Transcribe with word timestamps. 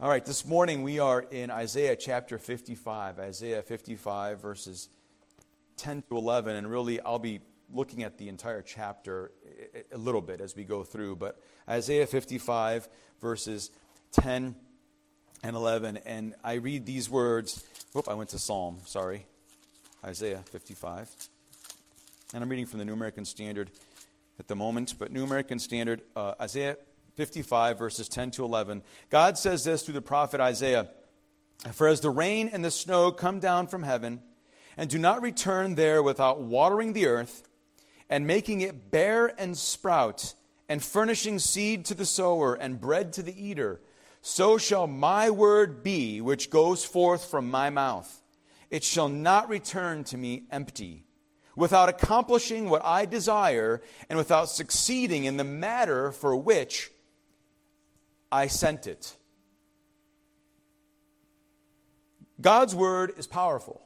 All 0.00 0.08
right, 0.08 0.24
this 0.24 0.44
morning 0.44 0.82
we 0.82 0.98
are 0.98 1.22
in 1.22 1.52
Isaiah 1.52 1.94
chapter 1.94 2.36
55, 2.36 3.20
Isaiah 3.20 3.62
55, 3.62 4.42
verses 4.42 4.88
10 5.76 6.02
to 6.10 6.16
11. 6.16 6.56
And 6.56 6.68
really, 6.68 7.00
I'll 7.00 7.20
be 7.20 7.40
looking 7.72 8.02
at 8.02 8.18
the 8.18 8.28
entire 8.28 8.60
chapter 8.60 9.30
a 9.92 9.96
little 9.96 10.20
bit 10.20 10.40
as 10.40 10.56
we 10.56 10.64
go 10.64 10.82
through. 10.82 11.14
But 11.14 11.40
Isaiah 11.68 12.08
55, 12.08 12.88
verses 13.20 13.70
10 14.10 14.56
and 15.44 15.56
11. 15.56 15.98
And 15.98 16.34
I 16.42 16.54
read 16.54 16.86
these 16.86 17.08
words. 17.08 17.64
Whoop, 17.92 18.08
I 18.08 18.14
went 18.14 18.30
to 18.30 18.38
Psalm, 18.40 18.78
sorry. 18.86 19.26
Isaiah 20.04 20.42
55. 20.50 21.08
And 22.34 22.42
I'm 22.42 22.48
reading 22.48 22.66
from 22.66 22.80
the 22.80 22.84
New 22.84 22.94
American 22.94 23.24
Standard 23.24 23.70
at 24.40 24.48
the 24.48 24.56
moment. 24.56 24.96
But 24.98 25.12
New 25.12 25.22
American 25.22 25.60
Standard, 25.60 26.02
uh, 26.16 26.34
Isaiah 26.40 26.78
55, 27.16 27.78
verses 27.78 28.08
10 28.08 28.32
to 28.32 28.44
11. 28.44 28.82
God 29.10 29.38
says 29.38 29.64
this 29.64 29.82
through 29.82 29.94
the 29.94 30.02
prophet 30.02 30.40
Isaiah 30.40 30.88
For 31.72 31.86
as 31.86 32.00
the 32.00 32.10
rain 32.10 32.50
and 32.52 32.64
the 32.64 32.70
snow 32.70 33.12
come 33.12 33.40
down 33.40 33.66
from 33.68 33.84
heaven, 33.84 34.20
and 34.76 34.90
do 34.90 34.98
not 34.98 35.22
return 35.22 35.76
there 35.76 36.02
without 36.02 36.42
watering 36.42 36.92
the 36.92 37.06
earth, 37.06 37.48
and 38.10 38.26
making 38.26 38.60
it 38.60 38.90
bear 38.90 39.32
and 39.40 39.56
sprout, 39.56 40.34
and 40.68 40.82
furnishing 40.82 41.38
seed 41.38 41.84
to 41.86 41.94
the 41.94 42.06
sower, 42.06 42.54
and 42.54 42.80
bread 42.80 43.12
to 43.12 43.22
the 43.22 43.44
eater, 43.44 43.80
so 44.20 44.58
shall 44.58 44.86
my 44.86 45.30
word 45.30 45.82
be 45.82 46.20
which 46.20 46.50
goes 46.50 46.84
forth 46.84 47.26
from 47.26 47.50
my 47.50 47.70
mouth. 47.70 48.22
It 48.70 48.82
shall 48.82 49.08
not 49.08 49.48
return 49.48 50.02
to 50.04 50.16
me 50.16 50.44
empty 50.50 51.04
without 51.56 51.88
accomplishing 51.88 52.68
what 52.68 52.84
I 52.84 53.04
desire 53.04 53.82
and 54.08 54.16
without 54.16 54.48
succeeding 54.48 55.24
in 55.24 55.36
the 55.36 55.44
matter 55.44 56.10
for 56.10 56.34
which 56.34 56.90
I 58.34 58.48
sent 58.48 58.88
it. 58.88 59.16
God's 62.40 62.74
word 62.74 63.12
is 63.16 63.28
powerful, 63.28 63.80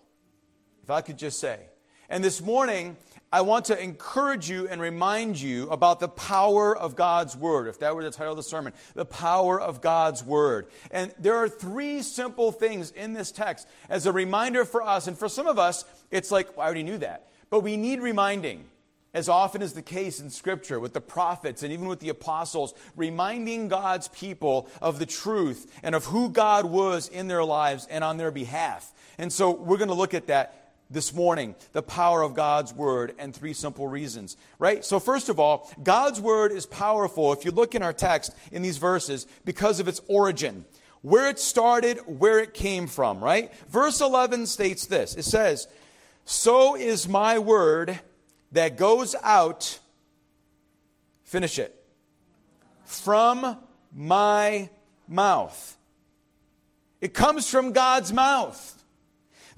if 0.82 0.88
I 0.88 1.02
could 1.02 1.18
just 1.18 1.38
say. 1.38 1.60
And 2.08 2.24
this 2.24 2.40
morning, 2.40 2.96
I 3.30 3.42
want 3.42 3.66
to 3.66 3.78
encourage 3.78 4.48
you 4.48 4.66
and 4.66 4.80
remind 4.80 5.38
you 5.38 5.68
about 5.68 6.00
the 6.00 6.08
power 6.08 6.74
of 6.74 6.96
God's 6.96 7.36
Word. 7.36 7.68
If 7.68 7.80
that 7.80 7.94
were 7.94 8.02
the 8.02 8.10
title 8.10 8.32
of 8.32 8.38
the 8.38 8.42
sermon, 8.42 8.72
the 8.94 9.04
power 9.04 9.60
of 9.60 9.82
God's 9.82 10.24
Word. 10.24 10.68
And 10.90 11.12
there 11.18 11.36
are 11.36 11.50
three 11.50 12.00
simple 12.00 12.50
things 12.50 12.90
in 12.92 13.12
this 13.12 13.30
text 13.30 13.68
as 13.90 14.06
a 14.06 14.12
reminder 14.12 14.64
for 14.64 14.82
us. 14.82 15.08
And 15.08 15.18
for 15.18 15.28
some 15.28 15.46
of 15.46 15.58
us, 15.58 15.84
it's 16.10 16.30
like, 16.30 16.56
well, 16.56 16.64
I 16.64 16.64
already 16.64 16.84
knew 16.84 16.96
that. 16.98 17.28
But 17.50 17.60
we 17.60 17.76
need 17.76 18.00
reminding 18.00 18.64
as 19.14 19.28
often 19.28 19.62
is 19.62 19.72
the 19.72 19.82
case 19.82 20.20
in 20.20 20.30
Scripture 20.30 20.78
with 20.78 20.92
the 20.92 21.00
prophets 21.00 21.62
and 21.62 21.72
even 21.72 21.88
with 21.88 22.00
the 22.00 22.10
apostles, 22.10 22.74
reminding 22.94 23.68
God's 23.68 24.08
people 24.08 24.68
of 24.82 24.98
the 24.98 25.06
truth 25.06 25.78
and 25.82 25.94
of 25.94 26.04
who 26.06 26.28
God 26.28 26.66
was 26.66 27.08
in 27.08 27.28
their 27.28 27.44
lives 27.44 27.86
and 27.90 28.04
on 28.04 28.18
their 28.18 28.30
behalf. 28.30 28.92
And 29.16 29.32
so 29.32 29.50
we're 29.50 29.78
going 29.78 29.88
to 29.88 29.94
look 29.94 30.14
at 30.14 30.26
that 30.26 30.72
this 30.90 31.12
morning 31.12 31.54
the 31.72 31.82
power 31.82 32.22
of 32.22 32.34
God's 32.34 32.72
Word 32.72 33.14
and 33.18 33.34
three 33.34 33.52
simple 33.52 33.88
reasons, 33.88 34.36
right? 34.58 34.84
So, 34.84 35.00
first 35.00 35.28
of 35.28 35.38
all, 35.38 35.70
God's 35.82 36.20
Word 36.20 36.52
is 36.52 36.66
powerful 36.66 37.32
if 37.32 37.44
you 37.44 37.50
look 37.50 37.74
in 37.74 37.82
our 37.82 37.92
text 37.92 38.34
in 38.52 38.62
these 38.62 38.78
verses 38.78 39.26
because 39.44 39.80
of 39.80 39.88
its 39.88 40.00
origin. 40.08 40.64
Where 41.02 41.28
it 41.28 41.38
started, 41.38 41.98
where 42.06 42.40
it 42.40 42.54
came 42.54 42.88
from, 42.88 43.22
right? 43.22 43.52
Verse 43.68 44.00
11 44.00 44.46
states 44.46 44.86
this 44.86 45.14
it 45.14 45.24
says, 45.24 45.68
So 46.24 46.74
is 46.74 47.08
my 47.08 47.38
word 47.38 48.00
that 48.52 48.76
goes 48.76 49.14
out, 49.22 49.78
finish 51.24 51.58
it, 51.58 51.74
from 52.84 53.56
my 53.94 54.70
mouth. 55.06 55.76
It 57.00 57.14
comes 57.14 57.48
from 57.48 57.72
God's 57.72 58.12
mouth. 58.12 58.74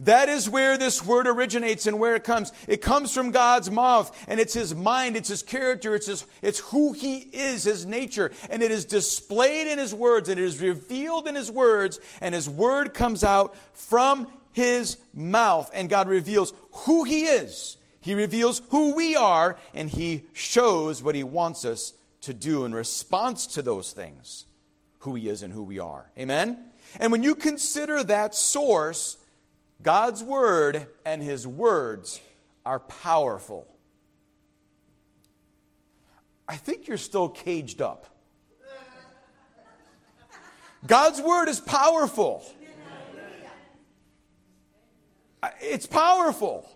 That 0.01 0.31
is 0.31 0.49
where 0.49 0.79
this 0.79 1.05
word 1.05 1.27
originates 1.27 1.87
and 1.87 1.99
where 1.99 2.17
it 2.17 2.25
comes. 2.25 2.53
It 2.67 2.81
comes 2.81 3.13
from 3.13 3.33
God's 3.33 3.71
mouth, 3.71 4.17
and 4.29 4.41
it's 4.41 4.55
His 4.55 4.75
mind, 4.75 5.15
it's 5.15 5.29
His 5.29 5.43
character, 5.43 5.95
it's, 5.95 6.07
his, 6.07 6.25
it's 6.41 6.59
who 6.59 6.93
He 6.93 7.19
is, 7.19 7.65
His 7.65 7.85
nature, 7.85 8.33
and 8.49 8.63
it 8.63 8.71
is 8.71 8.87
displayed 8.87 9.67
in 9.67 9.79
His 9.79 9.95
words, 9.95 10.31
and 10.31 10.41
it 10.41 10.45
is 10.45 10.61
revealed 10.61 11.29
in 11.29 11.35
His 11.35 11.51
words, 11.51 12.01
and 12.23 12.35
His 12.35 12.49
word 12.49 12.95
comes 12.95 13.23
out 13.23 13.55
from 13.75 14.27
His 14.53 14.97
mouth, 15.13 15.71
and 15.75 15.91
God 15.91 16.09
reveals 16.09 16.55
who 16.73 17.05
He 17.05 17.25
is 17.25 17.77
he 18.01 18.15
reveals 18.15 18.63
who 18.71 18.95
we 18.95 19.15
are, 19.15 19.59
and 19.75 19.91
He 19.91 20.25
shows 20.33 21.03
what 21.03 21.15
He 21.15 21.23
wants 21.23 21.65
us 21.65 21.93
to 22.23 22.33
do 22.33 22.65
in 22.65 22.75
response 22.75 23.47
to 23.49 23.63
those 23.63 23.93
things 23.93 24.47
who 25.01 25.15
He 25.15 25.29
is 25.29 25.43
and 25.43 25.53
who 25.53 25.63
we 25.63 25.79
are. 25.79 26.11
Amen? 26.19 26.59
And 26.99 27.13
when 27.13 27.23
you 27.23 27.35
consider 27.35 28.03
that 28.05 28.35
source, 28.35 29.19
God's 29.83 30.25
Word 30.25 30.87
and 31.05 31.23
His 31.23 31.47
words 31.47 32.21
are 32.65 32.81
powerful. 32.81 33.67
I 36.49 36.57
think 36.57 36.89
you're 36.89 36.97
still 36.97 37.29
caged 37.29 37.83
up. 37.83 38.07
God's 40.87 41.21
Word 41.21 41.49
is 41.49 41.61
powerful. 41.61 42.43
It's 45.61 45.87
powerful. 45.87 46.67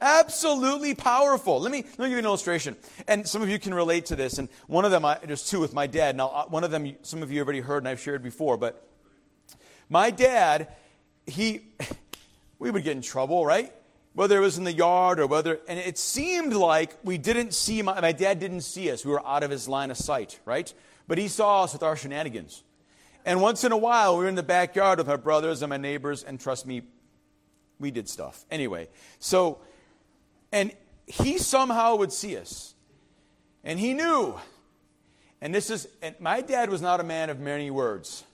Absolutely 0.00 0.94
powerful. 0.94 1.60
Let 1.60 1.72
me, 1.72 1.82
let 1.82 1.98
me 1.98 2.04
give 2.06 2.12
you 2.12 2.18
an 2.18 2.24
illustration. 2.24 2.76
And 3.08 3.26
some 3.28 3.42
of 3.42 3.48
you 3.48 3.58
can 3.58 3.74
relate 3.74 4.06
to 4.06 4.16
this. 4.16 4.38
And 4.38 4.48
one 4.66 4.84
of 4.84 4.90
them, 4.90 5.04
I, 5.04 5.18
there's 5.24 5.48
two 5.48 5.60
with 5.60 5.74
my 5.74 5.86
dad. 5.86 6.16
Now, 6.16 6.28
uh, 6.28 6.44
one 6.46 6.64
of 6.64 6.70
them, 6.70 6.96
some 7.02 7.22
of 7.22 7.30
you 7.30 7.38
have 7.38 7.46
already 7.46 7.60
heard 7.60 7.78
and 7.78 7.88
I've 7.88 8.00
shared 8.00 8.22
before. 8.22 8.56
But 8.56 8.86
my 9.88 10.10
dad, 10.10 10.68
he, 11.26 11.62
we 12.58 12.70
would 12.70 12.84
get 12.84 12.96
in 12.96 13.02
trouble, 13.02 13.44
right? 13.44 13.72
Whether 14.14 14.38
it 14.38 14.40
was 14.40 14.58
in 14.58 14.64
the 14.64 14.72
yard 14.72 15.18
or 15.18 15.26
whether, 15.26 15.60
and 15.66 15.78
it 15.78 15.98
seemed 15.98 16.52
like 16.52 16.96
we 17.02 17.18
didn't 17.18 17.52
see, 17.54 17.82
my, 17.82 18.00
my 18.00 18.12
dad 18.12 18.38
didn't 18.38 18.62
see 18.62 18.90
us. 18.90 19.04
We 19.04 19.10
were 19.10 19.26
out 19.26 19.42
of 19.42 19.50
his 19.50 19.68
line 19.68 19.90
of 19.90 19.96
sight, 19.96 20.38
right? 20.44 20.72
But 21.08 21.18
he 21.18 21.28
saw 21.28 21.64
us 21.64 21.72
with 21.72 21.82
our 21.82 21.96
shenanigans. 21.96 22.62
And 23.24 23.40
once 23.40 23.64
in 23.64 23.72
a 23.72 23.76
while, 23.76 24.16
we 24.16 24.24
were 24.24 24.28
in 24.28 24.34
the 24.34 24.42
backyard 24.42 24.98
with 24.98 25.08
our 25.08 25.18
brothers 25.18 25.62
and 25.62 25.70
my 25.70 25.78
neighbors, 25.78 26.22
and 26.22 26.38
trust 26.38 26.66
me, 26.66 26.82
we 27.78 27.90
did 27.90 28.08
stuff. 28.08 28.44
Anyway, 28.50 28.88
so 29.18 29.58
and 30.54 30.70
he 31.06 31.36
somehow 31.36 31.96
would 31.96 32.12
see 32.12 32.36
us. 32.36 32.74
And 33.64 33.78
he 33.78 33.92
knew. 33.92 34.38
And 35.40 35.52
this 35.52 35.68
is, 35.68 35.88
and 36.00 36.14
my 36.20 36.40
dad 36.40 36.70
was 36.70 36.80
not 36.80 37.00
a 37.00 37.02
man 37.02 37.28
of 37.28 37.40
many 37.40 37.70
words. 37.72 38.24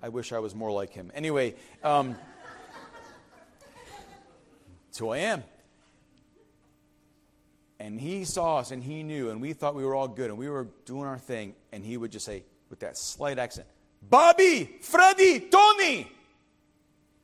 I 0.00 0.08
wish 0.08 0.32
I 0.32 0.38
was 0.38 0.54
more 0.54 0.70
like 0.70 0.92
him. 0.92 1.10
Anyway, 1.14 1.56
um, 1.82 2.16
who 4.98 5.08
I 5.08 5.18
am. 5.18 5.42
And 7.80 8.00
he 8.00 8.24
saw 8.24 8.58
us 8.58 8.70
and 8.70 8.80
he 8.80 9.02
knew, 9.02 9.30
and 9.30 9.42
we 9.42 9.52
thought 9.52 9.74
we 9.74 9.84
were 9.84 9.96
all 9.96 10.06
good 10.06 10.30
and 10.30 10.38
we 10.38 10.48
were 10.48 10.68
doing 10.84 11.06
our 11.06 11.18
thing. 11.18 11.56
And 11.72 11.84
he 11.84 11.96
would 11.96 12.12
just 12.12 12.24
say, 12.24 12.44
with 12.70 12.78
that 12.80 12.96
slight 12.96 13.40
accent, 13.40 13.66
Bobby, 14.00 14.76
Freddie, 14.80 15.40
Tony. 15.40 16.10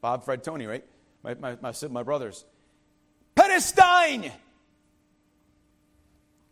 Bob, 0.01 0.25
Fred, 0.25 0.43
Tony, 0.43 0.67
right? 0.67 0.85
My, 1.23 1.35
my, 1.35 1.57
my, 1.61 1.73
my 1.89 2.03
brothers. 2.03 2.45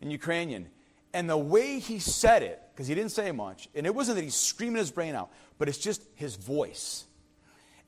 In 0.01 0.11
Ukrainian. 0.11 0.67
And 1.13 1.29
the 1.29 1.37
way 1.37 1.79
he 1.79 1.99
said 1.99 2.43
it, 2.43 2.61
because 2.73 2.87
he 2.87 2.95
didn't 2.95 3.11
say 3.11 3.31
much, 3.31 3.69
and 3.73 3.85
it 3.85 3.95
wasn't 3.95 4.17
that 4.17 4.23
he's 4.23 4.35
screaming 4.35 4.77
his 4.77 4.91
brain 4.91 5.15
out, 5.15 5.31
but 5.57 5.67
it's 5.67 5.77
just 5.77 6.01
his 6.15 6.35
voice 6.35 7.05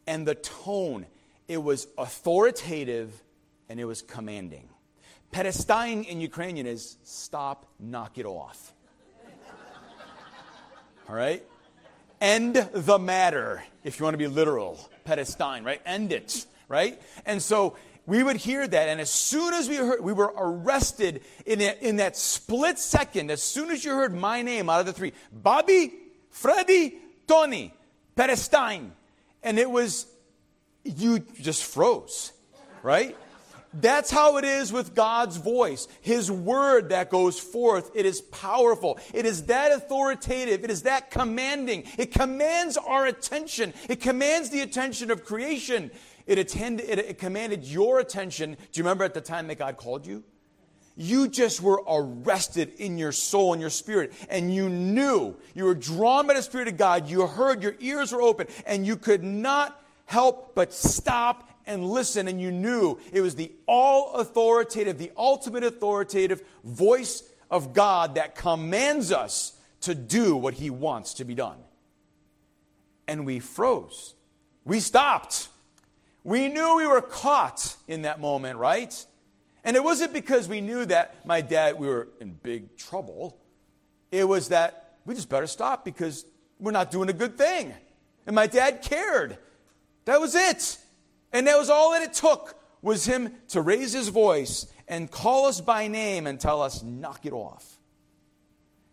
and 0.07 0.27
the 0.27 0.35
tone. 0.35 1.05
It 1.47 1.61
was 1.61 1.87
authoritative 1.97 3.11
and 3.69 3.79
it 3.79 3.85
was 3.85 4.01
commanding. 4.01 4.67
Palestine 5.31 6.03
in 6.03 6.19
Ukrainian 6.21 6.65
is 6.65 6.97
stop, 7.03 7.67
knock 7.79 8.17
it 8.17 8.25
off. 8.25 8.73
All 11.07 11.15
right? 11.15 11.43
End 12.19 12.55
the 12.73 12.99
matter, 12.99 13.63
if 13.83 13.99
you 13.99 14.03
want 14.03 14.13
to 14.15 14.17
be 14.17 14.27
literal. 14.27 14.79
Palestine, 15.05 15.63
right? 15.63 15.81
End 15.85 16.11
it, 16.11 16.45
right? 16.67 16.99
And 17.25 17.41
so 17.41 17.77
we 18.09 18.23
would 18.23 18.37
hear 18.37 18.67
that, 18.67 18.89
and 18.89 18.99
as 18.99 19.11
soon 19.11 19.53
as 19.53 19.69
we 19.69 19.75
heard, 19.75 20.03
we 20.03 20.13
were 20.13 20.33
arrested 20.35 21.21
in, 21.45 21.61
in 21.61 21.97
that 21.97 22.17
split 22.17 22.79
second. 22.79 23.29
As 23.29 23.43
soon 23.43 23.69
as 23.69 23.85
you 23.85 23.91
heard 23.91 24.15
my 24.15 24.41
name 24.41 24.67
out 24.67 24.79
of 24.79 24.87
the 24.87 24.93
three, 24.93 25.13
Bobby, 25.31 25.93
Freddie, 26.31 26.97
Tony, 27.27 27.71
Palestine, 28.15 28.93
and 29.43 29.59
it 29.59 29.69
was, 29.69 30.07
you 30.83 31.19
just 31.19 31.63
froze, 31.63 32.31
right? 32.81 33.15
That's 33.71 34.09
how 34.09 34.37
it 34.37 34.45
is 34.45 34.73
with 34.73 34.95
God's 34.95 35.37
voice. 35.37 35.87
His 36.01 36.31
word 36.31 36.89
that 36.89 37.11
goes 37.11 37.39
forth, 37.39 37.91
it 37.93 38.07
is 38.07 38.21
powerful. 38.21 38.97
It 39.13 39.27
is 39.27 39.43
that 39.45 39.71
authoritative. 39.71 40.63
It 40.63 40.71
is 40.71 40.81
that 40.83 41.11
commanding. 41.11 41.83
It 41.99 42.11
commands 42.11 42.77
our 42.77 43.05
attention. 43.05 43.75
It 43.87 44.01
commands 44.01 44.49
the 44.49 44.61
attention 44.61 45.11
of 45.11 45.23
creation. 45.23 45.91
It, 46.29 46.37
attended, 46.37 46.87
it, 46.87 46.99
it 46.99 47.17
commanded 47.17 47.65
your 47.65 47.99
attention. 47.99 48.51
Do 48.51 48.79
you 48.79 48.83
remember 48.83 49.03
at 49.03 49.13
the 49.13 49.21
time 49.21 49.47
that 49.47 49.57
God 49.57 49.75
called 49.75 50.05
you? 50.05 50.23
you 50.95 51.29
just 51.29 51.61
were 51.61 51.81
arrested 51.87 52.73
in 52.77 52.97
your 52.97 53.13
soul 53.13 53.53
and 53.53 53.61
your 53.61 53.69
spirit, 53.69 54.11
and 54.29 54.53
you 54.53 54.67
knew 54.67 55.33
you 55.55 55.63
were 55.63 55.73
drawn 55.73 56.27
by 56.27 56.33
the 56.33 56.41
Spirit 56.41 56.67
of 56.67 56.75
God. 56.75 57.09
You 57.09 57.25
heard, 57.25 57.63
your 57.63 57.75
ears 57.79 58.11
were 58.11 58.21
open, 58.21 58.47
and 58.65 58.85
you 58.85 58.97
could 58.97 59.23
not 59.23 59.81
help 60.05 60.55
but 60.55 60.73
stop 60.73 61.49
and 61.65 61.85
listen, 61.85 62.27
and 62.27 62.41
you 62.41 62.51
knew 62.51 62.99
it 63.13 63.21
was 63.21 63.35
the 63.35 63.51
all 63.65 64.15
authoritative, 64.15 64.97
the 64.97 65.11
ultimate 65.15 65.63
authoritative 65.63 66.41
voice 66.65 67.23
of 67.49 67.73
God 67.73 68.15
that 68.15 68.35
commands 68.35 69.13
us 69.13 69.53
to 69.81 69.95
do 69.95 70.35
what 70.35 70.55
He 70.55 70.69
wants 70.69 71.13
to 71.15 71.23
be 71.23 71.33
done. 71.33 71.57
And 73.07 73.25
we 73.25 73.39
froze. 73.39 74.15
We 74.65 74.81
stopped. 74.81 75.48
We 76.29 76.47
knew 76.47 76.75
we 76.75 76.85
were 76.85 77.01
caught 77.01 77.75
in 77.87 78.03
that 78.03 78.21
moment, 78.21 78.59
right? 78.59 78.93
And 79.63 79.75
it 79.75 79.83
wasn't 79.83 80.13
because 80.13 80.47
we 80.47 80.61
knew 80.61 80.85
that 80.85 81.25
my 81.25 81.41
dad, 81.41 81.79
we 81.79 81.87
were 81.87 82.07
in 82.19 82.33
big 82.33 82.77
trouble. 82.77 83.39
It 84.11 84.27
was 84.27 84.49
that 84.49 84.97
we 85.05 85.15
just 85.15 85.27
better 85.27 85.47
stop 85.47 85.83
because 85.83 86.27
we're 86.59 86.69
not 86.69 86.91
doing 86.91 87.09
a 87.09 87.13
good 87.13 87.35
thing. 87.35 87.73
And 88.27 88.35
my 88.35 88.45
dad 88.45 88.83
cared. 88.83 89.39
That 90.05 90.21
was 90.21 90.35
it. 90.35 90.77
And 91.33 91.47
that 91.47 91.57
was 91.57 91.71
all 91.71 91.93
that 91.93 92.03
it 92.03 92.13
took 92.13 92.55
was 92.83 93.05
him 93.05 93.33
to 93.47 93.61
raise 93.61 93.93
his 93.93 94.09
voice 94.09 94.71
and 94.87 95.09
call 95.09 95.47
us 95.47 95.61
by 95.61 95.87
name 95.87 96.27
and 96.27 96.39
tell 96.39 96.61
us, 96.61 96.83
knock 96.83 97.25
it 97.25 97.33
off. 97.33 97.79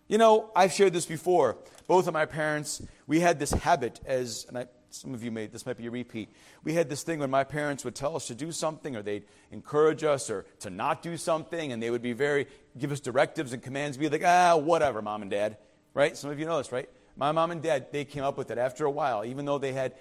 You 0.08 0.16
know, 0.16 0.48
I've 0.56 0.72
shared 0.72 0.94
this 0.94 1.04
before. 1.04 1.58
Both 1.86 2.06
of 2.06 2.14
my 2.14 2.24
parents, 2.24 2.80
we 3.06 3.20
had 3.20 3.38
this 3.38 3.50
habit 3.50 4.00
as, 4.06 4.46
and 4.48 4.56
I, 4.56 4.68
some 5.00 5.14
of 5.14 5.22
you 5.22 5.30
may, 5.30 5.46
this 5.46 5.66
might 5.66 5.76
be 5.76 5.86
a 5.86 5.90
repeat. 5.90 6.28
We 6.64 6.74
had 6.74 6.88
this 6.88 7.02
thing 7.02 7.18
when 7.18 7.30
my 7.30 7.44
parents 7.44 7.84
would 7.84 7.94
tell 7.94 8.16
us 8.16 8.26
to 8.28 8.34
do 8.34 8.52
something 8.52 8.96
or 8.96 9.02
they'd 9.02 9.24
encourage 9.50 10.04
us 10.04 10.30
or 10.30 10.46
to 10.60 10.70
not 10.70 11.02
do 11.02 11.16
something 11.16 11.72
and 11.72 11.82
they 11.82 11.90
would 11.90 12.02
be 12.02 12.12
very, 12.12 12.46
give 12.78 12.92
us 12.92 13.00
directives 13.00 13.52
and 13.52 13.62
commands, 13.62 13.96
be 13.96 14.08
like, 14.08 14.24
ah, 14.24 14.56
whatever, 14.56 15.02
mom 15.02 15.22
and 15.22 15.30
dad. 15.30 15.58
Right? 15.94 16.16
Some 16.16 16.30
of 16.30 16.38
you 16.38 16.46
know 16.46 16.58
this, 16.58 16.72
right? 16.72 16.88
My 17.16 17.32
mom 17.32 17.50
and 17.50 17.62
dad, 17.62 17.92
they 17.92 18.04
came 18.04 18.24
up 18.24 18.36
with 18.36 18.50
it 18.50 18.58
after 18.58 18.84
a 18.84 18.90
while. 18.90 19.24
Even 19.24 19.44
though 19.44 19.58
they 19.58 19.72
had, 19.72 19.94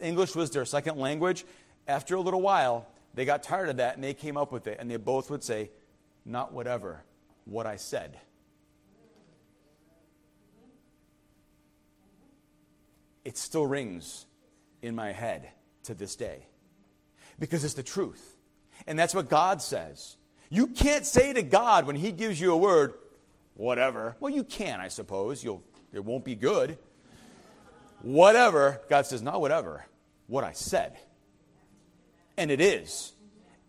English 0.00 0.34
was 0.34 0.50
their 0.50 0.64
second 0.64 0.98
language, 0.98 1.44
after 1.86 2.16
a 2.16 2.20
little 2.20 2.42
while, 2.42 2.86
they 3.14 3.24
got 3.24 3.42
tired 3.42 3.68
of 3.68 3.76
that 3.76 3.94
and 3.94 4.02
they 4.02 4.14
came 4.14 4.36
up 4.36 4.50
with 4.52 4.66
it. 4.66 4.78
And 4.80 4.90
they 4.90 4.96
both 4.96 5.30
would 5.30 5.44
say, 5.44 5.70
not 6.24 6.52
whatever, 6.52 7.04
what 7.44 7.66
I 7.66 7.76
said. 7.76 8.18
It 13.28 13.36
still 13.36 13.66
rings 13.66 14.24
in 14.80 14.94
my 14.94 15.12
head 15.12 15.50
to 15.82 15.92
this 15.92 16.16
day 16.16 16.46
because 17.38 17.62
it's 17.62 17.74
the 17.74 17.82
truth. 17.82 18.38
And 18.86 18.98
that's 18.98 19.14
what 19.14 19.28
God 19.28 19.60
says. 19.60 20.16
You 20.48 20.68
can't 20.68 21.04
say 21.04 21.34
to 21.34 21.42
God 21.42 21.86
when 21.86 21.94
He 21.94 22.10
gives 22.10 22.40
you 22.40 22.52
a 22.52 22.56
word, 22.56 22.94
whatever. 23.52 24.16
Well, 24.18 24.32
you 24.32 24.44
can, 24.44 24.80
I 24.80 24.88
suppose. 24.88 25.44
You'll, 25.44 25.62
it 25.92 26.02
won't 26.02 26.24
be 26.24 26.36
good. 26.36 26.78
Whatever. 28.00 28.80
God 28.88 29.04
says, 29.04 29.20
not 29.20 29.42
whatever. 29.42 29.84
What 30.26 30.42
I 30.42 30.52
said. 30.52 30.96
And 32.38 32.50
it 32.50 32.62
is. 32.62 33.12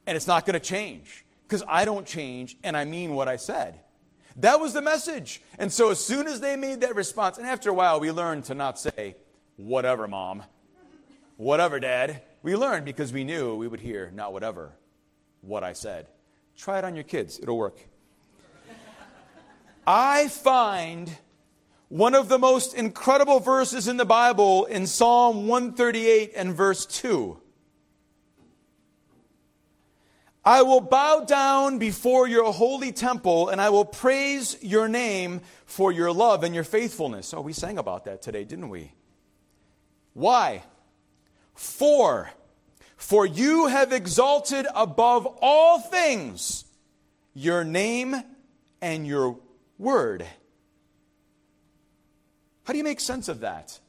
And 0.08 0.16
it's 0.16 0.26
not 0.26 0.46
going 0.46 0.54
to 0.54 0.66
change 0.66 1.26
because 1.44 1.64
I 1.68 1.84
don't 1.84 2.08
change 2.08 2.56
and 2.64 2.78
I 2.78 2.86
mean 2.86 3.14
what 3.14 3.28
I 3.28 3.36
said. 3.36 3.82
That 4.38 4.62
was 4.62 4.72
the 4.72 4.82
message. 4.82 5.42
And 5.58 5.70
so 5.70 5.92
as 5.92 6.00
soon 6.00 6.28
as 6.28 6.40
they 6.40 6.56
made 6.56 6.80
that 6.80 6.96
response, 6.96 7.38
and 7.38 7.46
after 7.46 7.70
a 7.70 7.74
while, 7.74 8.00
we 8.00 8.10
learned 8.10 8.46
to 8.46 8.56
not 8.56 8.80
say, 8.80 9.18
whatever, 9.60 10.08
mom. 10.08 10.44
Whatever, 11.38 11.80
dad. 11.80 12.22
We 12.42 12.56
learned 12.56 12.86
because 12.86 13.12
we 13.12 13.24
knew 13.24 13.56
we 13.56 13.68
would 13.68 13.82
hear, 13.82 14.12
not 14.16 14.32
whatever, 14.32 14.72
what 15.42 15.64
I 15.64 15.74
said. 15.74 16.08
Try 16.58 16.80
it 16.80 16.86
on 16.86 16.96
your 16.96 17.04
kids, 17.04 17.40
it'll 17.40 17.58
work. 17.58 17.78
I 19.86 20.28
find 20.28 21.10
one 21.90 22.14
of 22.14 22.30
the 22.30 22.38
most 22.38 22.74
incredible 22.74 23.40
verses 23.40 23.88
in 23.88 23.98
the 23.98 24.06
Bible 24.06 24.66
in 24.66 24.86
Psalm 24.86 25.48
138 25.48 26.34
and 26.36 26.56
verse 26.56 26.86
2. 26.86 27.40
I 30.46 30.62
will 30.62 30.82
bow 30.82 31.26
down 31.26 31.80
before 31.80 32.28
your 32.28 32.54
holy 32.54 32.92
temple 32.92 33.50
and 33.50 33.60
I 33.60 33.70
will 33.70 33.86
praise 33.86 34.58
your 34.62 34.88
name 34.88 35.42
for 35.66 35.92
your 35.92 36.14
love 36.14 36.44
and 36.44 36.56
your 36.56 36.64
faithfulness. 36.64 37.34
Oh, 37.34 37.42
we 37.42 37.54
sang 37.54 37.78
about 37.78 38.06
that 38.06 38.22
today, 38.22 38.46
didn't 38.46 38.70
we? 38.70 38.94
Why? 40.14 40.64
For, 41.54 42.32
for 42.98 43.26
you 43.26 43.68
have 43.68 43.92
exalted 43.94 44.66
above 44.74 45.28
all 45.42 45.80
things 45.80 46.66
your 47.34 47.64
name 47.64 48.16
and 48.82 49.06
your 49.06 49.40
word. 49.78 50.26
How 52.64 52.74
do 52.74 52.78
you 52.78 52.84
make 52.84 53.00
sense 53.00 53.28
of 53.28 53.40
that? 53.40 53.80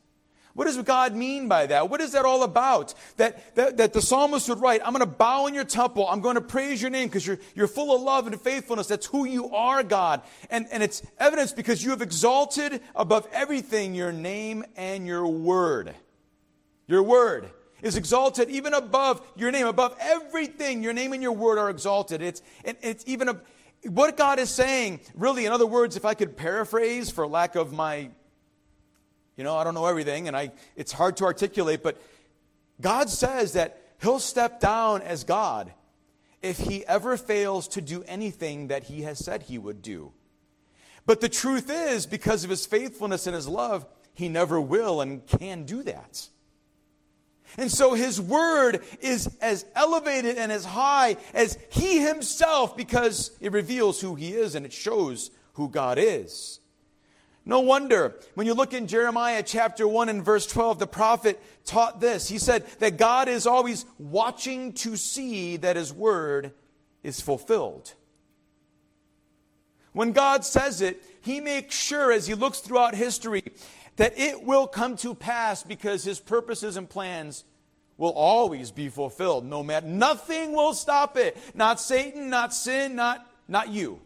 What 0.55 0.65
does 0.65 0.77
God 0.79 1.15
mean 1.15 1.49
by 1.49 1.67
that? 1.67 1.91
What 1.91 2.01
is 2.01 2.13
that 2.13 2.25
all 2.25 2.43
about? 2.43 2.95
That, 3.19 3.55
that, 3.55 3.77
that 3.77 3.93
the 3.93 4.03
psalmist 4.03 4.49
would 4.49 4.61
write, 4.61 4.81
I'm 4.85 4.93
going 4.93 5.01
to 5.01 5.07
bow 5.07 5.47
in 5.47 5.55
your 5.55 5.65
temple. 5.65 6.09
I'm 6.09 6.21
going 6.21 6.35
to 6.35 6.41
praise 6.41 6.83
your 6.83 6.91
name 6.91 7.09
because 7.09 7.27
you're, 7.27 7.39
you're 7.55 7.69
full 7.69 7.95
of 7.95 8.03
love 8.03 8.27
and 8.27 8.41
faithfulness. 8.41 8.89
That's 8.89 9.07
who 9.07 9.25
you 9.25 9.55
are, 9.55 9.83
God. 9.83 10.23
And, 10.51 10.67
and 10.73 10.83
it's 10.83 11.03
evidence 11.19 11.53
because 11.53 11.85
you 11.85 11.91
have 11.91 12.03
exalted 12.03 12.81
above 12.97 13.29
everything 13.33 13.95
your 13.95 14.13
name 14.13 14.65
and 14.77 15.07
your 15.07 15.27
word. 15.27 15.95
Your 16.91 17.05
word 17.05 17.49
is 17.83 17.97
exalted 17.97 18.51
even 18.51 18.75
above 18.75 19.23
your 19.37 19.53
name, 19.53 19.69
above 19.69 19.97
everything. 20.01 20.83
Your 20.83 20.93
name 20.93 21.13
and 21.13 21.23
your 21.23 21.31
word 21.31 21.57
are 21.57 21.71
exalted. 21.71 22.21
It's, 22.21 22.43
it's 22.65 23.05
even 23.07 23.29
a, 23.29 23.41
what 23.85 24.17
God 24.17 24.41
is 24.41 24.51
saying, 24.51 24.99
really, 25.15 25.47
in 25.47 25.53
other 25.53 25.67
words, 25.67 25.95
if 25.95 26.05
I 26.05 26.15
could 26.15 26.37
paraphrase 26.37 27.09
for 27.09 27.29
lack 27.29 27.55
of 27.55 27.73
my, 27.73 28.11
you 29.37 29.45
know, 29.45 29.57
I 29.57 29.63
don't 29.63 29.75
know 29.75 29.87
everything 29.87 30.27
and 30.27 30.37
I, 30.37 30.51
it's 30.75 30.91
hard 30.91 31.17
to 31.19 31.25
articulate, 31.27 31.85
but 31.85 32.03
God 32.81 33.09
says 33.09 33.53
that 33.53 33.81
He'll 34.03 34.19
step 34.19 34.59
down 34.59 35.03
as 35.03 35.23
God 35.23 35.73
if 36.43 36.59
He 36.59 36.85
ever 36.87 37.17
fails 37.17 37.69
to 37.69 37.81
do 37.81 38.03
anything 38.09 38.67
that 38.67 38.83
He 38.83 39.03
has 39.03 39.25
said 39.25 39.43
He 39.43 39.59
would 39.59 39.81
do. 39.81 40.11
But 41.07 41.21
the 41.21 41.29
truth 41.29 41.71
is, 41.71 42.05
because 42.05 42.43
of 42.43 42.51
His 42.51 42.67
faithfulness 42.67 43.29
and 43.29 43.37
His 43.37 43.47
love, 43.47 43.87
He 44.13 44.29
never 44.29 44.61
will 44.61 45.01
and 45.01 45.25
can 45.25 45.63
do 45.63 45.85
that. 45.85 46.29
And 47.59 47.71
so 47.71 47.95
his 47.95 48.21
word 48.21 48.85
is 49.01 49.37
as 49.41 49.67
elevated 49.75 50.37
and 50.37 50.53
as 50.53 50.65
high 50.65 51.17
as 51.35 51.59
he 51.71 52.01
himself 52.01 52.77
because 52.77 53.31
it 53.41 53.53
reveals 53.53 54.01
who 54.01 54.15
he 54.15 54.35
is 54.35 54.55
and 54.55 54.65
it 54.65 54.73
shows 54.73 55.31
who 55.55 55.69
God 55.69 55.99
is. 55.99 56.61
No 57.45 57.61
wonder 57.61 58.17
when 58.35 58.47
you 58.47 58.55
look 58.55 58.75
in 58.75 58.87
Jeremiah 58.87 59.43
chapter 59.43 59.89
1 59.89 60.09
and 60.09 60.25
verse 60.25 60.47
12, 60.47 60.79
the 60.79 60.87
prophet 60.87 61.41
taught 61.65 62.01
this. 62.01 62.29
He 62.29 62.39
said 62.39 62.67
that 62.79 62.97
God 62.97 63.29
is 63.29 63.47
always 63.47 63.87
watching 63.99 64.73
to 64.75 64.97
see 64.97 65.57
that 65.57 65.77
his 65.77 65.93
word 65.93 66.53
is 67.03 67.21
fulfilled. 67.21 67.95
When 69.93 70.13
God 70.13 70.45
says 70.45 70.81
it, 70.81 71.03
he 71.23 71.41
makes 71.41 71.75
sure 71.75 72.13
as 72.13 72.27
he 72.27 72.35
looks 72.35 72.61
throughout 72.61 72.95
history 72.95 73.43
that 74.01 74.19
it 74.19 74.43
will 74.45 74.67
come 74.67 74.97
to 74.97 75.15
pass 75.15 75.63
because 75.63 76.03
his 76.03 76.19
purposes 76.19 76.79
and 76.79 76.89
plans 76.89 77.45
will 77.99 78.13
always 78.13 78.71
be 78.71 78.89
fulfilled 78.89 79.45
no 79.45 79.63
matter 79.63 79.87
nothing 79.87 80.55
will 80.55 80.73
stop 80.73 81.19
it. 81.19 81.37
Not 81.55 81.79
satan 81.79 82.31
not 82.31 82.55
sin 82.55 82.97
not 82.97 83.31
not 83.47 83.69
you. 83.69 84.01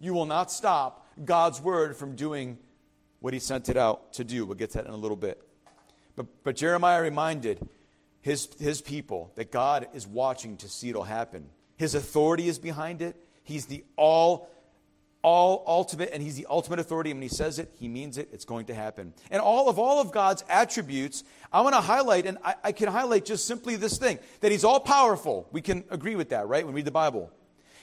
You 0.00 0.14
will 0.14 0.24
not 0.24 0.50
stop 0.50 1.06
god's 1.22 1.60
word 1.60 1.94
from 1.94 2.16
doing 2.16 2.56
what 3.20 3.34
he 3.34 3.38
sent 3.38 3.68
it 3.68 3.76
out 3.76 4.14
to 4.14 4.24
do. 4.24 4.46
We'll 4.46 4.54
get 4.54 4.70
to 4.70 4.78
that 4.78 4.86
in 4.86 4.92
a 4.92 4.96
little 4.96 5.14
bit. 5.14 5.46
But, 6.16 6.24
but 6.42 6.56
jeremiah 6.56 7.02
reminded 7.02 7.68
his, 8.22 8.48
his 8.58 8.80
people 8.80 9.30
that 9.34 9.52
god 9.52 9.88
is 9.92 10.06
watching 10.06 10.56
to 10.56 10.70
see 10.70 10.88
it'll 10.88 11.02
happen. 11.02 11.50
His 11.76 11.94
authority 11.94 12.48
is 12.48 12.58
behind 12.58 13.02
it. 13.02 13.14
He's 13.42 13.66
the 13.66 13.84
all 13.96 14.48
all 15.24 15.64
ultimate, 15.66 16.10
and 16.12 16.22
he's 16.22 16.36
the 16.36 16.46
ultimate 16.48 16.78
authority. 16.78 17.10
And 17.10 17.18
when 17.18 17.22
he 17.28 17.34
says 17.34 17.58
it, 17.58 17.72
he 17.80 17.88
means 17.88 18.18
it. 18.18 18.28
It's 18.30 18.44
going 18.44 18.66
to 18.66 18.74
happen. 18.74 19.14
And 19.30 19.40
all 19.40 19.68
of 19.70 19.78
all 19.78 20.00
of 20.00 20.12
God's 20.12 20.44
attributes, 20.48 21.24
I 21.50 21.62
want 21.62 21.74
to 21.74 21.80
highlight, 21.80 22.26
and 22.26 22.36
I, 22.44 22.54
I 22.62 22.72
can 22.72 22.88
highlight 22.88 23.24
just 23.24 23.46
simply 23.46 23.76
this 23.76 23.96
thing 23.96 24.18
that 24.40 24.52
he's 24.52 24.64
all 24.64 24.78
powerful. 24.78 25.48
We 25.50 25.62
can 25.62 25.82
agree 25.90 26.14
with 26.14 26.28
that, 26.28 26.46
right? 26.46 26.64
When 26.64 26.74
we 26.74 26.80
read 26.80 26.84
the 26.84 26.92
Bible. 26.92 27.32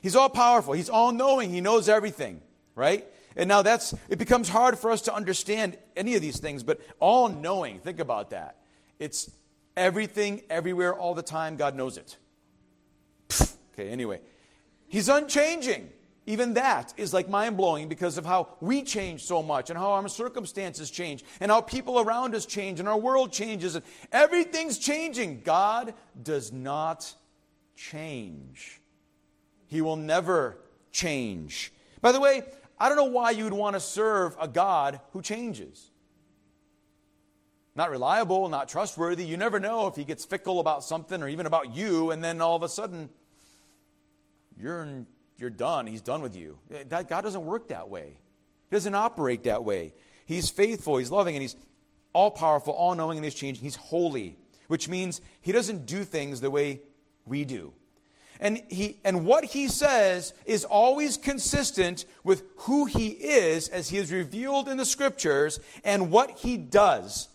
He's 0.02 0.16
all 0.16 0.30
powerful. 0.30 0.74
He's 0.74 0.90
all 0.90 1.12
knowing. 1.12 1.50
He 1.50 1.62
knows 1.62 1.90
everything, 1.90 2.42
right? 2.76 3.06
And 3.36 3.48
now 3.48 3.64
that's, 3.64 3.96
it 4.08 4.20
becomes 4.20 4.48
hard 4.48 4.78
for 4.78 4.92
us 4.92 5.02
to 5.04 5.14
understand 5.14 5.78
any 5.96 6.16
of 6.16 6.22
these 6.22 6.40
things, 6.40 6.64
but 6.64 6.80
all 7.00 7.28
knowing, 7.28 7.80
think 7.80 8.00
about 8.00 8.30
that. 8.30 8.58
It's 9.00 9.32
everything, 9.76 10.44
everywhere, 10.50 10.94
all 10.94 11.16
the 11.16 11.24
time. 11.24 11.56
God 11.56 11.76
knows 11.76 11.98
it. 11.98 12.18
Okay, 13.74 13.90
anyway. 13.90 14.20
He's 14.88 15.10
unchanging. 15.10 15.90
Even 16.28 16.54
that 16.54 16.94
is 16.98 17.14
like 17.14 17.30
mind 17.30 17.58
blowing 17.58 17.88
because 17.88 18.18
of 18.18 18.26
how 18.26 18.50
we 18.62 18.84
change 18.84 19.24
so 19.24 19.42
much 19.42 19.70
and 19.70 19.80
how 19.80 19.92
our 19.92 20.08
circumstances 20.08 20.92
change 20.92 21.24
and 21.40 21.52
how 21.52 21.62
people 21.62 22.00
around 22.00 22.36
us 22.36 22.46
change 22.46 22.80
and 22.80 22.88
our 22.88 22.98
world 22.98 23.32
changes 23.34 23.76
and 23.76 23.84
everything's 24.12 24.78
changing. 24.78 25.42
God 25.42 25.96
does 26.22 26.52
not 26.52 27.12
change. 27.76 28.80
He 29.68 29.82
will 29.82 29.96
never 29.96 30.58
change. 30.92 31.74
By 32.02 32.12
the 32.12 32.20
way, 32.20 32.44
I 32.80 32.88
don't 32.88 32.98
know 32.98 33.06
why 33.06 33.32
you 33.32 33.44
would 33.46 33.54
want 33.54 33.76
to 33.76 33.80
serve 33.80 34.36
a 34.40 34.48
God 34.48 35.00
who 35.14 35.22
changes. 35.22 35.90
Not 37.76 37.90
reliable, 37.90 38.50
not 38.50 38.68
trustworthy. 38.68 39.24
You 39.24 39.38
never 39.38 39.60
know 39.60 39.88
if 39.88 39.96
he 39.96 40.04
gets 40.04 40.26
fickle 40.26 40.60
about 40.60 40.84
something 40.84 41.24
or 41.24 41.30
even 41.30 41.46
about 41.46 41.76
you, 41.76 42.12
and 42.12 42.24
then 42.24 42.42
all 42.42 42.56
of 42.56 42.64
a 42.64 42.70
sudden, 42.70 43.10
you're, 44.60 45.06
you're 45.42 45.50
done. 45.50 45.88
He's 45.88 46.02
done 46.02 46.22
with 46.22 46.36
you. 46.36 46.58
Eh, 46.74 46.84
that, 46.90 47.10
God 47.10 47.22
doesn't 47.22 47.46
work 47.46 47.68
that 47.70 47.90
way, 47.90 48.18
He 48.70 48.76
doesn't 48.76 48.96
operate 48.96 49.44
that 49.44 49.64
way. 49.64 49.94
He's 50.26 50.50
faithful, 50.50 50.98
He's 50.98 51.12
loving, 51.12 51.36
and 51.36 51.42
He's 51.42 51.56
all 52.14 52.32
powerful, 52.32 52.74
all 52.74 52.96
knowing, 52.96 53.18
and 53.18 53.26
He's 53.26 53.36
changing. 53.36 53.64
He's 53.64 53.76
holy, 53.76 54.38
which 54.68 54.88
means 54.88 55.20
He 55.42 55.52
doesn't 55.52 55.86
do 55.86 56.04
things 56.04 56.40
the 56.40 56.52
way 56.52 56.82
we 57.26 57.44
do. 57.44 57.74
And, 58.42 58.64
he, 58.70 58.98
and 59.06 59.24
what 59.24 59.46
he 59.46 59.68
says 59.68 60.34
is 60.46 60.66
always 60.66 61.16
consistent 61.16 62.06
with 62.24 62.44
who 62.58 62.86
he 62.86 63.10
is 63.10 63.70
as 63.70 63.90
he 63.90 63.98
is 63.98 64.12
revealed 64.12 64.68
in 64.68 64.78
the 64.78 64.86
scriptures 64.86 65.60
and 65.84 66.10
what 66.10 66.40
he 66.40 66.58
does. 66.58 67.30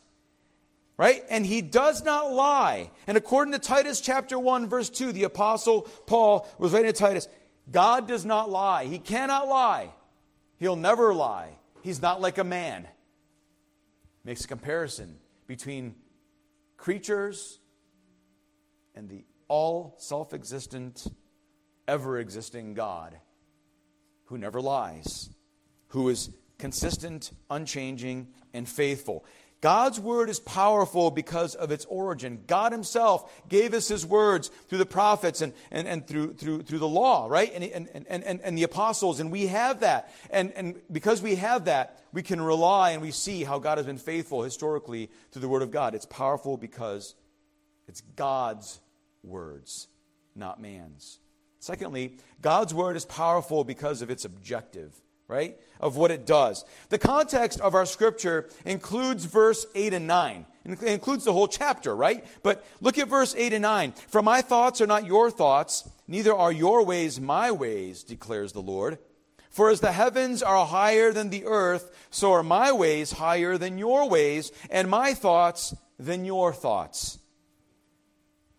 Right? 0.96 1.22
And 1.30 1.46
he 1.46 1.62
does 1.62 2.02
not 2.02 2.32
lie. 2.32 2.90
And 3.06 3.16
according 3.16 3.52
to 3.52 3.60
Titus 3.60 4.00
chapter 4.00 4.36
1, 4.36 4.68
verse 4.68 4.90
2, 4.90 5.12
the 5.12 5.24
apostle 5.24 5.82
Paul 6.06 6.48
was 6.58 6.72
writing 6.72 6.92
to 6.92 6.98
Titus 6.98 7.28
God 7.70 8.06
does 8.06 8.24
not 8.24 8.50
lie. 8.50 8.86
He 8.86 8.98
cannot 8.98 9.48
lie. 9.48 9.90
He'll 10.58 10.76
never 10.76 11.12
lie. 11.12 11.58
He's 11.82 12.00
not 12.00 12.20
like 12.20 12.38
a 12.38 12.44
man. 12.44 12.86
Makes 14.24 14.44
a 14.44 14.48
comparison 14.48 15.18
between 15.46 15.94
creatures 16.76 17.60
and 18.94 19.08
the 19.08 19.24
all 19.48 19.94
self 19.98 20.32
existent, 20.32 21.06
ever 21.86 22.18
existing 22.18 22.74
God 22.74 23.16
who 24.26 24.38
never 24.38 24.60
lies, 24.60 25.30
who 25.88 26.08
is 26.08 26.30
consistent, 26.58 27.30
unchanging, 27.50 28.28
and 28.52 28.68
faithful. 28.68 29.24
God's 29.62 29.98
word 29.98 30.28
is 30.28 30.38
powerful 30.38 31.10
because 31.10 31.54
of 31.54 31.70
its 31.70 31.86
origin. 31.86 32.42
God 32.46 32.72
himself 32.72 33.48
gave 33.48 33.72
us 33.72 33.88
his 33.88 34.04
words 34.04 34.48
through 34.68 34.78
the 34.78 34.86
prophets 34.86 35.40
and, 35.40 35.52
and, 35.70 35.88
and 35.88 36.06
through, 36.06 36.34
through, 36.34 36.62
through 36.62 36.78
the 36.78 36.88
law, 36.88 37.26
right? 37.28 37.50
And, 37.54 37.64
and, 37.64 37.88
and, 38.08 38.24
and, 38.24 38.40
and 38.42 38.58
the 38.58 38.64
apostles, 38.64 39.18
and 39.18 39.32
we 39.32 39.46
have 39.46 39.80
that. 39.80 40.12
And, 40.30 40.52
and 40.52 40.80
because 40.92 41.22
we 41.22 41.36
have 41.36 41.64
that, 41.64 42.02
we 42.12 42.22
can 42.22 42.40
rely 42.40 42.90
and 42.90 43.02
we 43.02 43.10
see 43.10 43.44
how 43.44 43.58
God 43.58 43.78
has 43.78 43.86
been 43.86 43.98
faithful 43.98 44.42
historically 44.42 45.10
through 45.32 45.42
the 45.42 45.48
word 45.48 45.62
of 45.62 45.70
God. 45.70 45.94
It's 45.94 46.06
powerful 46.06 46.56
because 46.56 47.14
it's 47.88 48.02
God's 48.14 48.80
words, 49.22 49.88
not 50.34 50.60
man's. 50.60 51.18
Secondly, 51.60 52.18
God's 52.40 52.72
word 52.72 52.96
is 52.96 53.04
powerful 53.04 53.64
because 53.64 54.02
of 54.02 54.10
its 54.10 54.24
objective, 54.24 54.94
right? 55.28 55.56
Of 55.80 55.96
what 55.96 56.10
it 56.10 56.26
does. 56.26 56.64
The 56.88 56.98
context 56.98 57.60
of 57.60 57.74
our 57.74 57.86
scripture 57.86 58.48
includes 58.64 59.24
verse 59.24 59.66
8 59.74 59.94
and 59.94 60.06
9. 60.06 60.46
It 60.64 60.82
includes 60.82 61.24
the 61.24 61.32
whole 61.32 61.48
chapter, 61.48 61.94
right? 61.94 62.24
But 62.42 62.64
look 62.80 62.98
at 62.98 63.08
verse 63.08 63.34
8 63.36 63.52
and 63.52 63.62
9. 63.62 63.92
For 64.08 64.22
my 64.22 64.42
thoughts 64.42 64.80
are 64.80 64.86
not 64.86 65.06
your 65.06 65.30
thoughts, 65.30 65.88
neither 66.08 66.34
are 66.34 66.52
your 66.52 66.84
ways 66.84 67.20
my 67.20 67.50
ways, 67.50 68.02
declares 68.02 68.52
the 68.52 68.62
Lord. 68.62 68.98
For 69.50 69.70
as 69.70 69.80
the 69.80 69.92
heavens 69.92 70.42
are 70.42 70.66
higher 70.66 71.12
than 71.12 71.30
the 71.30 71.46
earth, 71.46 72.08
so 72.10 72.32
are 72.32 72.42
my 72.42 72.72
ways 72.72 73.12
higher 73.12 73.56
than 73.56 73.78
your 73.78 74.08
ways, 74.08 74.52
and 74.70 74.90
my 74.90 75.14
thoughts 75.14 75.74
than 75.98 76.24
your 76.24 76.52
thoughts. 76.52 77.18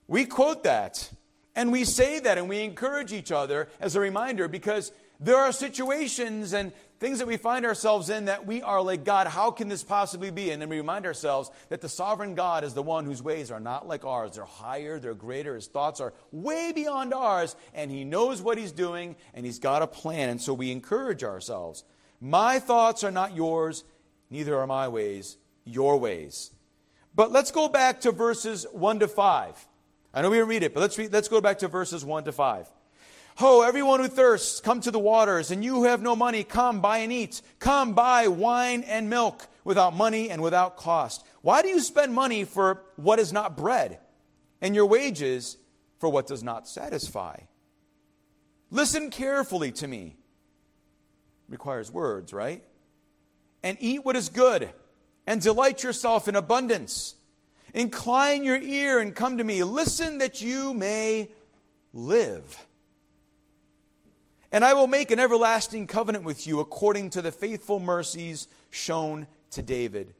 We 0.07 0.25
quote 0.25 0.63
that 0.63 1.11
and 1.57 1.71
we 1.71 1.83
say 1.85 2.19
that 2.19 2.37
and 2.37 2.47
we 2.47 2.61
encourage 2.61 3.11
each 3.11 3.31
other 3.31 3.67
as 3.81 3.95
a 3.95 3.99
reminder 3.99 4.47
because 4.47 4.91
there 5.19 5.37
are 5.37 5.51
situations 5.51 6.53
and 6.53 6.71
things 6.99 7.19
that 7.19 7.27
we 7.27 7.37
find 7.37 7.65
ourselves 7.65 8.09
in 8.09 8.25
that 8.25 8.45
we 8.45 8.61
are 8.61 8.81
like, 8.81 9.03
God, 9.03 9.27
how 9.27 9.51
can 9.51 9.69
this 9.69 9.83
possibly 9.83 10.31
be? 10.31 10.51
And 10.51 10.61
then 10.61 10.69
we 10.69 10.77
remind 10.77 11.05
ourselves 11.05 11.51
that 11.69 11.81
the 11.81 11.89
sovereign 11.89 12.35
God 12.35 12.63
is 12.63 12.73
the 12.73 12.83
one 12.83 13.05
whose 13.05 13.21
ways 13.21 13.51
are 13.51 13.59
not 13.59 13.87
like 13.87 14.05
ours. 14.05 14.35
They're 14.35 14.45
higher, 14.45 14.99
they're 14.99 15.13
greater, 15.13 15.55
his 15.55 15.67
thoughts 15.67 15.99
are 15.99 16.13
way 16.31 16.71
beyond 16.73 17.13
ours, 17.13 17.55
and 17.73 17.91
he 17.91 18.03
knows 18.03 18.41
what 18.41 18.57
he's 18.57 18.71
doing, 18.71 19.15
and 19.33 19.45
he's 19.45 19.59
got 19.59 19.81
a 19.81 19.87
plan. 19.87 20.29
And 20.29 20.41
so 20.41 20.53
we 20.53 20.71
encourage 20.71 21.23
ourselves. 21.23 21.83
My 22.19 22.59
thoughts 22.59 23.03
are 23.03 23.11
not 23.11 23.35
yours, 23.35 23.83
neither 24.29 24.57
are 24.57 24.67
my 24.67 24.87
ways 24.87 25.37
your 25.67 25.97
ways. 25.97 26.51
But 27.13 27.31
let's 27.31 27.51
go 27.51 27.67
back 27.67 28.01
to 28.01 28.11
verses 28.11 28.65
1 28.71 28.99
to 28.99 29.07
5. 29.07 29.67
I 30.13 30.21
know 30.21 30.29
we 30.29 30.37
didn't 30.37 30.49
read 30.49 30.63
it, 30.63 30.73
but 30.73 30.79
let's, 30.79 30.97
read, 30.97 31.11
let's 31.11 31.27
go 31.27 31.41
back 31.41 31.59
to 31.59 31.67
verses 31.67 32.05
1 32.05 32.23
to 32.25 32.31
5. 32.31 32.67
Ho, 33.37 33.61
everyone 33.61 33.99
who 33.99 34.07
thirsts, 34.07 34.59
come 34.59 34.81
to 34.81 34.91
the 34.91 34.99
waters, 34.99 35.51
and 35.51 35.63
you 35.63 35.75
who 35.75 35.83
have 35.83 36.01
no 36.01 36.15
money, 36.15 36.43
come, 36.43 36.81
buy 36.81 36.99
and 36.99 37.11
eat. 37.11 37.41
Come, 37.59 37.93
buy 37.93 38.27
wine 38.27 38.83
and 38.83 39.09
milk 39.09 39.47
without 39.63 39.95
money 39.95 40.29
and 40.29 40.41
without 40.41 40.77
cost. 40.77 41.25
Why 41.41 41.61
do 41.61 41.67
you 41.67 41.79
spend 41.79 42.13
money 42.13 42.43
for 42.43 42.81
what 42.95 43.19
is 43.19 43.31
not 43.31 43.55
bread, 43.55 43.99
and 44.61 44.73
your 44.73 44.87
wages 44.87 45.57
for 45.99 46.09
what 46.09 46.27
does 46.27 46.43
not 46.43 46.67
satisfy? 46.67 47.37
Listen 48.71 49.09
carefully 49.11 49.71
to 49.73 49.87
me. 49.87 50.17
Requires 51.47 51.91
words, 51.91 52.33
right? 52.33 52.63
And 53.61 53.77
eat 53.79 54.03
what 54.03 54.15
is 54.15 54.29
good, 54.29 54.69
and 55.27 55.41
delight 55.41 55.83
yourself 55.83 56.27
in 56.27 56.35
abundance 56.35 57.15
Incline 57.73 58.43
your 58.43 58.57
ear 58.57 58.99
and 58.99 59.13
come 59.13 59.37
to 59.37 59.43
me. 59.43 59.63
Listen 59.63 60.17
that 60.19 60.41
you 60.41 60.73
may 60.73 61.29
live. 61.93 62.65
And 64.57 64.65
I 64.65 64.73
will 64.73 64.87
make 64.87 65.11
an 65.11 65.19
everlasting 65.19 65.85
covenant 65.85 66.23
with 66.23 66.47
you 66.47 66.59
according 66.59 67.11
to 67.11 67.21
the 67.21 67.31
faithful 67.31 67.79
mercies 67.79 68.47
shown 68.71 69.27
to 69.51 69.61
David. 69.61 70.15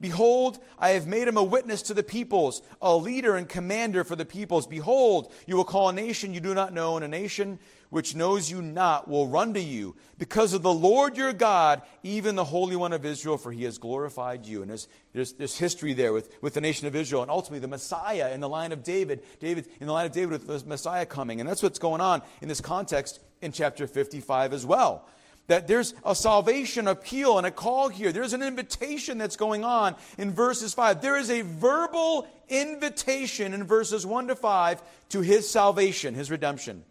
Behold, 0.00 0.58
I 0.80 0.90
have 0.90 1.06
made 1.06 1.28
him 1.28 1.36
a 1.36 1.44
witness 1.44 1.82
to 1.82 1.94
the 1.94 2.02
peoples, 2.02 2.60
a 2.82 2.96
leader 2.96 3.36
and 3.36 3.48
commander 3.48 4.02
for 4.02 4.16
the 4.16 4.24
peoples. 4.24 4.66
Behold, 4.66 5.32
you 5.46 5.54
will 5.54 5.62
call 5.62 5.90
a 5.90 5.92
nation 5.92 6.34
you 6.34 6.40
do 6.40 6.54
not 6.54 6.72
know, 6.72 6.96
and 6.96 7.04
a 7.04 7.08
nation 7.08 7.60
which 7.90 8.14
knows 8.14 8.50
you 8.50 8.60
not 8.60 9.08
will 9.08 9.26
run 9.26 9.54
to 9.54 9.60
you 9.60 9.96
because 10.18 10.52
of 10.52 10.62
the 10.62 10.72
Lord 10.72 11.16
your 11.16 11.32
God, 11.32 11.82
even 12.02 12.34
the 12.34 12.44
Holy 12.44 12.76
One 12.76 12.92
of 12.92 13.04
Israel, 13.04 13.38
for 13.38 13.50
he 13.50 13.64
has 13.64 13.78
glorified 13.78 14.46
you. 14.46 14.60
And 14.60 14.70
there's, 14.70 14.88
there's, 15.12 15.32
there's 15.34 15.58
history 15.58 15.94
there 15.94 16.12
with, 16.12 16.30
with 16.42 16.54
the 16.54 16.60
nation 16.60 16.86
of 16.86 16.94
Israel 16.94 17.22
and 17.22 17.30
ultimately 17.30 17.60
the 17.60 17.68
Messiah 17.68 18.32
in 18.32 18.40
the 18.40 18.48
line 18.48 18.72
of 18.72 18.82
David, 18.82 19.22
David 19.40 19.68
in 19.80 19.86
the 19.86 19.92
line 19.92 20.06
of 20.06 20.12
David 20.12 20.30
with 20.30 20.46
the 20.46 20.68
Messiah 20.68 21.06
coming. 21.06 21.40
And 21.40 21.48
that's 21.48 21.62
what's 21.62 21.78
going 21.78 22.00
on 22.00 22.22
in 22.42 22.48
this 22.48 22.60
context 22.60 23.20
in 23.40 23.52
chapter 23.52 23.86
55 23.86 24.52
as 24.52 24.66
well. 24.66 25.08
That 25.46 25.66
there's 25.66 25.94
a 26.04 26.14
salvation 26.14 26.88
appeal 26.88 27.38
and 27.38 27.46
a 27.46 27.50
call 27.50 27.88
here. 27.88 28.12
There's 28.12 28.34
an 28.34 28.42
invitation 28.42 29.16
that's 29.16 29.36
going 29.36 29.64
on 29.64 29.96
in 30.18 30.32
verses 30.32 30.74
5. 30.74 31.00
There 31.00 31.16
is 31.16 31.30
a 31.30 31.40
verbal 31.40 32.28
invitation 32.50 33.54
in 33.54 33.64
verses 33.64 34.04
1 34.04 34.28
to 34.28 34.36
5 34.36 34.82
to 35.10 35.20
his 35.22 35.48
salvation, 35.48 36.12
his 36.12 36.30
redemption. 36.30 36.84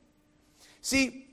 See, 0.88 1.25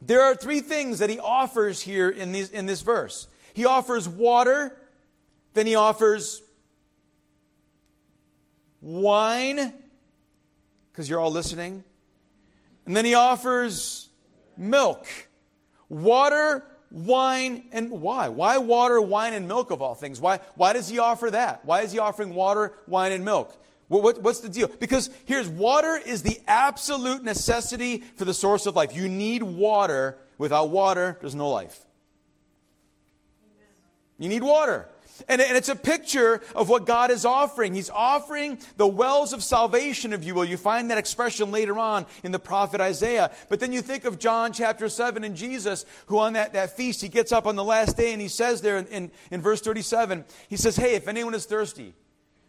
there 0.00 0.22
are 0.22 0.34
three 0.34 0.58
things 0.58 0.98
that 0.98 1.08
he 1.08 1.20
offers 1.20 1.80
here 1.80 2.08
in, 2.10 2.32
these, 2.32 2.50
in 2.50 2.66
this 2.66 2.80
verse. 2.80 3.28
He 3.54 3.64
offers 3.64 4.08
water, 4.08 4.76
then 5.54 5.68
he 5.68 5.76
offers 5.76 6.42
wine, 8.80 9.72
because 10.90 11.08
you're 11.08 11.20
all 11.20 11.30
listening, 11.30 11.84
and 12.84 12.96
then 12.96 13.04
he 13.04 13.14
offers 13.14 14.08
milk. 14.56 15.06
Water, 15.88 16.64
wine, 16.90 17.66
and 17.70 17.88
why? 17.88 18.30
Why 18.30 18.58
water, 18.58 19.00
wine, 19.00 19.32
and 19.32 19.46
milk 19.46 19.70
of 19.70 19.80
all 19.80 19.94
things? 19.94 20.20
Why, 20.20 20.40
why 20.56 20.72
does 20.72 20.88
he 20.88 20.98
offer 20.98 21.30
that? 21.30 21.64
Why 21.64 21.82
is 21.82 21.92
he 21.92 22.00
offering 22.00 22.34
water, 22.34 22.72
wine, 22.88 23.12
and 23.12 23.24
milk? 23.24 23.56
What, 23.92 24.02
what, 24.02 24.22
what's 24.22 24.40
the 24.40 24.48
deal? 24.48 24.68
Because 24.68 25.10
here's 25.26 25.48
water 25.48 26.00
is 26.04 26.22
the 26.22 26.40
absolute 26.48 27.22
necessity 27.22 27.98
for 28.16 28.24
the 28.24 28.32
source 28.32 28.64
of 28.64 28.74
life. 28.74 28.96
You 28.96 29.06
need 29.06 29.42
water. 29.42 30.16
Without 30.38 30.70
water, 30.70 31.18
there's 31.20 31.34
no 31.34 31.50
life. 31.50 31.78
You 34.18 34.30
need 34.30 34.42
water. 34.42 34.88
And, 35.28 35.42
and 35.42 35.56
it's 35.58 35.68
a 35.68 35.76
picture 35.76 36.40
of 36.54 36.70
what 36.70 36.86
God 36.86 37.10
is 37.10 37.26
offering. 37.26 37.74
He's 37.74 37.90
offering 37.90 38.58
the 38.78 38.86
wells 38.86 39.34
of 39.34 39.42
salvation, 39.42 40.14
if 40.14 40.24
you 40.24 40.34
will. 40.34 40.44
You 40.46 40.56
find 40.56 40.90
that 40.90 40.96
expression 40.96 41.50
later 41.50 41.78
on 41.78 42.06
in 42.24 42.32
the 42.32 42.38
prophet 42.38 42.80
Isaiah. 42.80 43.30
But 43.50 43.60
then 43.60 43.72
you 43.72 43.82
think 43.82 44.06
of 44.06 44.18
John 44.18 44.54
chapter 44.54 44.88
7 44.88 45.22
and 45.22 45.36
Jesus, 45.36 45.84
who 46.06 46.18
on 46.18 46.32
that, 46.32 46.54
that 46.54 46.78
feast, 46.78 47.02
he 47.02 47.08
gets 47.08 47.30
up 47.30 47.46
on 47.46 47.56
the 47.56 47.64
last 47.64 47.98
day 47.98 48.12
and 48.12 48.22
he 48.22 48.28
says 48.28 48.62
there 48.62 48.78
in, 48.78 48.86
in, 48.86 49.10
in 49.30 49.42
verse 49.42 49.60
37, 49.60 50.24
he 50.48 50.56
says, 50.56 50.76
Hey, 50.76 50.94
if 50.94 51.08
anyone 51.08 51.34
is 51.34 51.44
thirsty, 51.44 51.92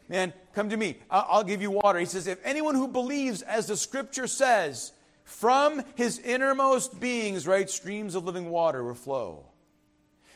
Man, 0.09 0.33
come 0.53 0.69
to 0.69 0.77
me. 0.77 0.97
I'll 1.09 1.43
give 1.43 1.61
you 1.61 1.71
water. 1.71 1.99
He 1.99 2.05
says, 2.05 2.27
If 2.27 2.39
anyone 2.43 2.75
who 2.75 2.87
believes, 2.87 3.41
as 3.41 3.67
the 3.67 3.77
scripture 3.77 4.27
says, 4.27 4.91
from 5.23 5.83
his 5.95 6.19
innermost 6.19 6.99
beings, 6.99 7.47
right, 7.47 7.69
streams 7.69 8.15
of 8.15 8.25
living 8.25 8.49
water 8.49 8.83
will 8.83 8.93
flow. 8.93 9.45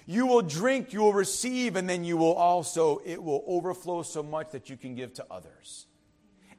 You 0.06 0.26
will 0.26 0.42
drink, 0.42 0.94
you 0.94 1.02
will 1.02 1.14
receive, 1.14 1.76
and 1.76 1.90
then 1.90 2.06
you 2.06 2.16
will 2.16 2.34
also, 2.34 3.02
it 3.06 3.22
will 3.22 3.44
overflow 3.46 4.04
so 4.04 4.24
much 4.24 4.52
that 4.52 4.70
you 4.70 4.78
can 4.78 4.96
give 4.96 5.14
to 5.16 5.26
others. 5.30 5.88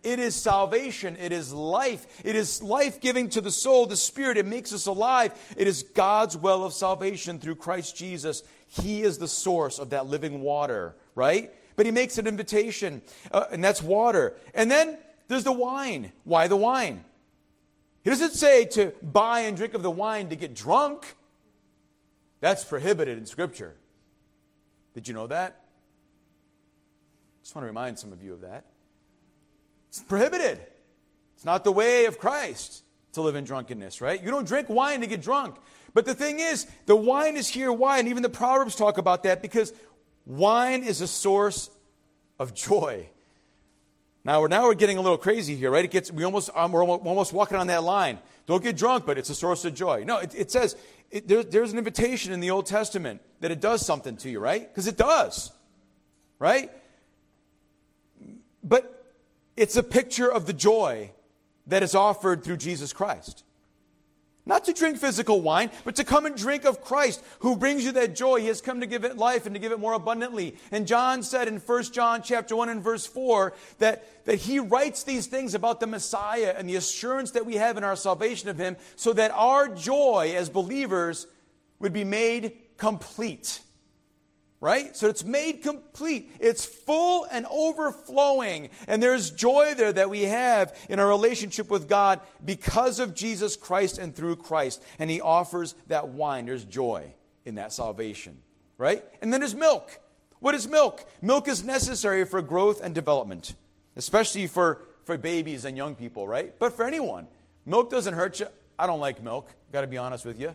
It 0.03 0.19
is 0.19 0.37
salvation. 0.37 1.17
It 1.19 1.33
is 1.33 1.53
life. 1.53 2.07
It 2.25 2.37
is 2.37 2.63
life 2.63 3.01
giving 3.01 3.31
to 3.31 3.41
the 3.41 3.51
soul, 3.51 3.87
the 3.87 3.97
spirit. 3.97 4.37
It 4.37 4.47
makes 4.47 4.73
us 4.73 4.87
alive. 4.87 5.33
It 5.57 5.67
is 5.67 5.83
God's 5.83 6.37
well 6.37 6.63
of 6.63 6.73
salvation 6.73 7.39
through 7.39 7.57
Christ 7.57 7.97
Jesus. 7.97 8.43
He 8.69 9.03
is 9.03 9.19
the 9.19 9.27
source 9.27 9.79
of 9.79 9.91
that 9.91 10.07
living 10.07 10.41
water, 10.41 10.95
right? 11.15 11.51
But 11.79 11.87
he 11.87 11.93
makes 11.93 12.19
an 12.19 12.27
invitation, 12.27 13.03
uh, 13.31 13.45
and 13.53 13.63
that's 13.63 13.81
water. 13.81 14.35
And 14.53 14.69
then 14.69 14.99
there's 15.29 15.45
the 15.45 15.53
wine. 15.53 16.11
Why 16.25 16.49
the 16.49 16.57
wine? 16.57 17.05
He 18.03 18.11
doesn't 18.11 18.33
say 18.33 18.65
to 18.65 18.93
buy 19.01 19.43
and 19.43 19.57
drink 19.57 19.75
of 19.75 19.85
the 19.85 19.91
wine 19.91 20.29
to 20.31 20.35
get 20.35 20.57
drunk. 20.57 21.15
That's 22.41 22.65
prohibited 22.65 23.17
in 23.17 23.27
Scripture. 23.27 23.77
Did 24.93 25.07
you 25.07 25.15
know 25.15 25.29
that? 25.29 25.67
Just 27.45 27.55
want 27.55 27.63
to 27.63 27.69
remind 27.69 27.97
some 27.97 28.13
of 28.13 28.25
you 28.25 28.33
of 28.33 28.41
that. 28.41 28.65
It's 29.91 30.01
prohibited. 30.01 30.59
It's 31.37 31.45
not 31.45 31.63
the 31.63 31.71
way 31.71 32.07
of 32.07 32.19
Christ 32.19 32.83
to 33.13 33.23
live 33.23 33.37
in 33.37 33.45
drunkenness, 33.45 34.01
right? 34.01 34.21
You 34.21 34.33
don't 34.33 34.49
drink 34.49 34.69
wine 34.69 35.03
to 35.03 35.07
get 35.07 35.23
drunk. 35.23 35.55
But 35.95 36.07
the 36.07 36.15
thing 36.15 36.41
is, 36.41 36.67
the 36.87 36.97
wine 36.97 37.37
is 37.37 37.49
here. 37.49 37.73
Why? 37.73 37.99
And 37.99 38.09
even 38.09 38.23
the 38.23 38.29
Proverbs 38.29 38.75
talk 38.75 38.99
about 38.99 39.23
that 39.23 39.43
because 39.43 39.73
wine 40.29 40.85
is 40.85 41.01
a 41.01 41.09
source 41.09 41.71
of 42.39 42.55
joy. 42.55 43.09
Now 44.25 44.41
we're 44.41 44.49
now 44.49 44.65
we're 44.65 44.75
getting 44.75 44.99
a 44.99 45.01
little 45.01 45.19
crazy 45.19 45.57
here, 45.57 45.71
right? 45.71 45.85
It 45.85 45.91
gets 45.91 46.13
we 46.13 46.23
almost 46.23 46.51
um, 46.55 46.71
we're 46.71 46.85
almost 46.85 47.33
walking 47.33 47.57
on 47.57 47.67
that 47.69 47.83
line. 47.83 48.19
Don't 48.47 48.63
get 48.63 48.77
drunk, 48.77 49.07
but 49.07 49.19
it's 49.19 49.31
a 49.31 49.35
source 49.35 49.65
of 49.65 49.75
joy. 49.75 50.05
No, 50.05 50.19
it, 50.19 50.35
it 50.35 50.51
says 50.51 50.77
it, 51.11 51.27
there, 51.27 51.43
there's 51.43 51.73
an 51.73 51.79
invitation 51.79 52.33
in 52.33 52.41
the 52.41 52.51
Old 52.51 52.67
Testament 52.67 53.23
that 53.41 53.51
it 53.51 53.61
does 53.61 53.85
something 53.85 54.17
to 54.19 54.31
you, 54.31 54.39
right? 54.39 54.69
Because 54.69 54.87
it 54.87 54.97
does, 54.97 55.51
right? 56.39 56.71
But 58.63 59.15
it's 59.57 59.77
a 59.77 59.83
picture 59.83 60.31
of 60.31 60.47
the 60.47 60.53
joy 60.53 61.11
that 61.67 61.83
is 61.83 61.95
offered 61.95 62.45
through 62.45 62.59
Jesus 62.59 62.93
Christ. 62.93 63.45
Not 64.49 64.65
to 64.65 64.73
drink 64.73 64.97
physical 64.97 65.43
wine, 65.43 65.71
but 65.85 65.95
to 65.97 66.05
come 66.05 66.25
and 66.25 66.35
drink 66.35 66.65
of 66.65 66.81
Christ, 66.81 67.23
who 67.41 67.55
brings 67.55 67.85
you 67.85 67.93
that 67.93 68.17
joy. 68.17 68.41
He 68.41 68.47
has 68.47 68.63
come 68.63 68.81
to 68.81 68.87
give 68.87 69.05
it 69.05 69.19
life 69.19 69.45
and 69.45 69.55
to 69.55 69.61
give 69.61 69.73
it 69.73 69.79
more 69.79 69.93
abundantly. 69.93 70.57
And 70.73 70.87
John 70.87 71.23
said 71.23 71.49
in 71.49 71.59
1 71.59 71.83
John 71.93 72.23
chapter 72.23 72.57
1 72.57 72.71
and 72.71 72.83
verse 72.83 73.07
4 73.07 73.53
that, 73.79 74.25
that 74.25 74.37
he 74.37 74.59
writes 74.59 75.03
these 75.03 75.27
things 75.27 75.55
about 75.55 75.81
the 75.81 75.87
Messiah 75.87 76.55
and 76.57 76.67
the 76.67 76.77
assurance 76.77 77.33
that 77.33 77.45
we 77.45 77.57
have 77.57 77.77
in 77.77 77.85
our 77.85 77.95
salvation 77.95 78.49
of 78.49 78.57
him 78.57 78.79
so 78.97 79.13
that 79.13 79.31
our 79.33 79.69
joy 79.69 80.33
as 80.35 80.49
believers 80.49 81.27
would 81.79 81.93
be 81.93 82.05
made 82.05 82.57
complete 82.79 83.61
right? 84.61 84.97
So 84.97 85.09
it's 85.09 85.25
made 85.25 85.63
complete. 85.63 86.33
It's 86.41 86.65
full 86.65 87.25
and 87.31 87.47
overflowing. 87.51 88.71
And 88.87 89.03
there's 89.03 89.31
joy 89.31 89.75
there 89.77 89.93
that 89.93 90.11
we 90.11 90.23
have 90.23 90.77
in 90.89 90.99
our 90.99 91.07
relationship 91.07 91.71
with 91.71 91.89
God 91.89 92.21
because 92.45 92.99
of 92.99 93.15
Jesus 93.15 93.57
Christ 93.57 93.99
and 93.99 94.15
through 94.15 94.37
Christ. 94.37 94.83
And 94.99 95.11
He 95.11 95.21
offers 95.21 95.75
that 95.87 96.09
wine. 96.09 96.47
There's 96.47 96.65
joy 96.65 97.15
in 97.45 97.55
that 97.57 97.73
salvation, 97.73 98.39
right? 98.79 99.05
And 99.23 99.33
then 99.33 99.41
there's 99.41 99.55
milk. 99.55 100.01
What 100.41 100.55
is 100.55 100.67
milk? 100.67 101.09
Milk 101.23 101.49
is 101.49 101.65
necessary 101.65 102.25
for 102.25 102.43
growth 102.43 102.81
and 102.83 102.95
development, 102.95 103.55
especially 103.97 104.47
for, 104.47 104.83
for 105.05 105.17
babies 105.19 105.65
and 105.65 105.77
young 105.77 105.95
people, 105.95 106.27
right? 106.27 106.57
But 106.59 106.75
for 106.75 106.85
anyone. 106.85 107.29
Milk 107.65 107.91
doesn't 107.91 108.15
hurt 108.15 108.41
you. 108.41 108.47
I 108.79 108.87
don't 108.87 109.01
like 109.01 109.23
milk, 109.23 109.53
got 109.73 109.81
to 109.81 109.87
be 109.87 109.99
honest 109.99 110.25
with 110.25 110.41
you 110.41 110.55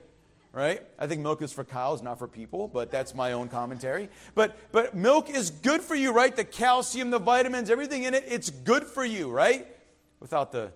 right? 0.53 0.81
I 0.99 1.07
think 1.07 1.21
milk 1.21 1.41
is 1.41 1.51
for 1.51 1.65
cows, 1.65 2.01
not 2.01 2.19
for 2.19 2.27
people, 2.27 2.69
but 2.69 2.91
that's 2.91 3.13
my 3.13 3.33
own 3.33 3.49
commentary. 3.49 4.07
But 4.35 4.55
but 4.71 4.95
milk 4.95 5.29
is 5.29 5.49
good 5.49 5.81
for 5.81 5.95
you, 5.95 6.13
right? 6.13 6.33
The 6.33 6.45
calcium, 6.45 7.09
the 7.09 7.19
vitamins, 7.19 7.69
everything 7.69 8.03
in 8.03 8.13
it, 8.13 8.23
it's 8.27 8.49
good 8.49 8.83
for 8.83 9.03
you, 9.03 9.29
right? 9.29 9.67
Without 10.19 10.51
the 10.51 10.71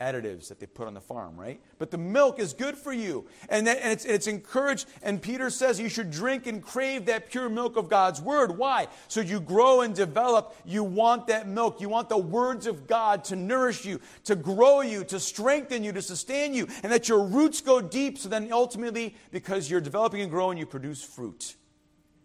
additives 0.00 0.48
that 0.48 0.58
they 0.58 0.66
put 0.66 0.86
on 0.86 0.94
the 0.94 1.00
farm, 1.00 1.36
right? 1.38 1.60
But 1.78 1.90
the 1.90 1.98
milk 1.98 2.38
is 2.38 2.54
good 2.54 2.76
for 2.76 2.92
you. 2.92 3.26
And, 3.48 3.66
that, 3.66 3.78
and 3.82 3.92
it's, 3.92 4.04
it's 4.04 4.26
encouraged. 4.26 4.86
And 5.02 5.20
Peter 5.20 5.50
says 5.50 5.78
you 5.78 5.90
should 5.90 6.10
drink 6.10 6.46
and 6.46 6.62
crave 6.62 7.06
that 7.06 7.30
pure 7.30 7.48
milk 7.48 7.76
of 7.76 7.88
God's 7.88 8.20
word. 8.20 8.56
Why? 8.56 8.88
So 9.08 9.20
you 9.20 9.40
grow 9.40 9.82
and 9.82 9.94
develop. 9.94 10.56
You 10.64 10.82
want 10.82 11.26
that 11.26 11.46
milk. 11.46 11.80
You 11.80 11.88
want 11.88 12.08
the 12.08 12.18
words 12.18 12.66
of 12.66 12.86
God 12.86 13.24
to 13.24 13.36
nourish 13.36 13.84
you, 13.84 14.00
to 14.24 14.34
grow 14.34 14.80
you, 14.80 15.04
to 15.04 15.20
strengthen 15.20 15.84
you, 15.84 15.92
to 15.92 16.02
sustain 16.02 16.54
you, 16.54 16.66
and 16.82 16.90
that 16.90 17.08
your 17.08 17.22
roots 17.22 17.60
go 17.60 17.80
deep. 17.80 18.16
So 18.16 18.28
then 18.28 18.50
ultimately, 18.52 19.14
because 19.30 19.70
you're 19.70 19.82
developing 19.82 20.22
and 20.22 20.30
growing, 20.30 20.56
you 20.56 20.66
produce 20.66 21.02
fruit. 21.02 21.56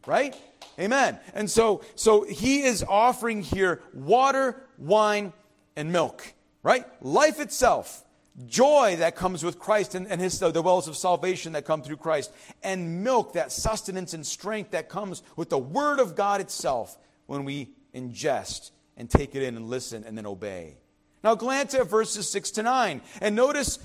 Right? 0.07 0.35
Amen. 0.79 1.19
And 1.33 1.49
so, 1.49 1.83
so 1.95 2.23
he 2.23 2.61
is 2.61 2.83
offering 2.87 3.41
here 3.41 3.81
water, 3.93 4.61
wine, 4.77 5.33
and 5.75 5.91
milk 5.91 6.34
right? 6.65 6.83
Life 6.99 7.39
itself, 7.39 8.03
joy 8.47 8.95
that 8.97 9.15
comes 9.15 9.43
with 9.43 9.59
Christ 9.59 9.93
and, 9.93 10.07
and 10.07 10.19
his, 10.19 10.39
the 10.39 10.63
wells 10.63 10.87
of 10.87 10.97
salvation 10.97 11.53
that 11.53 11.63
come 11.63 11.83
through 11.83 11.97
Christ, 11.97 12.33
and 12.63 13.03
milk, 13.03 13.33
that 13.33 13.51
sustenance 13.51 14.15
and 14.15 14.25
strength 14.25 14.71
that 14.71 14.89
comes 14.89 15.21
with 15.35 15.51
the 15.51 15.59
Word 15.59 15.99
of 15.99 16.15
God 16.15 16.41
itself 16.41 16.97
when 17.27 17.45
we 17.45 17.69
ingest 17.93 18.71
and 18.97 19.07
take 19.07 19.35
it 19.35 19.43
in 19.43 19.55
and 19.55 19.69
listen 19.69 20.03
and 20.05 20.17
then 20.17 20.25
obey. 20.25 20.77
Now 21.23 21.35
glance 21.35 21.75
at 21.75 21.87
verses 21.87 22.27
6 22.31 22.49
to 22.51 22.63
9 22.63 23.01
and 23.21 23.35
notice, 23.35 23.77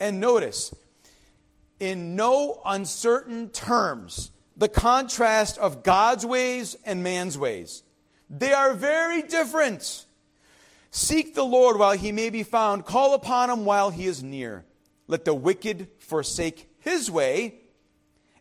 and 0.00 0.18
notice, 0.18 0.74
in 1.80 2.16
no 2.16 2.62
uncertain 2.64 3.50
terms, 3.50 4.30
the 4.56 4.70
contrast 4.70 5.58
of 5.58 5.82
God's 5.82 6.24
ways 6.24 6.78
and 6.86 7.02
man's 7.02 7.36
ways. 7.36 7.82
They 8.30 8.54
are 8.54 8.72
very 8.72 9.20
different. 9.20 10.06
Seek 10.94 11.34
the 11.34 11.42
Lord 11.42 11.78
while 11.78 11.96
he 11.96 12.12
may 12.12 12.28
be 12.28 12.42
found, 12.42 12.84
call 12.84 13.14
upon 13.14 13.48
him 13.48 13.64
while 13.64 13.88
he 13.88 14.06
is 14.06 14.22
near. 14.22 14.66
Let 15.08 15.24
the 15.24 15.34
wicked 15.34 15.88
forsake 15.98 16.68
his 16.80 17.10
way, 17.10 17.54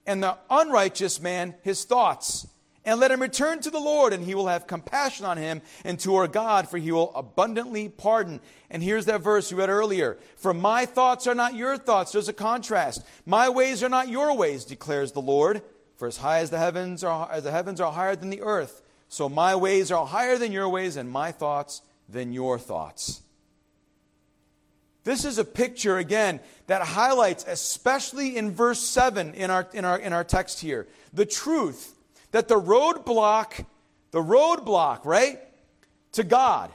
and 0.06 0.22
the 0.22 0.38
unrighteous 0.50 1.22
man 1.22 1.56
his 1.62 1.86
thoughts. 1.86 2.46
And 2.84 3.00
let 3.00 3.10
him 3.10 3.22
return 3.22 3.62
to 3.62 3.70
the 3.70 3.80
Lord, 3.80 4.12
and 4.12 4.22
he 4.22 4.36
will 4.36 4.48
have 4.48 4.68
compassion 4.68 5.26
on 5.26 5.38
him, 5.38 5.62
and 5.86 5.98
to 6.02 6.16
our 6.16 6.28
God, 6.28 6.68
for 6.68 6.78
he 6.78 6.92
will 6.92 7.16
abundantly 7.16 7.88
pardon. 7.88 8.42
And 8.70 8.84
here's 8.84 9.06
that 9.06 9.22
verse 9.22 9.50
we 9.50 9.58
read 9.58 9.70
earlier 9.70 10.18
For 10.36 10.54
my 10.54 10.86
thoughts 10.86 11.28
are 11.28 11.36
not 11.36 11.56
your 11.56 11.78
thoughts. 11.78 12.12
There's 12.12 12.28
a 12.28 12.34
contrast. 12.34 13.02
My 13.26 13.48
ways 13.48 13.82
are 13.82 13.90
not 13.90 14.10
your 14.10 14.36
ways, 14.36 14.66
declares 14.66 15.14
the 15.14 15.22
Lord. 15.22 15.62
For 15.96 16.08
as 16.08 16.18
high 16.18 16.40
as 16.40 16.50
the 16.50 16.60
heavens 16.60 17.02
are, 17.02 17.32
as 17.32 17.44
the 17.44 17.52
heavens 17.52 17.80
are 17.80 17.94
higher 17.94 18.18
than 18.18 18.30
the 18.30 18.42
earth, 18.42 18.82
so 19.08 19.30
my 19.30 19.56
ways 19.56 19.90
are 19.90 20.06
higher 20.06 20.38
than 20.38 20.52
your 20.52 20.68
ways, 20.68 20.98
and 20.98 21.10
my 21.10 21.32
thoughts 21.32 21.82
than 22.12 22.34
your 22.34 22.60
thoughts. 22.60 23.22
This 25.04 25.26
is 25.26 25.38
a 25.38 25.46
picture, 25.46 25.98
again, 25.98 26.40
that 26.68 26.82
highlights, 26.84 27.44
especially 27.48 28.38
in 28.38 28.52
verse 28.52 28.80
7 28.80 29.34
in 29.34 29.50
our, 29.50 29.68
in 29.74 29.84
our, 29.84 29.98
in 29.98 30.14
our 30.14 30.24
text 30.24 30.60
here, 30.60 30.88
the 31.12 31.26
truth 31.26 31.96
that 32.32 32.48
the 32.48 32.60
roadblock, 32.60 33.66
the 34.12 34.22
roadblock, 34.22 35.04
right, 35.04 35.40
to 36.14 36.24
God, 36.24 36.72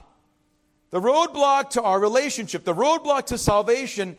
the 0.91 1.01
roadblock 1.01 1.71
to 1.71 1.83
our 1.83 2.01
relationship, 2.01 2.65
the 2.65 2.75
roadblock 2.75 3.27
to 3.27 3.39
salvation 3.39 4.17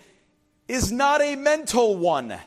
is 0.68 0.92
not 0.92 1.22
a 1.22 1.36
mental 1.36 1.98
one. 1.98 2.38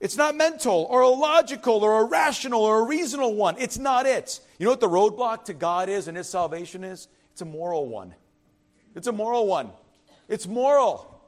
It's 0.00 0.16
not 0.16 0.36
mental 0.36 0.86
or 0.90 1.00
a 1.00 1.08
logical 1.08 1.82
or 1.82 2.02
a 2.02 2.04
rational 2.04 2.62
or 2.62 2.80
a 2.80 2.84
reasonable 2.84 3.34
one. 3.34 3.56
It's 3.58 3.78
not 3.78 4.06
it. 4.06 4.40
You 4.58 4.66
know 4.66 4.72
what 4.72 4.80
the 4.80 4.88
roadblock 4.88 5.44
to 5.44 5.54
God 5.54 5.88
is 5.88 6.08
and 6.08 6.16
His 6.16 6.28
salvation 6.28 6.84
is? 6.84 7.08
It's 7.36 7.42
a 7.42 7.44
moral 7.44 7.86
one. 7.86 8.14
It's 8.94 9.08
a 9.08 9.12
moral 9.12 9.46
one. 9.46 9.68
It's 10.26 10.46
moral. 10.46 11.20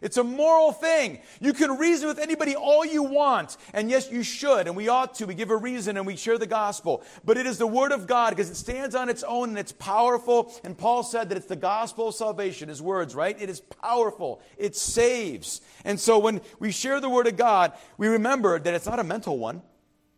It's 0.00 0.16
a 0.16 0.24
moral 0.24 0.72
thing. 0.72 1.20
You 1.40 1.52
can 1.52 1.78
reason 1.78 2.08
with 2.08 2.18
anybody 2.18 2.56
all 2.56 2.84
you 2.84 3.04
want. 3.04 3.56
And 3.72 3.88
yes, 3.88 4.10
you 4.10 4.24
should, 4.24 4.66
and 4.66 4.74
we 4.74 4.88
ought 4.88 5.14
to. 5.14 5.24
We 5.24 5.34
give 5.34 5.50
a 5.50 5.56
reason 5.56 5.96
and 5.96 6.04
we 6.04 6.16
share 6.16 6.36
the 6.36 6.48
gospel. 6.48 7.04
But 7.24 7.36
it 7.36 7.46
is 7.46 7.58
the 7.58 7.66
Word 7.68 7.92
of 7.92 8.08
God 8.08 8.30
because 8.30 8.50
it 8.50 8.56
stands 8.56 8.96
on 8.96 9.08
its 9.08 9.22
own 9.22 9.50
and 9.50 9.58
it's 9.60 9.70
powerful. 9.70 10.52
And 10.64 10.76
Paul 10.76 11.04
said 11.04 11.28
that 11.28 11.38
it's 11.38 11.46
the 11.46 11.54
gospel 11.54 12.08
of 12.08 12.16
salvation, 12.16 12.68
his 12.68 12.82
words, 12.82 13.14
right? 13.14 13.40
It 13.40 13.48
is 13.48 13.60
powerful. 13.60 14.42
It 14.58 14.74
saves. 14.74 15.60
And 15.84 16.00
so 16.00 16.18
when 16.18 16.40
we 16.58 16.72
share 16.72 16.98
the 16.98 17.08
Word 17.08 17.28
of 17.28 17.36
God, 17.36 17.70
we 17.98 18.08
remember 18.08 18.58
that 18.58 18.74
it's 18.74 18.86
not 18.86 18.98
a 18.98 19.04
mental 19.04 19.38
one. 19.38 19.62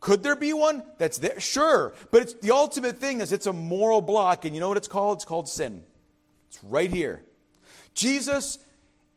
Could 0.05 0.23
there 0.23 0.37
be 0.37 0.53
one 0.53 0.83
that's 0.99 1.17
there? 1.17 1.41
Sure. 1.41 1.95
But 2.11 2.21
it's, 2.21 2.35
the 2.35 2.51
ultimate 2.51 2.99
thing 2.99 3.23
is 3.23 3.33
it's 3.33 3.47
a 3.47 3.55
moral 3.55 4.03
block. 4.03 4.45
And 4.45 4.55
you 4.55 4.61
know 4.61 4.69
what 4.69 4.77
it's 4.77 4.87
called? 4.87 5.17
It's 5.17 5.25
called 5.25 5.49
sin. 5.49 5.83
It's 6.49 6.63
right 6.63 6.91
here. 6.91 7.25
Jesus 7.95 8.59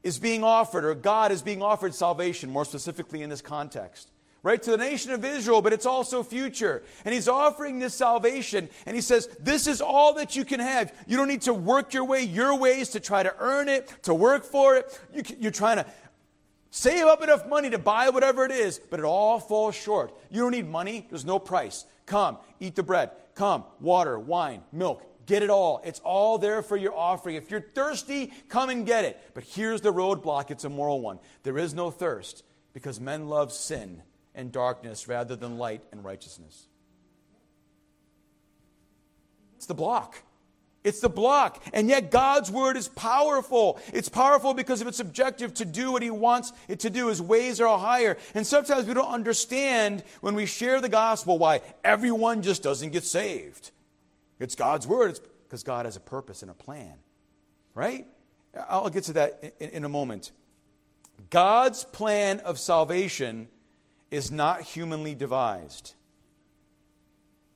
is 0.02 0.18
being 0.18 0.46
offered, 0.46 0.86
or 0.86 0.96
God 0.96 1.34
is 1.34 1.42
being 1.42 1.62
offered 1.62 1.94
salvation, 1.94 2.50
more 2.50 2.64
specifically 2.64 3.22
in 3.22 3.30
this 3.30 3.42
context. 3.42 4.12
Right? 4.44 4.64
To 4.64 4.72
the 4.72 4.78
nation 4.78 5.12
of 5.12 5.26
Israel, 5.26 5.62
but 5.62 5.74
it's 5.74 5.86
also 5.86 6.24
future. 6.24 6.84
And 7.04 7.14
he's 7.14 7.28
offering 7.28 7.80
this 7.80 7.94
salvation, 7.94 8.70
and 8.86 8.96
he 8.96 9.02
says, 9.02 9.28
This 9.42 9.68
is 9.68 9.82
all 9.82 10.14
that 10.14 10.38
you 10.38 10.46
can 10.46 10.62
have. 10.62 10.94
You 11.06 11.18
don't 11.18 11.28
need 11.28 11.42
to 11.42 11.54
work 11.54 11.94
your 11.94 12.06
way, 12.06 12.22
your 12.22 12.58
ways, 12.58 12.88
to 12.92 13.02
try 13.02 13.24
to 13.24 13.36
earn 13.40 13.68
it, 13.68 13.92
to 14.04 14.14
work 14.14 14.46
for 14.46 14.78
it. 14.78 14.98
You, 15.14 15.24
you're 15.38 15.52
trying 15.52 15.78
to 15.78 15.86
Save 16.70 17.06
up 17.06 17.24
enough 17.24 17.48
money 17.48 17.70
to 17.70 17.78
buy 17.78 18.10
whatever 18.10 18.46
it 18.46 18.52
is, 18.52 18.80
but 18.90 19.00
it 19.00 19.06
all 19.06 19.40
falls 19.40 19.76
short. 19.76 20.14
You 20.30 20.42
don't 20.42 20.52
need 20.52 20.68
money, 20.68 21.08
there's 21.10 21.26
no 21.26 21.40
price. 21.40 21.86
Come, 22.06 22.38
eat 22.60 22.76
the 22.76 22.84
bread. 22.84 23.12
Come, 23.36 23.64
water, 23.80 24.18
wine, 24.20 24.64
milk. 24.72 25.04
Get 25.26 25.44
it 25.44 25.50
all. 25.50 25.82
It's 25.84 26.00
all 26.00 26.38
there 26.38 26.62
for 26.62 26.78
your 26.78 26.96
offering. 26.96 27.36
If 27.36 27.52
you're 27.52 27.62
thirsty, 27.62 28.32
come 28.48 28.70
and 28.70 28.86
get 28.86 29.04
it. 29.04 29.20
But 29.34 29.44
here's 29.44 29.82
the 29.82 29.92
roadblock 29.92 30.52
it's 30.52 30.64
a 30.64 30.70
moral 30.70 31.02
one. 31.02 31.20
There 31.44 31.58
is 31.58 31.74
no 31.74 31.92
thirst 31.92 32.44
because 32.74 33.00
men 33.00 33.28
love 33.28 33.52
sin 33.52 34.02
and 34.34 34.52
darkness 34.52 35.08
rather 35.08 35.36
than 35.36 35.58
light 35.58 35.82
and 35.92 36.04
righteousness. 36.04 36.68
It's 39.58 39.66
the 39.66 39.74
block. 39.74 40.24
It's 40.88 41.02
the 41.02 41.10
block. 41.10 41.62
And 41.74 41.90
yet 41.90 42.12
God's 42.12 42.50
word 42.50 42.78
is 42.78 42.88
powerful. 42.88 43.78
It's 43.92 44.08
powerful 44.08 44.54
because 44.54 44.80
of 44.80 44.88
its 44.88 45.02
objective 45.02 45.54
to 45.56 45.66
do 45.66 45.92
what 45.92 46.02
he 46.02 46.10
wants 46.10 46.54
it 46.70 46.80
to 46.80 46.90
do. 46.90 47.08
His 47.08 47.22
ways 47.22 47.60
are 47.60 47.78
higher. 47.78 48.18
And 48.34 48.48
sometimes 48.48 48.88
we 48.88 48.94
don't 48.94 49.12
understand 49.12 50.06
when 50.22 50.34
we 50.34 50.46
share 50.46 50.80
the 50.80 50.88
gospel 50.88 51.38
why 51.38 51.60
everyone 51.84 52.42
just 52.42 52.64
doesn't 52.64 52.92
get 52.92 53.04
saved. 53.04 53.72
It's 54.40 54.56
God's 54.56 54.88
word. 54.88 55.10
It's 55.10 55.20
because 55.44 55.64
God 55.64 55.86
has 55.86 55.98
a 55.98 56.00
purpose 56.00 56.42
and 56.42 56.50
a 56.50 56.54
plan. 56.54 56.94
Right? 57.74 58.08
I'll 58.70 58.90
get 58.90 59.04
to 59.06 59.14
that 59.14 59.56
in, 59.60 59.70
in 59.72 59.84
a 59.84 59.90
moment. 59.90 60.32
God's 61.30 61.84
plan 61.84 62.40
of 62.40 62.60
salvation 62.60 63.50
is 64.10 64.32
not 64.32 64.62
humanly 64.62 65.16
devised. 65.16 65.96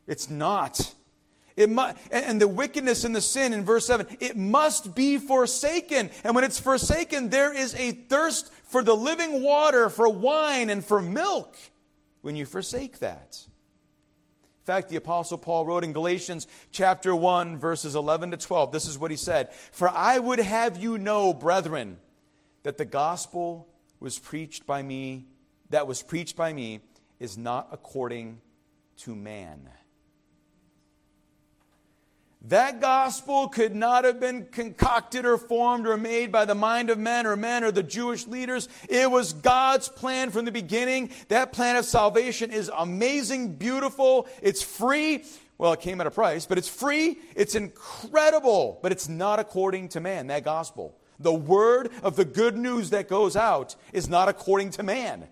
It's 0.06 0.30
not. 0.30 0.94
It 1.62 1.70
mu- 1.70 1.94
and 2.12 2.42
the 2.42 2.48
wickedness 2.48 3.04
and 3.04 3.16
the 3.16 3.22
sin 3.22 3.54
in 3.54 3.64
verse 3.64 3.86
7, 3.86 4.06
it 4.20 4.36
must 4.36 4.96
be 4.96 5.18
forsaken. 5.18 6.10
And 6.24 6.36
when 6.36 6.44
it's 6.44 6.60
forsaken, 6.60 7.30
there 7.30 7.54
is 7.54 7.76
a 7.76 7.92
thirst 7.92 8.52
for 8.64 8.84
the 8.84 8.96
living 8.96 9.44
water, 9.44 9.90
for 9.90 10.10
wine, 10.10 10.70
and 10.70 10.84
for 10.84 11.02
milk 11.02 11.56
when 12.22 12.36
you 12.36 12.46
forsake 12.46 13.00
that. 13.00 13.40
In 14.62 14.66
fact, 14.66 14.90
the 14.90 14.96
Apostle 14.96 15.38
Paul 15.38 15.66
wrote 15.66 15.84
in 15.84 15.94
Galatians 15.94 16.48
chapter 16.72 17.16
1, 17.16 17.58
verses 17.58 17.96
11 17.96 18.32
to 18.32 18.38
12, 18.38 18.72
this 18.72 18.88
is 18.88 18.98
what 18.98 19.12
he 19.12 19.18
said 19.18 19.52
For 19.72 19.90
I 19.90 20.20
would 20.20 20.40
have 20.40 20.78
you 20.78 20.98
know, 20.98 21.34
brethren, 21.34 21.98
that 22.64 22.78
the 22.78 22.86
gospel 22.86 23.68
was 24.00 24.20
preached 24.20 24.66
by 24.68 24.82
me, 24.82 25.26
that 25.70 25.88
was 25.88 26.02
preached 26.04 26.36
by 26.36 26.54
me, 26.54 26.82
is 27.20 27.38
not 27.38 27.70
according 27.72 28.40
to 28.98 29.16
man 29.16 29.70
that 32.48 32.82
gospel 32.82 33.48
could 33.50 33.76
not 33.76 34.04
have 34.04 34.20
been 34.20 34.46
concocted 34.46 35.26
or 35.26 35.38
formed 35.38 35.86
or 35.86 35.96
made 35.96 36.32
by 36.32 36.46
the 36.46 36.56
mind 36.56 36.90
of 36.90 36.98
men 36.98 37.28
or 37.28 37.36
men 37.36 37.64
or 37.64 37.72
the 37.72 37.84
Jewish 37.84 38.26
leaders. 38.26 38.68
It 38.90 39.12
was 39.12 39.34
God's 39.34 39.90
plan 39.90 40.32
from 40.32 40.46
the 40.46 40.52
beginning. 40.52 41.12
That 41.28 41.54
plan 41.54 41.76
of 41.76 41.86
salvation 41.86 42.52
is 42.52 42.72
amazing, 42.76 43.56
beautiful, 43.56 44.28
it's 44.42 44.64
free. 44.64 45.24
Well, 45.60 45.74
it 45.74 45.82
came 45.82 46.02
at 46.02 46.08
a 46.08 46.12
price, 46.12 46.48
but 46.48 46.58
it's 46.58 46.68
free, 46.68 47.20
it's 47.36 47.54
incredible, 47.54 48.80
but 48.82 48.92
it's 48.92 49.08
not 49.08 49.38
according 49.38 49.90
to 49.90 50.00
man, 50.00 50.26
that 50.28 50.44
gospel. 50.44 50.98
The 51.20 51.32
word 51.32 51.92
of 52.02 52.16
the 52.16 52.26
good 52.26 52.58
news 52.58 52.90
that 52.90 53.08
goes 53.08 53.36
out 53.36 53.76
is 53.94 54.10
not 54.10 54.28
according 54.28 54.72
to 54.72 54.84
man. 54.84 55.28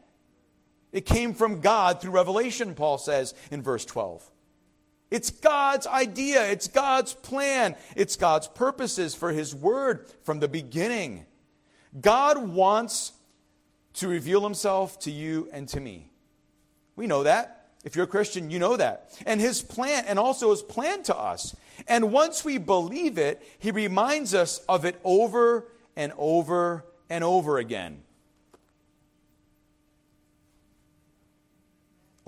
It 0.91 1.07
came 1.07 1.33
from 1.33 1.61
God 1.61 1.99
through 1.99 2.11
revelation, 2.11 2.75
Paul 2.75 2.99
says 2.99 3.33
in 3.49 3.63
verse 3.63 3.85
12. 3.85 4.29
It's 5.11 5.31
God's 5.31 5.87
idea, 5.87 6.45
it's 6.51 6.67
God's 6.67 7.13
plan, 7.13 7.75
it's 7.95 8.15
God's 8.15 8.47
purposes 8.47 9.15
for 9.15 9.31
His 9.31 9.55
Word 9.55 10.07
from 10.23 10.39
the 10.39 10.47
beginning. 10.47 11.25
God 11.99 12.37
wants 12.37 13.13
to 13.95 14.07
reveal 14.07 14.43
Himself 14.43 14.99
to 14.99 15.11
you 15.11 15.49
and 15.51 15.67
to 15.69 15.79
me. 15.79 16.11
We 16.95 17.07
know 17.07 17.23
that. 17.23 17.55
If 17.83 17.95
you're 17.95 18.05
a 18.05 18.09
Christian, 18.09 18.51
you 18.51 18.59
know 18.59 18.77
that. 18.77 19.17
And 19.25 19.41
His 19.41 19.61
plan, 19.61 20.03
and 20.07 20.19
also 20.19 20.51
His 20.51 20.61
plan 20.61 21.01
to 21.03 21.17
us. 21.17 21.55
And 21.87 22.11
once 22.11 22.45
we 22.45 22.57
believe 22.57 23.17
it, 23.17 23.41
He 23.57 23.71
reminds 23.71 24.35
us 24.35 24.59
of 24.69 24.85
it 24.85 24.99
over 25.03 25.65
and 25.95 26.13
over 26.17 26.85
and 27.09 27.23
over 27.23 27.57
again. 27.57 28.03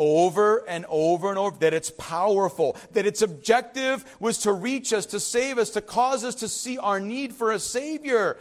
Over 0.01 0.67
and 0.67 0.83
over 0.89 1.29
and 1.29 1.37
over 1.37 1.55
that 1.59 1.75
it's 1.75 1.91
powerful, 1.91 2.75
that 2.93 3.05
its 3.05 3.21
objective 3.21 4.03
was 4.19 4.39
to 4.39 4.51
reach 4.51 4.93
us, 4.93 5.05
to 5.05 5.19
save 5.19 5.59
us, 5.59 5.69
to 5.69 5.81
cause 5.81 6.23
us 6.23 6.33
to 6.35 6.47
see 6.47 6.79
our 6.79 6.99
need 6.99 7.35
for 7.35 7.51
a 7.51 7.59
Savior. 7.59 8.37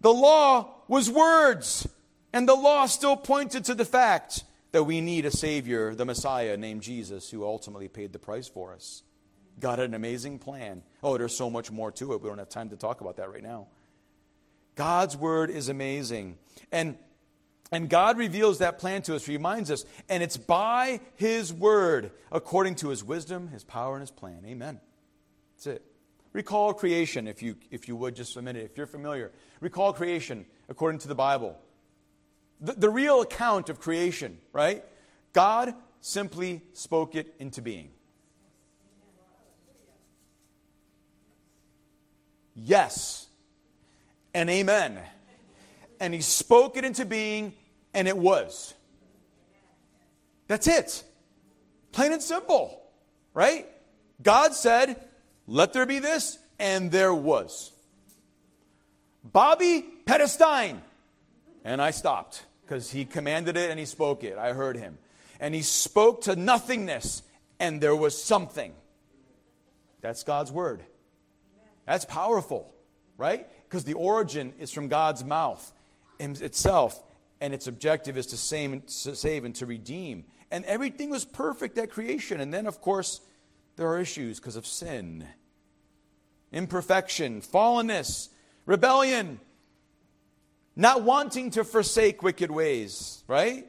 The 0.00 0.14
law 0.14 0.68
was 0.86 1.10
words, 1.10 1.88
and 2.32 2.48
the 2.48 2.54
law 2.54 2.86
still 2.86 3.16
pointed 3.16 3.64
to 3.64 3.74
the 3.74 3.84
fact 3.84 4.44
that 4.70 4.84
we 4.84 5.00
need 5.00 5.26
a 5.26 5.32
Savior, 5.32 5.92
the 5.92 6.04
Messiah 6.04 6.56
named 6.56 6.82
Jesus, 6.82 7.28
who 7.28 7.44
ultimately 7.44 7.88
paid 7.88 8.12
the 8.12 8.20
price 8.20 8.46
for 8.46 8.72
us. 8.72 9.02
God 9.58 9.80
had 9.80 9.88
an 9.88 9.94
amazing 9.94 10.38
plan. 10.38 10.84
Oh, 11.02 11.18
there's 11.18 11.36
so 11.36 11.50
much 11.50 11.72
more 11.72 11.90
to 11.92 12.12
it. 12.12 12.22
We 12.22 12.28
don't 12.28 12.38
have 12.38 12.48
time 12.48 12.70
to 12.70 12.76
talk 12.76 13.00
about 13.00 13.16
that 13.16 13.28
right 13.28 13.42
now. 13.42 13.66
God's 14.76 15.16
word 15.16 15.50
is 15.50 15.68
amazing. 15.68 16.38
And 16.70 16.96
and 17.72 17.88
God 17.88 18.18
reveals 18.18 18.58
that 18.58 18.78
plan 18.78 19.02
to 19.02 19.16
us, 19.16 19.26
reminds 19.26 19.70
us, 19.70 19.84
and 20.08 20.22
it's 20.22 20.36
by 20.36 21.00
His 21.16 21.52
word, 21.52 22.12
according 22.30 22.76
to 22.76 22.90
His 22.90 23.02
wisdom, 23.02 23.48
His 23.48 23.64
power, 23.64 23.94
and 23.94 24.02
His 24.02 24.10
plan. 24.10 24.44
Amen. 24.46 24.78
That's 25.56 25.66
it. 25.66 25.82
Recall 26.32 26.74
creation, 26.74 27.26
if 27.26 27.42
you, 27.42 27.56
if 27.70 27.88
you 27.88 27.96
would, 27.96 28.14
just 28.14 28.36
a 28.36 28.42
minute, 28.42 28.64
if 28.70 28.76
you're 28.76 28.86
familiar. 28.86 29.32
Recall 29.60 29.92
creation 29.92 30.46
according 30.68 31.00
to 31.00 31.08
the 31.08 31.14
Bible. 31.14 31.58
The, 32.60 32.74
the 32.74 32.90
real 32.90 33.22
account 33.22 33.68
of 33.68 33.80
creation, 33.80 34.38
right? 34.52 34.84
God 35.32 35.74
simply 36.00 36.62
spoke 36.74 37.14
it 37.14 37.34
into 37.38 37.62
being. 37.62 37.90
Yes 42.54 43.28
and 44.34 44.50
amen. 44.50 44.98
And 46.00 46.12
he 46.12 46.20
spoke 46.20 46.76
it 46.76 46.84
into 46.84 47.04
being 47.04 47.54
and 47.94 48.08
it 48.08 48.16
was. 48.16 48.74
That's 50.48 50.66
it. 50.66 51.04
Plain 51.92 52.12
and 52.12 52.22
simple, 52.22 52.82
right? 53.34 53.66
God 54.22 54.54
said, 54.54 54.96
let 55.46 55.72
there 55.72 55.86
be 55.86 55.98
this, 55.98 56.38
and 56.58 56.90
there 56.90 57.14
was. 57.14 57.72
Bobby 59.24 59.84
Pedestine. 60.04 60.82
And 61.64 61.80
I 61.80 61.90
stopped 61.90 62.44
because 62.62 62.90
he 62.90 63.04
commanded 63.04 63.56
it 63.56 63.70
and 63.70 63.78
he 63.78 63.86
spoke 63.86 64.24
it. 64.24 64.36
I 64.36 64.52
heard 64.52 64.76
him. 64.76 64.98
And 65.38 65.54
he 65.54 65.62
spoke 65.62 66.22
to 66.22 66.36
nothingness, 66.36 67.22
and 67.60 67.80
there 67.80 67.96
was 67.96 68.20
something. 68.20 68.72
That's 70.00 70.22
God's 70.22 70.50
word. 70.50 70.82
That's 71.86 72.04
powerful, 72.04 72.72
right? 73.16 73.46
Because 73.68 73.84
the 73.84 73.94
origin 73.94 74.52
is 74.58 74.70
from 74.70 74.88
God's 74.88 75.24
mouth 75.24 75.72
itself 76.18 77.02
and 77.42 77.52
its 77.52 77.66
objective 77.66 78.16
is 78.16 78.26
to 78.28 78.36
save, 78.36 79.44
and 79.44 79.54
to 79.56 79.66
redeem. 79.66 80.24
And 80.52 80.64
everything 80.64 81.10
was 81.10 81.24
perfect 81.24 81.76
at 81.76 81.90
creation. 81.90 82.40
And 82.40 82.54
then, 82.54 82.68
of 82.68 82.80
course, 82.80 83.20
there 83.74 83.88
are 83.88 83.98
issues 83.98 84.38
because 84.38 84.54
of 84.54 84.64
sin, 84.64 85.26
imperfection, 86.52 87.40
fallenness, 87.40 88.28
rebellion, 88.64 89.40
not 90.76 91.02
wanting 91.02 91.50
to 91.50 91.64
forsake 91.64 92.22
wicked 92.22 92.50
ways, 92.50 93.24
right? 93.26 93.66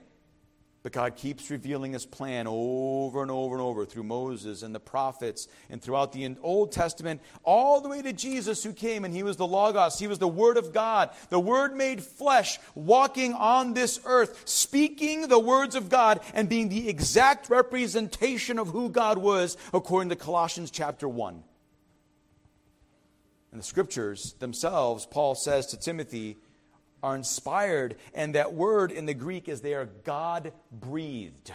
But 0.83 0.91
God 0.91 1.15
keeps 1.15 1.49
revealing 1.49 1.93
his 1.93 2.05
plan 2.05 2.45
over 2.45 3.21
and 3.21 3.31
over 3.31 3.55
and 3.55 3.63
over 3.63 3.85
through 3.85 4.03
Moses 4.03 4.63
and 4.63 4.75
the 4.75 4.81
prophets 4.81 5.47
and 5.69 5.81
throughout 5.81 6.11
the 6.11 6.35
Old 6.41 6.73
Testament, 6.73 7.21
all 7.43 7.79
the 7.79 7.87
way 7.87 8.01
to 8.01 8.11
Jesus 8.11 8.65
who 8.65 8.73
came 8.73 9.05
and 9.05 9.13
he 9.13 9.23
was 9.23 9.37
the 9.37 9.47
Logos. 9.47 9.97
He 9.97 10.07
was 10.07 10.19
the 10.19 10.27
Word 10.27 10.57
of 10.57 10.73
God, 10.73 11.11
the 11.29 11.39
Word 11.39 11.73
made 11.73 12.03
flesh, 12.03 12.59
walking 12.75 13.31
on 13.33 13.73
this 13.73 14.01
earth, 14.03 14.43
speaking 14.43 15.29
the 15.29 15.39
words 15.39 15.75
of 15.75 15.87
God 15.87 16.19
and 16.33 16.49
being 16.49 16.67
the 16.67 16.89
exact 16.89 17.49
representation 17.49 18.59
of 18.59 18.67
who 18.67 18.89
God 18.89 19.17
was, 19.17 19.55
according 19.73 20.09
to 20.09 20.17
Colossians 20.17 20.69
chapter 20.69 21.07
1. 21.07 21.43
And 23.53 23.61
the 23.61 23.65
scriptures 23.65 24.33
themselves, 24.39 25.05
Paul 25.05 25.35
says 25.35 25.67
to 25.67 25.79
Timothy, 25.79 26.39
are 27.03 27.15
inspired, 27.15 27.97
and 28.13 28.33
that 28.33 28.53
word 28.53 28.91
in 28.91 29.05
the 29.05 29.13
Greek 29.13 29.49
is 29.49 29.61
they 29.61 29.75
are 29.75 29.89
God 30.03 30.53
breathed. 30.71 31.51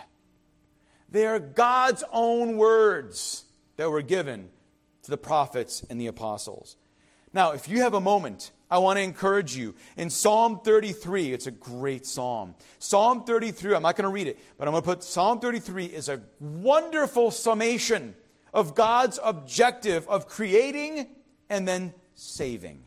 They 1.10 1.26
are 1.26 1.38
God's 1.38 2.04
own 2.12 2.58
words 2.58 3.44
that 3.76 3.90
were 3.90 4.02
given 4.02 4.50
to 5.02 5.10
the 5.10 5.16
prophets 5.16 5.84
and 5.88 5.98
the 5.98 6.06
apostles. 6.06 6.76
Now, 7.32 7.52
if 7.52 7.68
you 7.68 7.80
have 7.80 7.94
a 7.94 8.00
moment, 8.00 8.52
I 8.70 8.78
want 8.78 8.98
to 8.98 9.02
encourage 9.02 9.56
you. 9.56 9.74
In 9.96 10.10
Psalm 10.10 10.60
33, 10.62 11.32
it's 11.32 11.46
a 11.46 11.50
great 11.50 12.04
psalm. 12.04 12.54
Psalm 12.78 13.24
33, 13.24 13.74
I'm 13.74 13.82
not 13.82 13.96
going 13.96 14.04
to 14.04 14.10
read 14.10 14.26
it, 14.26 14.38
but 14.58 14.68
I'm 14.68 14.72
going 14.72 14.82
to 14.82 14.86
put 14.86 15.02
Psalm 15.02 15.40
33 15.40 15.86
is 15.86 16.08
a 16.10 16.20
wonderful 16.40 17.30
summation 17.30 18.14
of 18.52 18.74
God's 18.74 19.18
objective 19.22 20.06
of 20.08 20.28
creating 20.28 21.06
and 21.48 21.66
then 21.66 21.94
saving. 22.14 22.84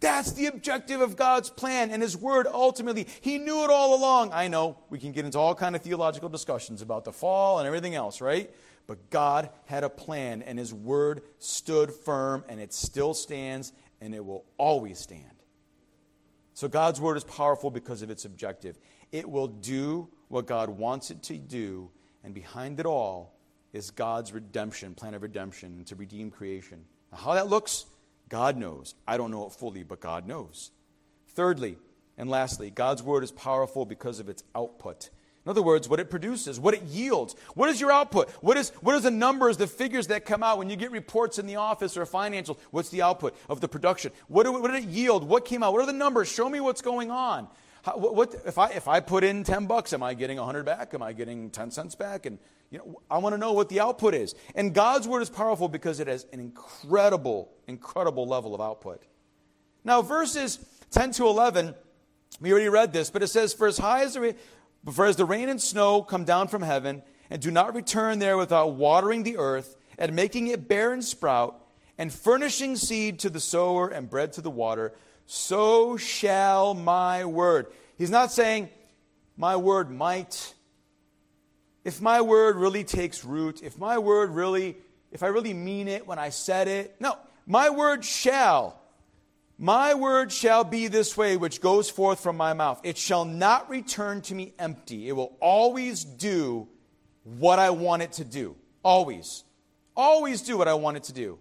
That's 0.00 0.32
the 0.32 0.46
objective 0.46 1.02
of 1.02 1.16
God's 1.16 1.50
plan 1.50 1.90
and 1.90 2.02
His 2.02 2.16
Word 2.16 2.46
ultimately. 2.46 3.06
He 3.20 3.38
knew 3.38 3.64
it 3.64 3.70
all 3.70 3.94
along. 3.94 4.32
I 4.32 4.48
know 4.48 4.78
we 4.88 4.98
can 4.98 5.12
get 5.12 5.26
into 5.26 5.38
all 5.38 5.54
kind 5.54 5.76
of 5.76 5.82
theological 5.82 6.30
discussions 6.30 6.80
about 6.80 7.04
the 7.04 7.12
fall 7.12 7.58
and 7.58 7.66
everything 7.66 7.94
else, 7.94 8.20
right? 8.20 8.50
But 8.86 9.10
God 9.10 9.50
had 9.66 9.84
a 9.84 9.90
plan, 9.90 10.42
and 10.42 10.58
His 10.58 10.74
word 10.74 11.22
stood 11.38 11.92
firm, 11.92 12.44
and 12.48 12.58
it 12.58 12.72
still 12.72 13.14
stands, 13.14 13.72
and 14.00 14.14
it 14.14 14.24
will 14.24 14.44
always 14.56 14.98
stand. 14.98 15.24
So 16.54 16.66
God's 16.66 17.00
word 17.00 17.16
is 17.16 17.24
powerful 17.24 17.70
because 17.70 18.02
of 18.02 18.10
its 18.10 18.24
objective. 18.24 18.78
It 19.12 19.28
will 19.28 19.48
do 19.48 20.08
what 20.28 20.46
God 20.46 20.70
wants 20.70 21.10
it 21.10 21.22
to 21.24 21.36
do, 21.36 21.90
and 22.24 22.34
behind 22.34 22.80
it 22.80 22.86
all 22.86 23.38
is 23.72 23.90
God's 23.90 24.32
redemption, 24.32 24.94
plan 24.94 25.14
of 25.14 25.22
redemption, 25.22 25.84
to 25.84 25.94
redeem 25.94 26.30
creation. 26.30 26.84
Now, 27.12 27.18
how 27.18 27.34
that 27.34 27.48
looks, 27.48 27.84
God 28.30 28.56
knows. 28.56 28.94
I 29.06 29.18
don't 29.18 29.30
know 29.30 29.46
it 29.46 29.52
fully, 29.52 29.82
but 29.82 30.00
God 30.00 30.26
knows. 30.26 30.70
Thirdly, 31.28 31.76
and 32.16 32.30
lastly, 32.30 32.70
God's 32.70 33.02
word 33.02 33.22
is 33.22 33.32
powerful 33.32 33.84
because 33.84 34.20
of 34.20 34.28
its 34.28 34.42
output. 34.54 35.10
In 35.44 35.50
other 35.50 35.62
words, 35.62 35.88
what 35.88 36.00
it 36.00 36.10
produces, 36.10 36.60
what 36.60 36.74
it 36.74 36.82
yields. 36.82 37.34
What 37.54 37.70
is 37.70 37.80
your 37.80 37.90
output? 37.90 38.30
What 38.42 38.56
is, 38.56 38.70
what 38.82 38.94
are 38.94 39.00
the 39.00 39.10
numbers, 39.10 39.56
the 39.56 39.66
figures 39.66 40.08
that 40.08 40.26
come 40.26 40.42
out 40.42 40.58
when 40.58 40.68
you 40.68 40.76
get 40.76 40.90
reports 40.90 41.38
in 41.38 41.46
the 41.46 41.56
office 41.56 41.96
or 41.96 42.04
financials? 42.04 42.58
What's 42.70 42.90
the 42.90 43.02
output 43.02 43.34
of 43.48 43.60
the 43.60 43.68
production? 43.68 44.12
What, 44.28 44.44
do, 44.44 44.52
what 44.52 44.70
did 44.70 44.84
it 44.84 44.88
yield? 44.88 45.24
What 45.24 45.46
came 45.46 45.62
out? 45.62 45.72
What 45.72 45.82
are 45.82 45.86
the 45.86 45.92
numbers? 45.92 46.30
Show 46.30 46.48
me 46.48 46.60
what's 46.60 46.82
going 46.82 47.10
on. 47.10 47.48
How, 47.82 47.96
what, 47.96 48.34
if, 48.44 48.58
I, 48.58 48.68
if 48.70 48.88
I 48.88 49.00
put 49.00 49.24
in 49.24 49.42
10 49.42 49.66
bucks, 49.66 49.92
am 49.92 50.02
I 50.02 50.14
getting 50.14 50.36
100 50.36 50.64
back? 50.64 50.92
Am 50.92 51.02
I 51.02 51.12
getting 51.12 51.50
10 51.50 51.70
cents 51.70 51.94
back? 51.94 52.26
And 52.26 52.38
you 52.70 52.78
know, 52.78 53.00
I 53.10 53.18
want 53.18 53.34
to 53.34 53.38
know 53.38 53.52
what 53.52 53.68
the 53.68 53.80
output 53.80 54.14
is. 54.14 54.34
And 54.54 54.74
God's 54.74 55.08
word 55.08 55.22
is 55.22 55.30
powerful 55.30 55.68
because 55.68 55.98
it 55.98 56.06
has 56.06 56.26
an 56.32 56.40
incredible, 56.40 57.50
incredible 57.66 58.26
level 58.26 58.54
of 58.54 58.60
output. 58.60 59.02
Now, 59.82 60.02
verses 60.02 60.58
10 60.90 61.12
to 61.12 61.26
11, 61.26 61.74
we 62.40 62.52
already 62.52 62.68
read 62.68 62.92
this, 62.92 63.10
but 63.10 63.22
it 63.22 63.28
says, 63.28 63.54
For 63.54 63.66
as 63.66 63.78
high 63.78 64.02
as 64.02 64.14
the, 64.14 64.36
for 64.92 65.06
as 65.06 65.16
the 65.16 65.24
rain 65.24 65.48
and 65.48 65.60
snow 65.60 66.02
come 66.02 66.24
down 66.24 66.48
from 66.48 66.62
heaven, 66.62 67.02
and 67.30 67.40
do 67.40 67.50
not 67.50 67.74
return 67.74 68.18
there 68.18 68.36
without 68.36 68.74
watering 68.74 69.22
the 69.22 69.38
earth, 69.38 69.76
and 69.98 70.14
making 70.14 70.48
it 70.48 70.68
bear 70.68 70.92
and 70.92 71.04
sprout, 71.04 71.60
and 71.98 72.12
furnishing 72.12 72.76
seed 72.76 73.18
to 73.20 73.30
the 73.30 73.40
sower 73.40 73.88
and 73.88 74.08
bread 74.08 74.32
to 74.34 74.40
the 74.40 74.50
water, 74.50 74.92
so 75.30 75.96
shall 75.96 76.74
my 76.74 77.24
word. 77.24 77.66
He's 77.96 78.10
not 78.10 78.32
saying, 78.32 78.68
My 79.36 79.56
word 79.56 79.90
might. 79.90 80.54
If 81.84 82.00
my 82.00 82.20
word 82.20 82.56
really 82.56 82.84
takes 82.84 83.24
root, 83.24 83.62
if 83.62 83.78
my 83.78 83.98
word 83.98 84.30
really, 84.30 84.76
if 85.12 85.22
I 85.22 85.28
really 85.28 85.54
mean 85.54 85.88
it 85.88 86.06
when 86.06 86.18
I 86.18 86.28
said 86.28 86.68
it, 86.68 86.96
no, 87.00 87.16
my 87.46 87.70
word 87.70 88.04
shall 88.04 88.80
my 89.62 89.92
word 89.92 90.32
shall 90.32 90.64
be 90.64 90.88
this 90.88 91.18
way, 91.18 91.36
which 91.36 91.60
goes 91.60 91.90
forth 91.90 92.20
from 92.20 92.38
my 92.38 92.54
mouth. 92.54 92.80
It 92.82 92.96
shall 92.96 93.26
not 93.26 93.68
return 93.68 94.22
to 94.22 94.34
me 94.34 94.54
empty. 94.58 95.06
It 95.06 95.12
will 95.12 95.36
always 95.38 96.02
do 96.02 96.66
what 97.24 97.58
I 97.58 97.68
want 97.68 98.00
it 98.00 98.12
to 98.12 98.24
do. 98.24 98.56
Always. 98.82 99.44
Always 99.94 100.40
do 100.40 100.56
what 100.56 100.66
I 100.66 100.72
want 100.72 100.96
it 100.96 101.02
to 101.04 101.12
do. 101.12 101.38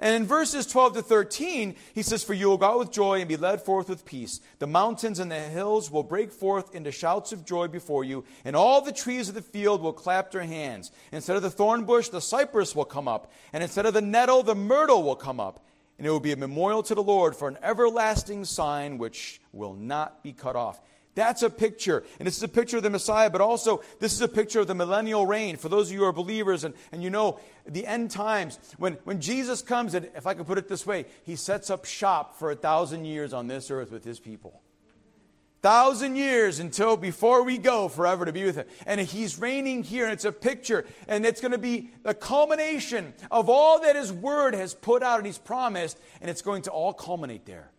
And 0.00 0.14
in 0.14 0.26
verses 0.26 0.66
12 0.66 0.94
to 0.94 1.02
13, 1.02 1.76
he 1.94 2.02
says, 2.02 2.24
For 2.24 2.32
you 2.32 2.48
will 2.48 2.56
go 2.56 2.66
out 2.66 2.78
with 2.78 2.90
joy 2.90 3.20
and 3.20 3.28
be 3.28 3.36
led 3.36 3.60
forth 3.60 3.90
with 3.90 4.06
peace. 4.06 4.40
The 4.58 4.66
mountains 4.66 5.18
and 5.18 5.30
the 5.30 5.38
hills 5.38 5.90
will 5.90 6.02
break 6.02 6.32
forth 6.32 6.74
into 6.74 6.90
shouts 6.90 7.32
of 7.32 7.44
joy 7.44 7.68
before 7.68 8.02
you, 8.02 8.24
and 8.44 8.56
all 8.56 8.80
the 8.80 8.92
trees 8.92 9.28
of 9.28 9.34
the 9.34 9.42
field 9.42 9.82
will 9.82 9.92
clap 9.92 10.30
their 10.30 10.42
hands. 10.42 10.90
Instead 11.12 11.36
of 11.36 11.42
the 11.42 11.50
thorn 11.50 11.84
bush, 11.84 12.08
the 12.08 12.20
cypress 12.20 12.74
will 12.74 12.86
come 12.86 13.06
up, 13.06 13.30
and 13.52 13.62
instead 13.62 13.84
of 13.84 13.92
the 13.92 14.00
nettle, 14.00 14.42
the 14.42 14.54
myrtle 14.54 15.02
will 15.02 15.16
come 15.16 15.38
up 15.38 15.64
and 16.00 16.06
it 16.06 16.10
will 16.10 16.18
be 16.18 16.32
a 16.32 16.36
memorial 16.36 16.82
to 16.82 16.94
the 16.94 17.02
Lord 17.02 17.36
for 17.36 17.46
an 17.46 17.58
everlasting 17.62 18.46
sign 18.46 18.96
which 18.96 19.38
will 19.52 19.74
not 19.74 20.22
be 20.22 20.32
cut 20.32 20.56
off. 20.56 20.80
That's 21.14 21.42
a 21.42 21.50
picture. 21.50 22.04
And 22.18 22.26
this 22.26 22.36
is 22.36 22.42
a 22.42 22.48
picture 22.48 22.76
of 22.76 22.82
the 22.82 22.90
Messiah, 22.90 23.30
but 23.30 23.40
also 23.40 23.82
this 23.98 24.12
is 24.12 24.20
a 24.20 24.28
picture 24.28 24.60
of 24.60 24.66
the 24.68 24.74
millennial 24.74 25.26
reign. 25.26 25.56
For 25.56 25.68
those 25.68 25.88
of 25.88 25.94
you 25.94 26.00
who 26.00 26.04
are 26.06 26.12
believers 26.12 26.64
and, 26.64 26.74
and 26.92 27.02
you 27.02 27.10
know 27.10 27.40
the 27.66 27.86
end 27.86 28.10
times, 28.10 28.58
when, 28.78 28.94
when 29.04 29.20
Jesus 29.20 29.62
comes, 29.62 29.94
and 29.94 30.08
if 30.14 30.26
I 30.26 30.34
could 30.34 30.46
put 30.46 30.58
it 30.58 30.68
this 30.68 30.86
way, 30.86 31.06
he 31.24 31.36
sets 31.36 31.68
up 31.68 31.84
shop 31.84 32.38
for 32.38 32.50
a 32.50 32.56
thousand 32.56 33.04
years 33.04 33.32
on 33.32 33.48
this 33.48 33.70
earth 33.70 33.90
with 33.90 34.04
his 34.04 34.20
people 34.20 34.62
thousand 35.62 36.16
years 36.16 36.58
until 36.58 36.96
before 36.96 37.42
we 37.42 37.58
go 37.58 37.88
forever 37.88 38.24
to 38.24 38.32
be 38.32 38.44
with 38.44 38.56
him. 38.56 38.66
And 38.86 39.00
he's 39.00 39.38
reigning 39.38 39.82
here, 39.82 40.04
and 40.04 40.12
it's 40.12 40.24
a 40.24 40.32
picture, 40.32 40.86
and 41.06 41.26
it's 41.26 41.40
going 41.40 41.52
to 41.52 41.58
be 41.58 41.90
the 42.02 42.14
culmination 42.14 43.12
of 43.30 43.48
all 43.48 43.80
that 43.82 43.96
his 43.96 44.12
word 44.12 44.54
has 44.54 44.74
put 44.74 45.02
out 45.02 45.18
and 45.18 45.26
he's 45.26 45.38
promised, 45.38 45.98
and 46.20 46.30
it's 46.30 46.42
going 46.42 46.62
to 46.62 46.70
all 46.70 46.92
culminate 46.92 47.44
there. 47.46 47.70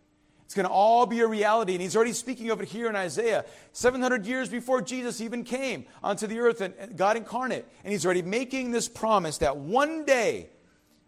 It's 0.52 0.56
going 0.58 0.68
to 0.68 0.70
all 0.70 1.06
be 1.06 1.20
a 1.20 1.26
reality, 1.26 1.72
and 1.72 1.80
he's 1.80 1.96
already 1.96 2.12
speaking 2.12 2.50
of 2.50 2.60
it 2.60 2.68
here 2.68 2.86
in 2.86 2.94
Isaiah, 2.94 3.46
700 3.72 4.26
years 4.26 4.50
before 4.50 4.82
Jesus 4.82 5.22
even 5.22 5.44
came 5.44 5.86
onto 6.02 6.26
the 6.26 6.40
earth 6.40 6.60
and 6.60 6.94
God 6.94 7.16
incarnate. 7.16 7.64
And 7.82 7.90
he's 7.90 8.04
already 8.04 8.20
making 8.20 8.70
this 8.70 8.86
promise 8.86 9.38
that 9.38 9.56
one 9.56 10.04
day, 10.04 10.50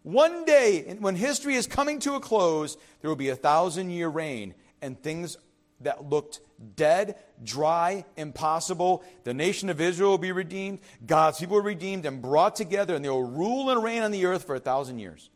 one 0.01 0.45
day, 0.45 0.97
when 0.99 1.15
history 1.15 1.53
is 1.53 1.67
coming 1.67 1.99
to 1.99 2.15
a 2.15 2.19
close, 2.19 2.75
there 3.01 3.07
will 3.07 3.15
be 3.15 3.29
a 3.29 3.35
thousand 3.35 3.91
year 3.91 4.07
reign, 4.07 4.55
and 4.81 4.99
things 4.99 5.37
that 5.81 6.09
looked 6.09 6.39
dead, 6.75 7.15
dry, 7.43 8.03
impossible. 8.17 9.03
The 9.25 9.35
nation 9.35 9.69
of 9.69 9.79
Israel 9.79 10.09
will 10.09 10.17
be 10.17 10.31
redeemed. 10.31 10.79
God's 11.05 11.39
people 11.39 11.61
be 11.61 11.67
redeemed 11.67 12.07
and 12.07 12.19
brought 12.19 12.55
together, 12.55 12.95
and 12.95 13.05
they 13.05 13.09
will 13.09 13.21
rule 13.21 13.69
and 13.69 13.83
reign 13.83 14.01
on 14.01 14.09
the 14.09 14.25
earth 14.25 14.45
for 14.47 14.55
a 14.55 14.59
thousand 14.59 14.97
years. 14.97 15.29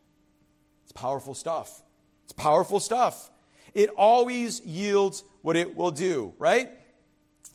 It's 0.86 0.94
powerful 0.94 1.36
stuff. 1.36 1.84
It's 2.24 2.34
powerful 2.34 2.80
stuff. 2.80 3.30
It 3.74 3.90
always 3.98 4.62
yields 4.62 5.24
what 5.42 5.56
it 5.56 5.76
will 5.76 5.92
do, 5.92 6.34
right? 6.38 6.70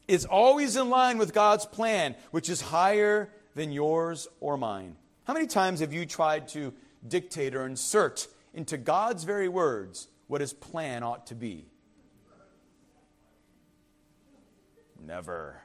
It's 0.07 0.25
always 0.25 0.77
in 0.77 0.91
line 0.91 1.19
with 1.19 1.33
God's 1.33 1.67
plan, 1.67 2.15
which 2.31 2.49
is 2.49 2.61
higher 2.61 3.31
than 3.55 3.73
yours 3.73 4.29
or 4.41 4.57
mine. 4.57 4.97
How 5.25 5.33
many 5.33 5.47
times 5.47 5.81
have 5.81 5.93
you 5.93 6.05
tried 6.05 6.49
to 6.49 6.75
dictate 7.07 7.55
or 7.55 7.67
insert 7.67 8.27
into 8.53 8.77
God's 8.77 9.25
very 9.25 9.49
words 9.49 10.09
what 10.27 10.41
his 10.41 10.53
plan 10.53 11.03
ought 11.03 11.27
to 11.29 11.35
be? 11.35 11.67
Never. 15.07 15.61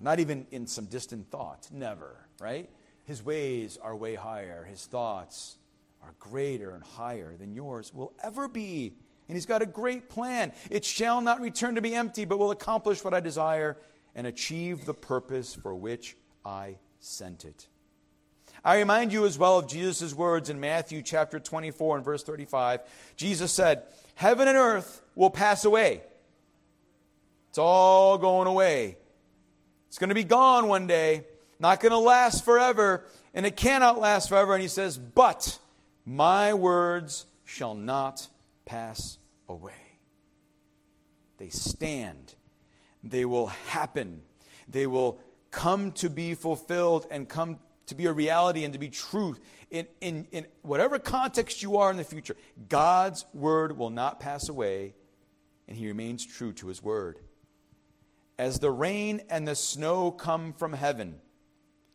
Not 0.00 0.18
even 0.20 0.46
in 0.50 0.66
some 0.66 0.86
distant 0.86 1.30
thought. 1.30 1.68
Never, 1.70 2.16
right? 2.40 2.68
His 3.04 3.22
ways 3.22 3.78
are 3.82 3.94
way 3.94 4.14
higher. 4.14 4.66
His 4.68 4.86
thoughts 4.86 5.56
are 6.02 6.14
greater 6.18 6.70
and 6.70 6.82
higher 6.82 7.36
than 7.36 7.54
yours 7.54 7.92
will 7.92 8.12
ever 8.22 8.48
be. 8.48 8.94
And 9.30 9.36
he's 9.36 9.46
got 9.46 9.62
a 9.62 9.66
great 9.66 10.08
plan. 10.08 10.52
It 10.72 10.84
shall 10.84 11.20
not 11.20 11.40
return 11.40 11.76
to 11.76 11.80
me 11.80 11.94
empty, 11.94 12.24
but 12.24 12.40
will 12.40 12.50
accomplish 12.50 13.04
what 13.04 13.14
I 13.14 13.20
desire 13.20 13.76
and 14.16 14.26
achieve 14.26 14.86
the 14.86 14.92
purpose 14.92 15.54
for 15.54 15.72
which 15.72 16.16
I 16.44 16.78
sent 16.98 17.44
it. 17.44 17.68
I 18.64 18.78
remind 18.78 19.12
you 19.12 19.26
as 19.26 19.38
well 19.38 19.60
of 19.60 19.68
Jesus' 19.68 20.12
words 20.12 20.50
in 20.50 20.58
Matthew 20.58 21.00
chapter 21.00 21.38
24 21.38 21.98
and 21.98 22.04
verse 22.04 22.24
35. 22.24 22.80
Jesus 23.14 23.52
said, 23.52 23.84
Heaven 24.16 24.48
and 24.48 24.56
earth 24.56 25.00
will 25.14 25.30
pass 25.30 25.64
away, 25.64 26.02
it's 27.50 27.58
all 27.58 28.18
going 28.18 28.48
away. 28.48 28.96
It's 29.86 29.98
going 29.98 30.08
to 30.08 30.14
be 30.16 30.24
gone 30.24 30.66
one 30.66 30.88
day, 30.88 31.24
not 31.60 31.78
going 31.78 31.92
to 31.92 31.98
last 31.98 32.44
forever, 32.44 33.04
and 33.32 33.46
it 33.46 33.56
cannot 33.56 34.00
last 34.00 34.28
forever. 34.28 34.54
And 34.54 34.62
he 34.62 34.66
says, 34.66 34.98
But 34.98 35.60
my 36.04 36.52
words 36.52 37.26
shall 37.44 37.76
not 37.76 38.26
pass 38.64 39.18
away. 39.50 39.72
They 41.38 41.48
stand, 41.48 42.34
they 43.02 43.24
will 43.24 43.48
happen, 43.48 44.22
they 44.68 44.86
will 44.86 45.18
come 45.50 45.92
to 45.92 46.08
be 46.10 46.34
fulfilled 46.34 47.06
and 47.10 47.28
come 47.28 47.58
to 47.86 47.94
be 47.94 48.06
a 48.06 48.12
reality 48.12 48.64
and 48.64 48.72
to 48.72 48.78
be 48.78 48.88
truth 48.88 49.40
in, 49.70 49.86
in, 50.00 50.26
in 50.30 50.46
whatever 50.62 50.98
context 50.98 51.62
you 51.62 51.78
are 51.78 51.90
in 51.90 51.96
the 51.96 52.04
future. 52.04 52.36
God's 52.68 53.24
word 53.34 53.76
will 53.76 53.90
not 53.90 54.20
pass 54.20 54.48
away, 54.48 54.94
and 55.66 55.76
he 55.76 55.88
remains 55.88 56.24
true 56.24 56.52
to 56.54 56.68
his 56.68 56.82
word 56.82 57.18
as 58.40 58.58
the 58.58 58.70
rain 58.70 59.20
and 59.28 59.46
the 59.46 59.54
snow 59.54 60.10
come 60.10 60.54
from 60.54 60.72
heaven. 60.72 61.16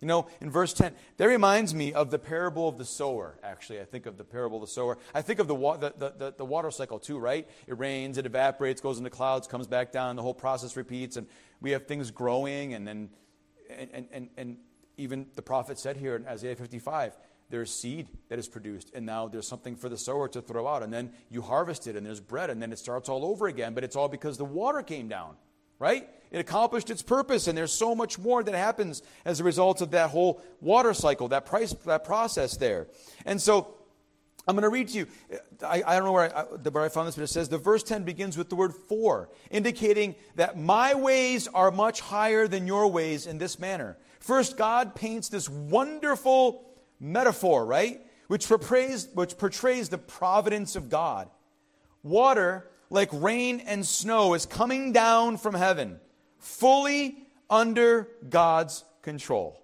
You 0.01 0.07
know, 0.07 0.27
in 0.41 0.51
verse 0.51 0.73
10, 0.73 0.93
that 1.17 1.25
reminds 1.25 1.73
me 1.73 1.93
of 1.93 2.11
the 2.11 2.19
parable 2.19 2.67
of 2.67 2.77
the 2.77 2.85
sower, 2.85 3.39
actually. 3.43 3.79
I 3.79 3.85
think 3.85 4.05
of 4.05 4.17
the 4.17 4.23
parable 4.23 4.57
of 4.57 4.67
the 4.67 4.71
sower. 4.71 4.97
I 5.13 5.21
think 5.21 5.39
of 5.39 5.47
the, 5.47 5.55
wa- 5.55 5.77
the, 5.77 5.93
the, 5.97 6.33
the, 6.37 6.45
water 6.45 6.69
cycle 6.69 6.99
too, 6.99 7.17
right? 7.17 7.47
It 7.65 7.79
rains, 7.79 8.17
it 8.17 8.25
evaporates, 8.25 8.81
goes 8.81 8.97
into 8.97 9.09
clouds, 9.09 9.47
comes 9.47 9.67
back 9.67 9.91
down, 9.91 10.15
the 10.15 10.21
whole 10.21 10.33
process 10.33 10.75
repeats, 10.75 11.15
and 11.15 11.27
we 11.61 11.71
have 11.71 11.87
things 11.87 12.11
growing, 12.11 12.73
and 12.73 12.87
then, 12.87 13.09
and, 13.69 14.07
and, 14.11 14.29
and 14.37 14.57
even 14.97 15.27
the 15.35 15.41
prophet 15.41 15.79
said 15.79 15.97
here 15.97 16.15
in 16.15 16.27
Isaiah 16.27 16.55
55, 16.55 17.17
there's 17.49 17.71
seed 17.73 18.07
that 18.29 18.39
is 18.39 18.47
produced, 18.47 18.91
and 18.93 19.05
now 19.05 19.27
there's 19.27 19.47
something 19.47 19.75
for 19.75 19.87
the 19.87 19.97
sower 19.97 20.27
to 20.29 20.41
throw 20.41 20.67
out, 20.67 20.83
and 20.83 20.91
then 20.91 21.11
you 21.29 21.41
harvest 21.41 21.87
it, 21.87 21.95
and 21.95 22.05
there's 22.05 22.19
bread, 22.19 22.49
and 22.49 22.61
then 22.61 22.71
it 22.71 22.79
starts 22.79 23.07
all 23.07 23.23
over 23.23 23.47
again, 23.47 23.73
but 23.73 23.83
it's 23.83 23.95
all 23.95 24.07
because 24.07 24.37
the 24.37 24.45
water 24.45 24.81
came 24.81 25.07
down, 25.07 25.35
right? 25.79 26.07
It 26.31 26.39
accomplished 26.39 26.89
its 26.89 27.01
purpose, 27.01 27.47
and 27.47 27.57
there's 27.57 27.71
so 27.71 27.95
much 27.95 28.19
more 28.19 28.43
that 28.43 28.55
happens 28.55 29.03
as 29.23 29.39
a 29.39 29.43
result 29.43 29.81
of 29.81 29.91
that 29.91 30.09
whole 30.09 30.41
water 30.59 30.93
cycle, 30.93 31.29
that, 31.29 31.45
price, 31.45 31.73
that 31.85 32.03
process 32.03 32.57
there. 32.57 32.87
And 33.25 33.41
so 33.41 33.75
I'm 34.47 34.55
going 34.55 34.63
to 34.63 34.69
read 34.69 34.89
to 34.89 34.97
you. 34.99 35.07
I, 35.65 35.81
I 35.85 35.95
don't 35.95 36.05
know 36.05 36.11
where 36.11 36.37
I, 36.37 36.43
where 36.43 36.83
I 36.83 36.89
found 36.89 37.07
this, 37.07 37.15
but 37.15 37.23
it 37.23 37.27
says 37.27 37.49
the 37.49 37.57
verse 37.57 37.83
10 37.83 38.03
begins 38.03 38.37
with 38.37 38.49
the 38.49 38.55
word 38.55 38.73
for, 38.73 39.29
indicating 39.49 40.15
that 40.35 40.57
my 40.57 40.93
ways 40.93 41.47
are 41.47 41.71
much 41.71 42.01
higher 42.01 42.47
than 42.47 42.67
your 42.67 42.87
ways 42.87 43.25
in 43.27 43.37
this 43.37 43.57
manner. 43.57 43.97
First, 44.19 44.57
God 44.57 44.93
paints 44.93 45.29
this 45.29 45.49
wonderful 45.49 46.65
metaphor, 46.99 47.65
right? 47.65 48.01
Which 48.27 48.47
portrays, 48.47 49.07
which 49.13 49.37
portrays 49.37 49.89
the 49.89 49.97
providence 49.97 50.75
of 50.75 50.89
God. 50.89 51.29
Water, 52.03 52.69
like 52.89 53.09
rain 53.11 53.61
and 53.65 53.85
snow, 53.85 54.33
is 54.33 54.45
coming 54.45 54.91
down 54.91 55.37
from 55.37 55.55
heaven, 55.55 55.99
fully 56.39 57.17
under 57.49 58.07
God's 58.29 58.83
control. 59.01 59.61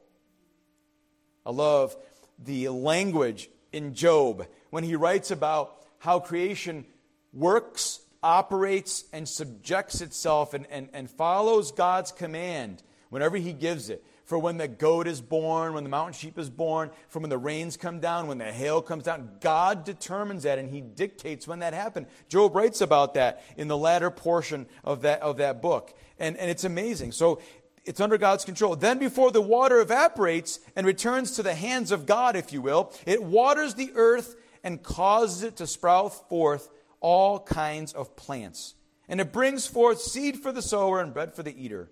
I 1.46 1.52
love 1.52 1.96
the 2.44 2.70
language 2.70 3.50
in 3.72 3.94
Job 3.94 4.46
when 4.70 4.84
he 4.84 4.96
writes 4.96 5.32
about 5.32 5.78
how 6.00 6.20
creation 6.20 6.86
works, 7.34 8.00
operates, 8.24 9.06
and 9.14 9.28
subjects 9.28 10.02
itself 10.02 10.54
and, 10.54 10.68
and, 10.70 10.90
and 10.94 11.10
follows 11.10 11.72
God's 11.72 12.12
command 12.12 12.84
whenever 13.10 13.38
he 13.38 13.54
gives 13.54 13.90
it. 13.90 14.04
For 14.32 14.40
when 14.40 14.56
the 14.56 14.70
goat 14.70 15.08
is 15.08 15.20
born, 15.20 15.74
when 15.74 15.84
the 15.84 15.90
mountain 15.90 16.14
sheep 16.14 16.40
is 16.40 16.50
born, 16.50 16.90
from 17.10 17.24
when 17.24 17.30
the 17.30 17.38
rains 17.38 17.76
come 17.76 18.00
down, 18.00 18.28
when 18.28 18.38
the 18.38 18.46
hail 18.46 18.82
comes 18.82 19.04
down, 19.04 19.30
God 19.42 19.84
determines 19.84 20.44
that 20.44 20.58
and 20.58 20.70
He 20.70 20.80
dictates 20.80 21.50
when 21.50 21.60
that 21.60 21.74
happened. 21.74 22.06
Job 22.30 22.56
writes 22.56 22.80
about 22.80 23.16
that 23.16 23.44
in 23.58 23.68
the 23.68 23.76
latter 23.76 24.10
portion 24.10 24.68
of 24.86 25.02
that, 25.02 25.22
of 25.22 25.36
that 25.36 25.62
book. 25.62 25.94
And, 26.18 26.38
and 26.38 26.50
it's 26.50 26.64
amazing. 26.64 27.12
So 27.12 27.42
it's 27.84 28.00
under 28.00 28.18
God's 28.18 28.46
control. 28.46 28.78
Then, 28.78 29.00
before 29.00 29.32
the 29.32 29.42
water 29.42 29.82
evaporates 29.82 30.62
and 30.78 30.88
returns 30.88 31.32
to 31.32 31.44
the 31.44 31.54
hands 31.54 31.92
of 31.92 32.06
God, 32.06 32.38
if 32.38 32.54
you 32.54 32.62
will, 32.62 32.94
it 33.06 33.22
waters 33.22 33.74
the 33.74 33.92
earth 33.96 34.38
and 34.64 34.82
causes 34.82 35.44
it 35.44 35.58
to 35.58 35.68
sprout 35.68 36.30
forth 36.30 36.70
all 37.02 37.38
kinds 37.38 37.92
of 37.92 38.16
plants. 38.16 38.76
And 39.10 39.20
it 39.20 39.34
brings 39.34 39.68
forth 39.68 40.00
seed 40.00 40.38
for 40.38 40.54
the 40.54 40.62
sower 40.62 41.02
and 41.02 41.14
bread 41.14 41.34
for 41.34 41.44
the 41.44 41.62
eater. 41.62 41.90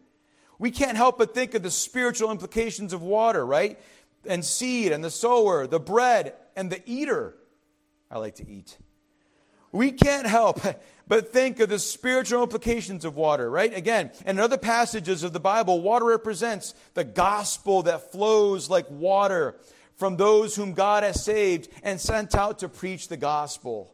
We 0.60 0.72
can't 0.72 0.98
help 0.98 1.18
but 1.18 1.34
think 1.34 1.56
of 1.56 1.64
the 1.64 1.72
spiritual 1.72 2.32
implications 2.32 2.94
of 2.94 3.02
water, 3.02 3.46
right? 3.46 3.80
And 4.26 4.44
seed 4.44 4.92
and 4.92 5.04
the 5.04 5.10
sower, 5.10 5.66
the 5.66 5.80
bread 5.80 6.34
and 6.56 6.70
the 6.70 6.82
eater. 6.86 7.36
I 8.12 8.20
like 8.20 8.36
to 8.36 8.48
eat. 8.48 8.78
We 9.72 9.92
can't 9.92 10.28
help 10.28 10.60
but 11.08 11.32
think 11.32 11.60
of 11.60 11.70
the 11.70 11.80
spiritual 11.80 12.44
implications 12.44 13.06
of 13.06 13.16
water, 13.16 13.50
right? 13.50 13.74
Again, 13.74 14.12
in 14.26 14.38
other 14.38 14.58
passages 14.58 15.24
of 15.24 15.32
the 15.32 15.40
Bible, 15.40 15.82
water 15.82 16.06
represents 16.06 16.74
the 16.94 17.06
gospel 17.06 17.84
that 17.84 18.12
flows 18.12 18.70
like 18.70 18.86
water 18.90 19.56
from 19.96 20.18
those 20.18 20.56
whom 20.56 20.74
God 20.74 21.04
has 21.04 21.24
saved 21.24 21.70
and 21.84 22.00
sent 22.00 22.36
out 22.36 22.60
to 22.60 22.70
preach 22.70 23.08
the 23.08 23.18
gospel. 23.18 23.94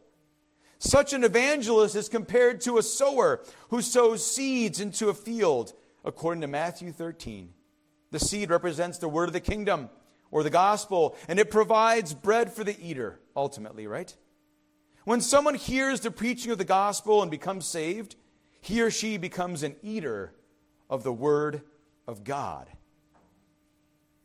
Such 0.78 1.12
an 1.12 1.24
evangelist 1.24 1.96
is 1.96 2.08
compared 2.08 2.60
to 2.62 2.78
a 2.78 2.82
sower 2.82 3.42
who 3.70 3.80
sows 3.82 4.24
seeds 4.24 4.80
into 4.80 5.08
a 5.08 5.14
field, 5.14 5.72
according 6.06 6.40
to 6.40 6.46
Matthew 6.46 6.92
13. 6.92 7.52
The 8.12 8.20
seed 8.20 8.48
represents 8.48 8.98
the 8.98 9.08
word 9.08 9.28
of 9.28 9.32
the 9.32 9.40
kingdom 9.40 9.90
or 10.30 10.42
the 10.42 10.50
gospel, 10.50 11.16
and 11.28 11.38
it 11.38 11.50
provides 11.50 12.14
bread 12.14 12.52
for 12.52 12.64
the 12.64 12.80
eater, 12.80 13.20
ultimately, 13.34 13.86
right? 13.86 14.14
When 15.04 15.20
someone 15.20 15.56
hears 15.56 16.00
the 16.00 16.10
preaching 16.10 16.52
of 16.52 16.58
the 16.58 16.64
gospel 16.64 17.22
and 17.22 17.30
becomes 17.30 17.66
saved, 17.66 18.16
he 18.60 18.80
or 18.80 18.90
she 18.90 19.18
becomes 19.18 19.62
an 19.62 19.76
eater 19.82 20.32
of 20.88 21.02
the 21.02 21.12
Word 21.12 21.62
of 22.06 22.24
God. 22.24 22.68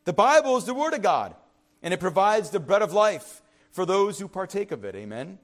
The 0.05 0.13
Bible 0.13 0.57
is 0.57 0.65
the 0.65 0.73
Word 0.73 0.93
of 0.93 1.01
God, 1.01 1.35
and 1.83 1.93
it 1.93 1.99
provides 1.99 2.49
the 2.49 2.59
bread 2.59 2.81
of 2.81 2.93
life 2.93 3.41
for 3.71 3.85
those 3.85 4.19
who 4.19 4.27
partake 4.27 4.71
of 4.71 4.83
it. 4.85 4.95
Amen. 4.95 5.39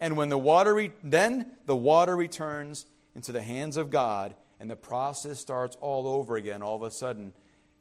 And 0.00 0.16
when 0.16 0.28
the 0.28 0.38
water, 0.38 0.74
re- 0.74 0.92
then 1.02 1.52
the 1.66 1.76
water 1.76 2.16
returns 2.16 2.86
into 3.14 3.32
the 3.32 3.42
hands 3.42 3.76
of 3.76 3.90
God, 3.90 4.34
and 4.64 4.70
the 4.70 4.76
process 4.76 5.38
starts 5.38 5.76
all 5.82 6.08
over 6.08 6.36
again. 6.36 6.62
All 6.62 6.74
of 6.74 6.80
a 6.80 6.90
sudden, 6.90 7.34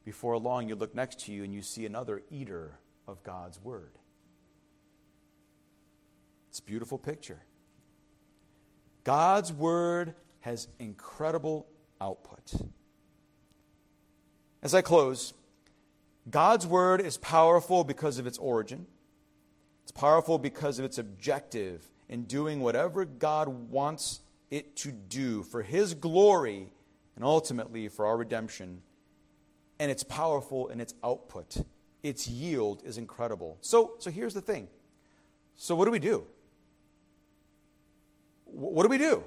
before 0.03 0.37
long, 0.37 0.67
you 0.67 0.75
look 0.75 0.93
next 0.93 1.21
to 1.21 1.31
you 1.31 1.45
and 1.45 1.53
you 1.53 1.61
see 1.61 1.85
another 1.85 2.23
eater 2.29 2.77
of 3.07 3.23
God's 3.23 3.57
Word. 3.63 3.93
It's 6.49 6.59
a 6.59 6.63
beautiful 6.63 6.97
picture. 6.97 7.41
God's 9.05 9.53
word 9.53 10.13
has 10.41 10.67
incredible 10.77 11.67
output. 12.01 12.51
As 14.61 14.75
I 14.75 14.81
close, 14.81 15.33
God's 16.29 16.67
word 16.67 16.99
is 16.99 17.15
powerful 17.15 17.85
because 17.85 18.19
of 18.19 18.27
its 18.27 18.37
origin. 18.37 18.87
It's 19.83 19.93
powerful 19.93 20.37
because 20.37 20.79
of 20.79 20.85
its 20.85 20.97
objective 20.97 21.89
in 22.09 22.25
doing 22.25 22.59
whatever 22.59 23.05
God 23.05 23.47
wants 23.47 24.19
it 24.53 24.75
to 24.75 24.91
do 24.91 25.41
for 25.41 25.63
his 25.63 25.95
glory 25.95 26.71
and 27.15 27.25
ultimately 27.25 27.87
for 27.87 28.05
our 28.05 28.15
redemption. 28.15 28.83
And 29.79 29.89
it's 29.89 30.03
powerful 30.03 30.67
in 30.67 30.79
its 30.79 30.93
output. 31.03 31.57
Its 32.03 32.27
yield 32.27 32.83
is 32.85 32.97
incredible. 32.97 33.57
So, 33.61 33.95
so 33.97 34.11
here's 34.11 34.33
the 34.33 34.41
thing. 34.41 34.67
So 35.55 35.75
what 35.75 35.85
do 35.85 35.91
we 35.91 35.99
do? 35.99 36.25
what 38.45 38.83
do 38.83 38.89
we 38.89 38.99
do? 38.99 39.23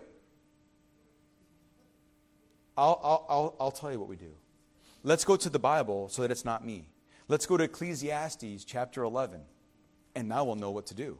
I'll, 2.76 3.00
I'll, 3.02 3.26
I'll, 3.28 3.56
I'll 3.58 3.70
tell 3.72 3.90
you 3.90 3.98
what 3.98 4.08
we 4.08 4.16
do. 4.16 4.32
Let's 5.02 5.24
go 5.24 5.34
to 5.34 5.50
the 5.50 5.58
Bible 5.58 6.08
so 6.08 6.22
that 6.22 6.30
it's 6.30 6.44
not 6.44 6.64
me. 6.64 6.86
Let's 7.26 7.44
go 7.44 7.56
to 7.56 7.64
Ecclesiastes 7.64 8.64
chapter 8.64 9.02
11, 9.02 9.40
and 10.14 10.28
now 10.28 10.44
we'll 10.44 10.54
know 10.54 10.70
what 10.70 10.86
to 10.86 10.94
do. 10.94 11.18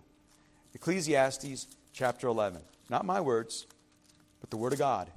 Ecclesiastes 0.75 1.67
chapter 1.93 2.29
11. 2.29 2.61
Not 2.89 3.05
my 3.05 3.21
words, 3.21 3.67
but 4.47 4.51
the 4.51 4.63
Word 4.63 4.73
of 4.73 4.79
God. 4.79 5.11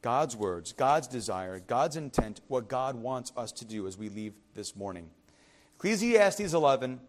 God's 0.00 0.36
words, 0.36 0.72
God's 0.72 1.08
desire, 1.08 1.58
God's 1.58 1.96
intent, 1.96 2.40
what 2.46 2.68
God 2.68 2.94
wants 2.94 3.32
us 3.36 3.50
to 3.52 3.64
do 3.64 3.88
as 3.88 3.98
we 3.98 4.08
leave 4.08 4.32
this 4.54 4.76
morning. 4.76 5.10
Ecclesiastes 5.76 6.54
11, 6.54 7.00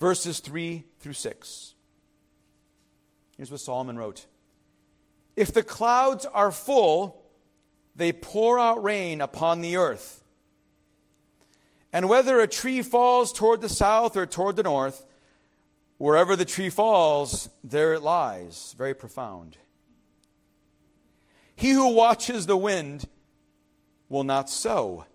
verses 0.00 0.40
3 0.40 0.82
through 0.98 1.12
6. 1.12 1.74
Here's 3.36 3.50
what 3.50 3.60
Solomon 3.60 3.96
wrote 3.96 4.26
If 5.36 5.54
the 5.54 5.62
clouds 5.62 6.26
are 6.26 6.50
full, 6.50 7.22
they 7.94 8.12
pour 8.12 8.58
out 8.58 8.82
rain 8.82 9.20
upon 9.20 9.60
the 9.60 9.76
earth. 9.76 10.24
And 11.92 12.08
whether 12.08 12.40
a 12.40 12.48
tree 12.48 12.82
falls 12.82 13.32
toward 13.32 13.60
the 13.60 13.68
south 13.68 14.16
or 14.16 14.26
toward 14.26 14.56
the 14.56 14.62
north, 14.64 15.06
wherever 15.98 16.34
the 16.34 16.44
tree 16.44 16.70
falls, 16.70 17.48
there 17.62 17.94
it 17.94 18.02
lies. 18.02 18.74
Very 18.76 18.94
profound. 18.94 19.56
He 21.54 21.70
who 21.70 21.94
watches 21.94 22.46
the 22.46 22.56
wind 22.56 23.06
will 24.08 24.24
not 24.24 24.50
sow, 24.50 25.06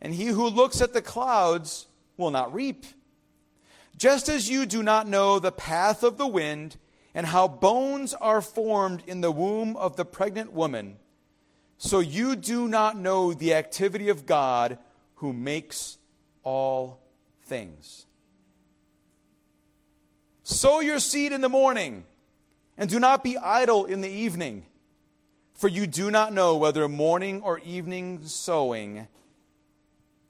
and 0.00 0.14
he 0.14 0.26
who 0.26 0.48
looks 0.48 0.80
at 0.80 0.92
the 0.92 1.02
clouds 1.02 1.86
will 2.16 2.30
not 2.30 2.52
reap. 2.52 2.84
Just 3.96 4.28
as 4.28 4.48
you 4.48 4.66
do 4.66 4.82
not 4.82 5.08
know 5.08 5.38
the 5.38 5.52
path 5.52 6.02
of 6.02 6.18
the 6.18 6.26
wind, 6.26 6.76
and 7.14 7.26
how 7.26 7.48
bones 7.48 8.14
are 8.14 8.40
formed 8.40 9.02
in 9.06 9.22
the 9.22 9.32
womb 9.32 9.76
of 9.76 9.96
the 9.96 10.04
pregnant 10.04 10.52
woman, 10.52 10.96
so 11.76 11.98
you 11.98 12.36
do 12.36 12.68
not 12.68 12.96
know 12.96 13.32
the 13.32 13.54
activity 13.54 14.08
of 14.08 14.26
God 14.26 14.78
who 15.16 15.32
makes 15.32 15.98
all 16.44 17.00
things. 17.42 18.06
Sow 20.44 20.80
your 20.80 21.00
seed 21.00 21.32
in 21.32 21.40
the 21.40 21.48
morning, 21.48 22.04
and 22.76 22.88
do 22.88 23.00
not 23.00 23.24
be 23.24 23.36
idle 23.36 23.84
in 23.84 24.00
the 24.00 24.08
evening, 24.08 24.64
for 25.58 25.66
you 25.66 25.88
do 25.88 26.08
not 26.08 26.32
know 26.32 26.56
whether 26.56 26.88
morning 26.88 27.42
or 27.42 27.58
evening 27.58 28.20
sowing 28.22 29.08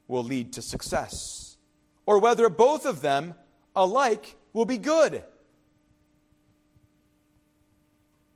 will 0.09 0.25
lead 0.25 0.55
to 0.55 0.62
success, 0.62 1.59
or 2.07 2.19
whether 2.19 2.49
both 2.49 2.87
of 2.87 3.03
them 3.03 3.35
alike 3.77 4.37
will 4.55 4.64
be 4.64 4.79
good. 4.79 5.23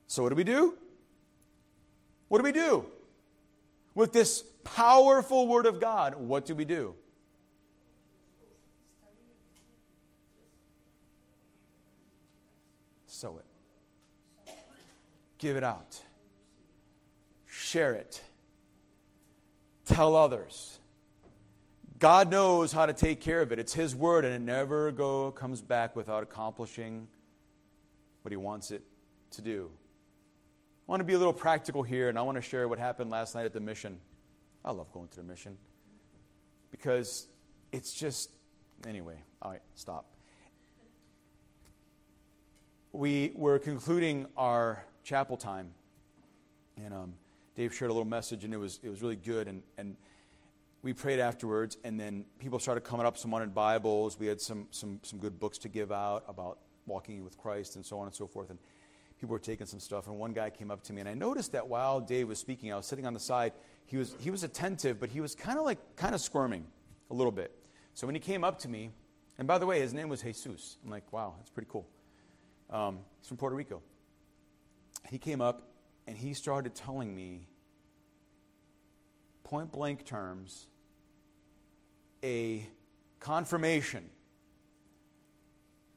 So, 0.05 0.21
what 0.21 0.29
do 0.29 0.35
we 0.35 0.43
do? 0.43 0.75
What 2.27 2.37
do 2.37 2.43
we 2.43 2.51
do? 2.51 2.85
With 3.95 4.13
this 4.13 4.43
powerful 4.63 5.47
Word 5.47 5.65
of 5.65 5.81
God, 5.81 6.13
what 6.13 6.45
do 6.45 6.53
we 6.53 6.63
do? 6.63 6.93
Sow 13.07 13.39
it. 13.39 14.55
Give 15.39 15.57
it 15.57 15.63
out. 15.63 15.99
Share 17.73 17.93
it. 17.93 18.21
Tell 19.85 20.15
others. 20.15 20.77
God 21.97 22.29
knows 22.29 22.71
how 22.71 22.85
to 22.85 22.93
take 22.93 23.19
care 23.19 23.41
of 23.41 23.51
it. 23.51 23.57
It's 23.57 23.73
His 23.73 23.95
word, 23.95 24.25
and 24.25 24.35
it 24.35 24.41
never 24.41 24.91
go, 24.91 25.31
comes 25.31 25.59
back 25.59 25.95
without 25.95 26.21
accomplishing 26.21 27.07
what 28.21 28.31
He 28.31 28.37
wants 28.37 28.69
it 28.69 28.83
to 29.31 29.41
do. 29.41 29.71
I 30.87 30.91
want 30.91 30.99
to 30.99 31.03
be 31.03 31.13
a 31.13 31.17
little 31.17 31.33
practical 31.33 31.81
here, 31.81 32.09
and 32.09 32.19
I 32.19 32.21
want 32.21 32.35
to 32.35 32.43
share 32.43 32.67
what 32.67 32.77
happened 32.77 33.09
last 33.09 33.33
night 33.33 33.45
at 33.45 33.53
the 33.53 33.59
mission. 33.59 33.97
I 34.63 34.69
love 34.69 34.91
going 34.91 35.07
to 35.07 35.15
the 35.15 35.23
mission 35.23 35.57
because 36.69 37.25
it's 37.71 37.91
just, 37.91 38.29
anyway, 38.87 39.15
all 39.41 39.49
right, 39.49 39.63
stop. 39.73 40.13
We 42.91 43.31
were 43.33 43.57
concluding 43.57 44.27
our 44.37 44.85
chapel 45.03 45.37
time, 45.37 45.71
and 46.77 46.93
um, 46.93 47.13
Dave 47.55 47.73
shared 47.73 47.91
a 47.91 47.93
little 47.93 48.09
message, 48.09 48.43
and 48.43 48.53
it 48.53 48.57
was, 48.57 48.79
it 48.83 48.89
was 48.89 49.01
really 49.01 49.15
good. 49.15 49.47
And, 49.47 49.61
and 49.77 49.95
we 50.81 50.93
prayed 50.93 51.19
afterwards, 51.19 51.77
and 51.83 51.99
then 51.99 52.25
people 52.39 52.59
started 52.59 52.81
coming 52.81 53.05
up. 53.05 53.17
Some 53.17 53.31
wanted 53.31 53.53
Bibles. 53.53 54.19
We 54.19 54.27
had 54.27 54.41
some, 54.41 54.67
some, 54.71 54.99
some 55.03 55.19
good 55.19 55.39
books 55.39 55.57
to 55.59 55.69
give 55.69 55.91
out 55.91 56.23
about 56.27 56.59
walking 56.85 57.23
with 57.23 57.37
Christ 57.37 57.75
and 57.75 57.85
so 57.85 57.99
on 57.99 58.07
and 58.07 58.15
so 58.15 58.27
forth. 58.27 58.49
And 58.49 58.59
people 59.19 59.33
were 59.33 59.39
taking 59.39 59.67
some 59.67 59.79
stuff. 59.79 60.07
And 60.07 60.17
one 60.17 60.33
guy 60.33 60.49
came 60.49 60.71
up 60.71 60.83
to 60.83 60.93
me, 60.93 61.01
and 61.01 61.09
I 61.09 61.13
noticed 61.13 61.51
that 61.51 61.67
while 61.67 61.99
Dave 62.01 62.27
was 62.27 62.39
speaking, 62.39 62.73
I 62.73 62.75
was 62.75 62.85
sitting 62.85 63.05
on 63.05 63.13
the 63.13 63.19
side. 63.19 63.53
He 63.85 63.97
was, 63.97 64.15
he 64.19 64.31
was 64.31 64.43
attentive, 64.43 64.99
but 64.99 65.09
he 65.09 65.21
was 65.21 65.35
kind 65.35 65.59
of 65.59 65.65
like, 65.65 65.95
kind 65.95 66.15
of 66.15 66.21
squirming 66.21 66.65
a 67.11 67.13
little 67.13 67.31
bit. 67.31 67.51
So 67.93 68.07
when 68.07 68.15
he 68.15 68.19
came 68.19 68.43
up 68.43 68.59
to 68.59 68.67
me, 68.67 68.89
and 69.37 69.47
by 69.47 69.57
the 69.57 69.65
way, 69.65 69.79
his 69.79 69.93
name 69.93 70.09
was 70.09 70.21
Jesus. 70.21 70.77
I'm 70.83 70.89
like, 70.89 71.11
wow, 71.13 71.35
that's 71.37 71.49
pretty 71.49 71.69
cool. 71.71 71.87
Um, 72.69 72.99
he's 73.19 73.27
from 73.27 73.37
Puerto 73.37 73.55
Rico. 73.55 73.81
He 75.09 75.17
came 75.17 75.41
up 75.41 75.72
and 76.07 76.17
he 76.17 76.33
started 76.33 76.75
telling 76.75 77.15
me, 77.15 77.47
point 79.43 79.71
blank 79.71 80.05
terms, 80.05 80.67
a 82.23 82.67
confirmation 83.19 84.09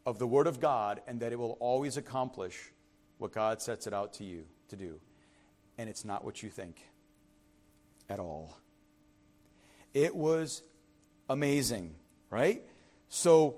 of 0.05 0.19
the 0.19 0.27
Word 0.27 0.47
of 0.47 0.61
God 0.61 1.01
and 1.07 1.21
that 1.21 1.33
it 1.33 1.39
will 1.39 1.57
always 1.61 1.97
accomplish 1.97 2.73
what 3.19 3.33
God 3.33 3.61
sets 3.61 3.87
it 3.87 3.93
out 3.93 4.15
to 4.15 4.25
you 4.25 4.45
to 4.69 4.77
do. 4.77 5.01
And 5.79 5.91
it's 5.91 6.05
not 6.05 6.25
what 6.25 6.43
you 6.43 6.49
think 6.49 6.81
at 8.09 8.21
all. 8.21 8.57
It 9.93 10.15
was 10.15 10.63
amazing, 11.29 11.95
right? 12.31 12.63
So 13.09 13.57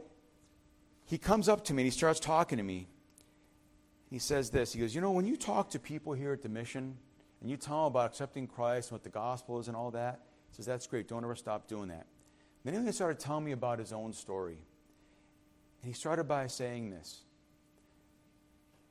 he 1.05 1.19
comes 1.19 1.49
up 1.49 1.65
to 1.65 1.75
me 1.75 1.83
and 1.83 1.93
he 1.93 1.97
starts 1.97 2.21
talking 2.21 2.59
to 2.59 2.65
me. 2.65 2.89
He 4.11 4.19
says 4.19 4.51
this 4.51 4.73
He 4.73 4.81
goes, 4.81 4.95
You 4.95 5.01
know, 5.01 5.13
when 5.13 5.27
you 5.27 5.37
talk 5.37 5.71
to 5.71 5.79
people 5.79 6.13
here 6.13 6.33
at 6.33 6.43
the 6.43 6.49
mission 6.49 6.97
and 7.41 7.51
you 7.51 7.57
tell 7.57 7.85
them 7.85 7.93
about 7.93 8.07
accepting 8.07 8.47
Christ 8.47 8.91
and 8.91 8.97
what 8.97 9.05
the 9.05 9.11
gospel 9.11 9.59
is 9.61 9.69
and 9.69 9.77
all 9.77 9.91
that, 9.93 10.23
he 10.51 10.57
says, 10.57 10.67
That's 10.67 10.87
great. 10.87 11.09
Don't 11.09 11.25
ever 11.25 11.37
stop 11.37 11.69
doing 11.69 11.89
that. 11.89 12.07
Then 12.65 12.85
he 12.85 12.93
started 12.93 13.19
telling 13.19 13.45
me 13.45 13.53
about 13.53 13.79
his 13.79 13.93
own 13.93 14.13
story. 14.13 14.59
And 15.83 15.89
he 15.89 15.93
started 15.93 16.25
by 16.25 16.49
saying 16.49 16.91
this. 16.91 17.23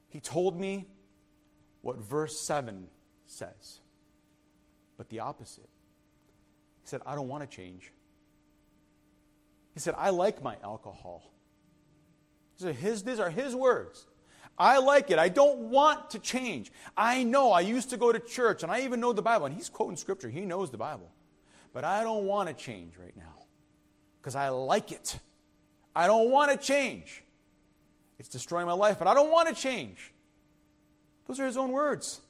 He 0.10 0.20
told 0.20 0.60
me 0.60 0.88
what 1.82 1.98
verse 1.98 2.40
7 2.40 2.88
says, 3.26 3.80
but 4.98 5.10
the 5.10 5.20
opposite. 5.20 5.70
He 6.82 6.88
said, 6.88 7.02
I 7.06 7.16
don't 7.16 7.28
want 7.28 7.50
to 7.50 7.56
change. 7.56 7.92
He 9.74 9.80
said, 9.80 9.94
I 9.98 10.10
like 10.10 10.42
my 10.42 10.56
alcohol. 10.64 11.32
Are 12.64 12.72
his, 12.72 13.04
these 13.04 13.20
are 13.20 13.30
his 13.30 13.56
words. 13.56 14.08
I 14.58 14.80
like 14.80 15.12
it. 15.12 15.20
I 15.20 15.30
don't 15.30 15.70
want 15.70 16.12
to 16.12 16.20
change. 16.20 16.72
I 16.96 17.24
know. 17.24 17.52
I 17.52 17.62
used 17.62 17.92
to 17.92 17.98
go 17.98 18.12
to 18.12 18.20
church 18.20 18.64
and 18.64 18.72
I 18.72 18.82
even 18.82 19.00
know 19.00 19.14
the 19.14 19.22
Bible. 19.22 19.46
And 19.46 19.56
he's 19.56 19.70
quoting 19.70 19.98
scripture. 19.98 20.30
He 20.30 20.42
knows 20.42 20.72
the 20.72 20.78
Bible. 20.78 21.12
But 21.74 21.84
I 21.84 22.04
don't 22.04 22.26
want 22.26 22.50
to 22.50 22.56
change 22.56 22.98
right 22.98 23.16
now 23.16 23.46
because 24.20 24.36
I 24.36 24.50
like 24.50 24.92
it. 24.92 25.20
I 25.96 26.08
don't 26.08 26.32
want 26.32 26.52
to 26.52 26.58
change. 26.58 27.24
It's 28.20 28.30
destroying 28.30 28.66
my 28.66 28.74
life, 28.74 28.98
but 28.98 29.08
I 29.08 29.14
don't 29.14 29.32
want 29.32 29.48
to 29.50 29.54
change. 29.54 30.12
Those 31.28 31.40
are 31.40 31.46
his 31.46 31.58
own 31.58 31.72
words. 31.72 32.22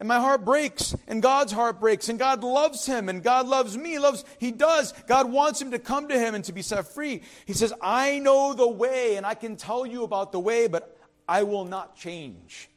And 0.00 0.06
my 0.06 0.20
heart 0.20 0.44
breaks, 0.44 0.94
and 1.08 1.20
God's 1.20 1.50
heart 1.50 1.80
breaks, 1.80 2.08
and 2.08 2.18
God 2.18 2.44
loves 2.44 2.86
him, 2.86 3.08
and 3.08 3.22
God 3.22 3.48
loves 3.48 3.76
me. 3.76 3.90
He 3.90 3.98
loves, 3.98 4.24
he 4.38 4.52
does. 4.52 4.92
God 5.08 5.30
wants 5.30 5.60
him 5.60 5.72
to 5.72 5.78
come 5.78 6.08
to 6.08 6.18
him 6.18 6.36
and 6.36 6.44
to 6.44 6.52
be 6.52 6.62
set 6.62 6.86
free. 6.86 7.22
He 7.46 7.52
says, 7.52 7.72
I 7.80 8.20
know 8.20 8.54
the 8.54 8.68
way, 8.68 9.16
and 9.16 9.26
I 9.26 9.34
can 9.34 9.56
tell 9.56 9.84
you 9.84 10.04
about 10.04 10.30
the 10.30 10.38
way, 10.38 10.68
but 10.68 10.96
I 11.28 11.42
will 11.42 11.64
not 11.64 11.96
change. 11.96 12.70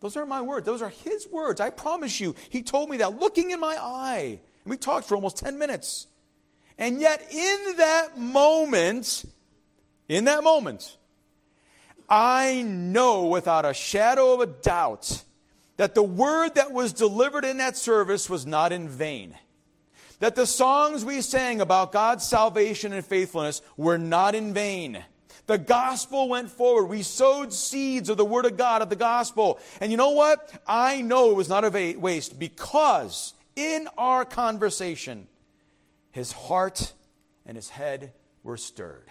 Those 0.00 0.16
aren't 0.16 0.28
my 0.28 0.40
words. 0.42 0.66
Those 0.66 0.82
are 0.82 0.88
his 0.88 1.28
words. 1.30 1.60
I 1.60 1.70
promise 1.70 2.20
you. 2.20 2.34
He 2.48 2.62
told 2.62 2.88
me 2.90 2.98
that 2.98 3.18
looking 3.18 3.50
in 3.50 3.60
my 3.60 3.76
eye. 3.76 4.40
And 4.64 4.70
we 4.70 4.76
talked 4.76 5.06
for 5.06 5.14
almost 5.14 5.38
10 5.38 5.58
minutes. 5.58 6.06
And 6.78 7.00
yet, 7.00 7.26
in 7.30 7.76
that 7.76 8.18
moment, 8.18 9.24
in 10.08 10.24
that 10.24 10.42
moment, 10.42 10.96
I 12.08 12.62
know 12.62 13.26
without 13.26 13.66
a 13.66 13.74
shadow 13.74 14.32
of 14.32 14.40
a 14.40 14.46
doubt 14.46 15.22
that 15.76 15.94
the 15.94 16.02
word 16.02 16.54
that 16.54 16.72
was 16.72 16.92
delivered 16.92 17.44
in 17.44 17.58
that 17.58 17.76
service 17.76 18.28
was 18.28 18.46
not 18.46 18.72
in 18.72 18.88
vain. 18.88 19.36
That 20.20 20.36
the 20.36 20.46
songs 20.46 21.04
we 21.04 21.20
sang 21.22 21.60
about 21.60 21.92
God's 21.92 22.26
salvation 22.26 22.92
and 22.92 23.04
faithfulness 23.04 23.62
were 23.76 23.98
not 23.98 24.34
in 24.34 24.54
vain. 24.54 25.02
The 25.46 25.58
gospel 25.58 26.28
went 26.28 26.50
forward. 26.50 26.84
We 26.84 27.02
sowed 27.02 27.52
seeds 27.52 28.08
of 28.08 28.16
the 28.16 28.24
word 28.24 28.44
of 28.44 28.56
God, 28.56 28.82
of 28.82 28.88
the 28.88 28.96
gospel. 28.96 29.58
And 29.80 29.90
you 29.90 29.96
know 29.96 30.10
what? 30.10 30.52
I 30.66 31.00
know 31.00 31.30
it 31.30 31.36
was 31.36 31.48
not 31.48 31.64
a 31.64 31.96
waste 31.96 32.38
because 32.38 33.34
in 33.56 33.88
our 33.98 34.24
conversation, 34.24 35.26
his 36.12 36.32
heart 36.32 36.92
and 37.46 37.56
his 37.56 37.70
head 37.70 38.12
were 38.42 38.56
stirred. 38.56 39.08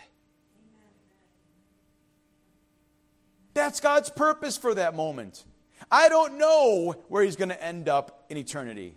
That's 3.54 3.80
God's 3.80 4.10
purpose 4.10 4.58
for 4.58 4.74
that 4.76 4.96
moment. 4.96 5.44
I 5.92 6.08
don't 6.08 6.38
know 6.38 6.96
where 7.10 7.24
he's 7.24 7.36
going 7.36 7.50
to 7.50 7.62
end 7.62 7.90
up 7.90 8.26
in 8.30 8.38
eternity. 8.38 8.96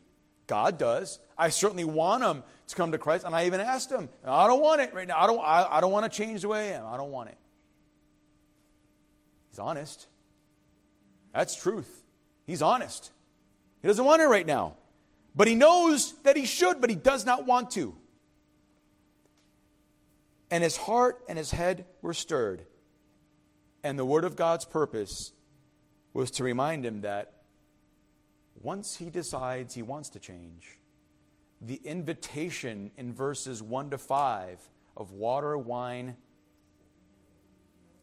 God 0.53 0.76
does. 0.76 1.18
I 1.38 1.48
certainly 1.48 1.86
want 1.86 2.22
him 2.22 2.42
to 2.66 2.76
come 2.76 2.92
to 2.92 2.98
Christ, 2.98 3.24
and 3.24 3.34
I 3.34 3.46
even 3.46 3.59
asked 3.59 3.90
him, 3.90 4.11
I 4.22 4.46
don't 4.46 4.61
want 4.61 4.82
it 4.82 4.92
right 4.92 5.09
now. 5.09 5.18
I 5.18 5.26
don't, 5.26 5.40
I, 5.40 5.78
I 5.78 5.80
don't 5.80 5.90
want 5.90 6.05
to 6.05 6.14
change 6.14 6.42
the 6.42 6.48
way 6.48 6.74
I 6.74 6.76
am. 6.76 6.84
I 6.86 6.98
don't 6.98 7.11
want 7.11 7.30
it. 7.30 7.38
He's 9.48 9.59
honest. 9.59 10.09
That's 11.32 11.57
truth. 11.57 12.03
He's 12.46 12.61
honest. 12.61 13.12
He 13.80 13.88
doesn't 13.88 14.05
want 14.05 14.20
it 14.20 14.26
right 14.26 14.46
now. 14.46 14.76
But 15.34 15.48
he 15.48 15.55
knows 15.55 16.12
that 16.24 16.36
he 16.36 16.44
should, 16.44 16.82
but 16.82 16.90
he 16.90 16.96
does 16.96 17.24
not 17.24 17.46
want 17.46 17.70
to. 17.70 17.94
And 20.50 20.62
his 20.62 20.76
heart 20.76 21.24
and 21.30 21.38
his 21.38 21.50
head 21.50 21.86
were 22.03 22.12
stirred. 22.12 22.66
And 23.82 23.98
the 23.98 24.05
word 24.05 24.24
of 24.24 24.36
God's 24.36 24.66
purpose 24.66 25.32
was 26.12 26.30
to 26.32 26.44
remind 26.44 26.84
him 26.84 27.00
that 27.00 27.32
once 28.62 28.96
he 28.96 29.10
decides 29.10 29.74
he 29.74 29.82
wants 29.82 30.08
to 30.10 30.18
change, 30.18 30.78
the 31.60 31.80
invitation 31.84 32.90
in 32.96 33.12
verses 33.12 33.62
1 33.62 33.90
to 33.90 33.98
5 33.98 34.58
of 34.96 35.12
water, 35.12 35.56
wine, 35.58 36.16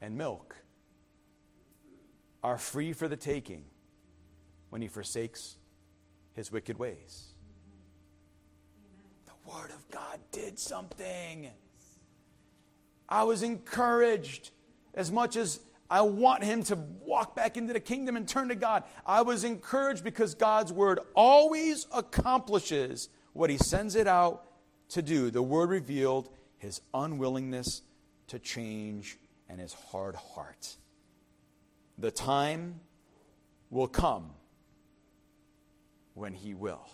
and 0.02 0.18
milk 0.18 0.56
are 2.44 2.58
free 2.58 2.94
for 2.94 3.08
the 3.08 3.18
taking 3.18 3.64
when 4.70 4.82
he 4.82 4.88
forsakes 4.88 5.58
his 6.34 6.52
wicked 6.52 6.78
ways. 6.78 7.34
The 9.26 9.52
Word 9.52 9.72
of 9.72 9.90
God 9.90 10.20
did 10.32 10.58
something. 10.58 11.50
I 13.08 13.24
was 13.24 13.44
encouraged 13.44 14.52
as 14.94 15.12
much 15.12 15.36
as 15.36 15.60
I 15.90 16.02
want 16.02 16.44
him 16.44 16.64
to 16.64 16.76
walk 16.76 17.36
back 17.36 17.58
into 17.58 17.74
the 17.74 17.80
kingdom 17.80 18.16
and 18.16 18.28
turn 18.28 18.50
to 18.50 18.56
God. 18.56 18.84
I 19.06 19.24
was 19.24 19.44
encouraged 19.44 20.04
because 20.04 20.36
God's 20.36 20.72
word 20.72 21.00
always 21.16 21.88
accomplishes 21.92 23.10
what 23.34 23.50
he 23.50 23.58
sends 23.58 23.96
it 23.96 24.08
out 24.08 24.46
to 24.90 25.02
do. 25.02 25.32
The 25.32 25.42
word 25.42 25.70
revealed 25.70 26.30
his 26.58 26.82
unwillingness 26.94 27.82
to 28.28 28.38
change 28.38 29.18
and 29.48 29.60
his 29.60 29.74
hard 29.74 30.16
heart. 30.16 30.78
The 31.98 32.12
time 32.12 32.82
will 33.72 33.88
come 33.88 34.32
when 36.14 36.34
he 36.34 36.54
will. 36.54 36.88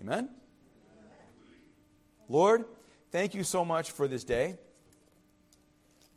Amen? 0.00 0.30
Lord, 2.28 2.64
thank 3.10 3.34
you 3.34 3.44
so 3.44 3.64
much 3.64 3.90
for 3.90 4.08
this 4.08 4.24
day. 4.24 4.56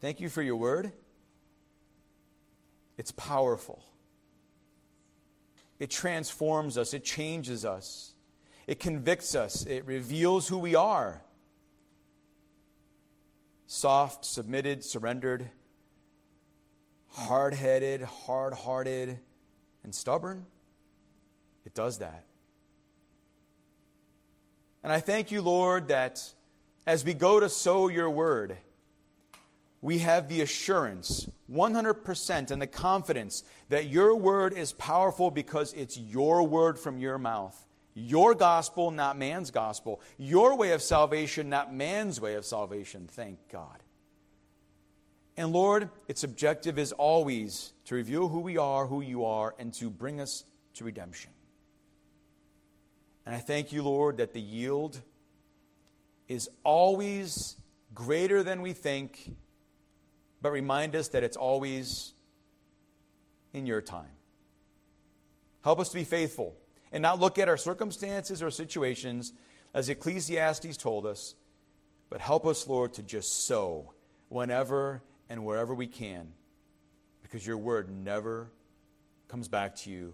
Thank 0.04 0.20
you 0.20 0.28
for 0.28 0.42
your 0.42 0.58
word. 0.58 0.92
It's 2.98 3.14
powerful. 3.14 3.82
It 5.80 5.90
transforms 5.90 6.78
us, 6.78 6.94
it 6.94 7.06
changes 7.06 7.64
us, 7.64 8.14
it 8.68 8.82
convicts 8.82 9.34
us, 9.34 9.66
it 9.66 9.86
reveals 9.86 10.46
who 10.50 10.58
we 10.58 10.76
are. 10.76 11.22
Soft, 13.66 14.26
submitted, 14.26 14.84
surrendered, 14.84 15.50
hard 17.08 17.54
headed, 17.54 18.02
hard 18.02 18.54
hearted, 18.54 19.20
and 19.86 19.96
stubborn. 19.96 20.46
It 21.66 21.74
does 21.74 22.00
that. 22.00 22.26
And 24.84 24.92
I 24.92 25.00
thank 25.00 25.32
you, 25.32 25.42
Lord, 25.42 25.88
that 25.88 26.22
as 26.86 27.06
we 27.06 27.14
go 27.14 27.40
to 27.40 27.48
sow 27.48 27.88
your 27.88 28.10
word, 28.10 28.58
we 29.84 30.00
have 30.00 30.30
the 30.30 30.40
assurance, 30.40 31.28
100%, 31.52 32.52
and 32.52 32.62
the 32.62 32.68
confidence 32.68 33.44
that 33.68 33.90
your 33.90 34.16
word 34.16 34.54
is 34.54 34.72
powerful 34.72 35.30
because 35.30 35.74
it's 35.74 35.98
your 35.98 36.48
word 36.48 36.80
from 36.80 36.98
your 36.98 37.18
mouth. 37.18 37.68
Your 37.94 38.34
gospel, 38.34 38.92
not 38.92 39.18
man's 39.18 39.52
gospel. 39.52 40.00
Your 40.18 40.56
way 40.56 40.72
of 40.72 40.82
salvation, 40.82 41.50
not 41.50 41.74
man's 41.74 42.22
way 42.22 42.36
of 42.36 42.46
salvation. 42.46 43.10
Thank 43.12 43.40
God. 43.52 43.84
And 45.36 45.52
Lord, 45.52 45.90
its 46.08 46.24
objective 46.24 46.80
is 46.80 46.94
always 46.94 47.74
to 47.84 47.96
reveal 47.96 48.30
who 48.30 48.40
we 48.40 48.58
are, 48.58 48.88
who 48.88 49.02
you 49.02 49.26
are, 49.26 49.54
and 49.60 49.74
to 49.74 49.90
bring 49.90 50.22
us 50.22 50.46
to 50.76 50.86
redemption. 50.86 51.32
And 53.26 53.36
I 53.36 53.40
thank 53.40 53.74
you, 53.74 53.84
Lord, 53.84 54.16
that 54.16 54.32
the 54.32 54.42
yield 54.42 55.02
is 56.30 56.50
always 56.64 57.58
greater 57.94 58.44
than 58.44 58.62
we 58.62 58.72
think, 58.72 59.34
but 60.44 60.52
remind 60.52 60.94
us 60.96 61.08
that 61.08 61.24
it's 61.24 61.38
always 61.38 62.14
in 63.54 63.66
your 63.66 63.82
time. 63.82 64.12
Help 65.64 65.80
us 65.80 65.88
to 65.90 65.96
be 65.96 66.04
faithful 66.04 66.54
and 66.92 67.02
not 67.02 67.20
look 67.20 67.40
at 67.40 67.48
our 67.48 67.56
circumstances 67.56 68.44
or 68.44 68.52
situations 68.52 69.32
as 69.74 69.88
Ecclesiastes 69.88 70.76
told 70.76 71.06
us, 71.06 71.36
but 72.10 72.20
help 72.20 72.46
us, 72.46 72.68
Lord, 72.68 72.94
to 72.96 73.02
just 73.02 73.48
sow 73.48 73.94
whenever 74.28 75.02
and 75.30 75.46
wherever 75.46 75.74
we 75.74 75.88
can, 75.88 76.34
because 77.24 77.48
your 77.48 77.58
word 77.58 77.90
never 77.90 78.52
comes 79.30 79.48
back 79.48 79.78
to 79.78 79.90
you 79.90 80.14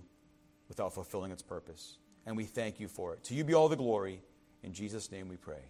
without 0.69 0.93
fulfilling 0.93 1.31
its 1.31 1.41
purpose. 1.41 1.97
And 2.27 2.37
we 2.37 2.43
thank 2.43 2.79
you 2.79 2.87
for 2.87 3.15
it. 3.15 3.23
To 3.25 3.33
you 3.33 3.43
be 3.43 3.55
all 3.55 3.67
the 3.67 3.75
glory. 3.75 4.21
In 4.61 4.73
Jesus' 4.73 5.11
name 5.11 5.27
we 5.27 5.37
pray. 5.37 5.63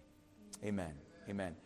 Amen. 0.62 0.92
Amen. 1.30 1.56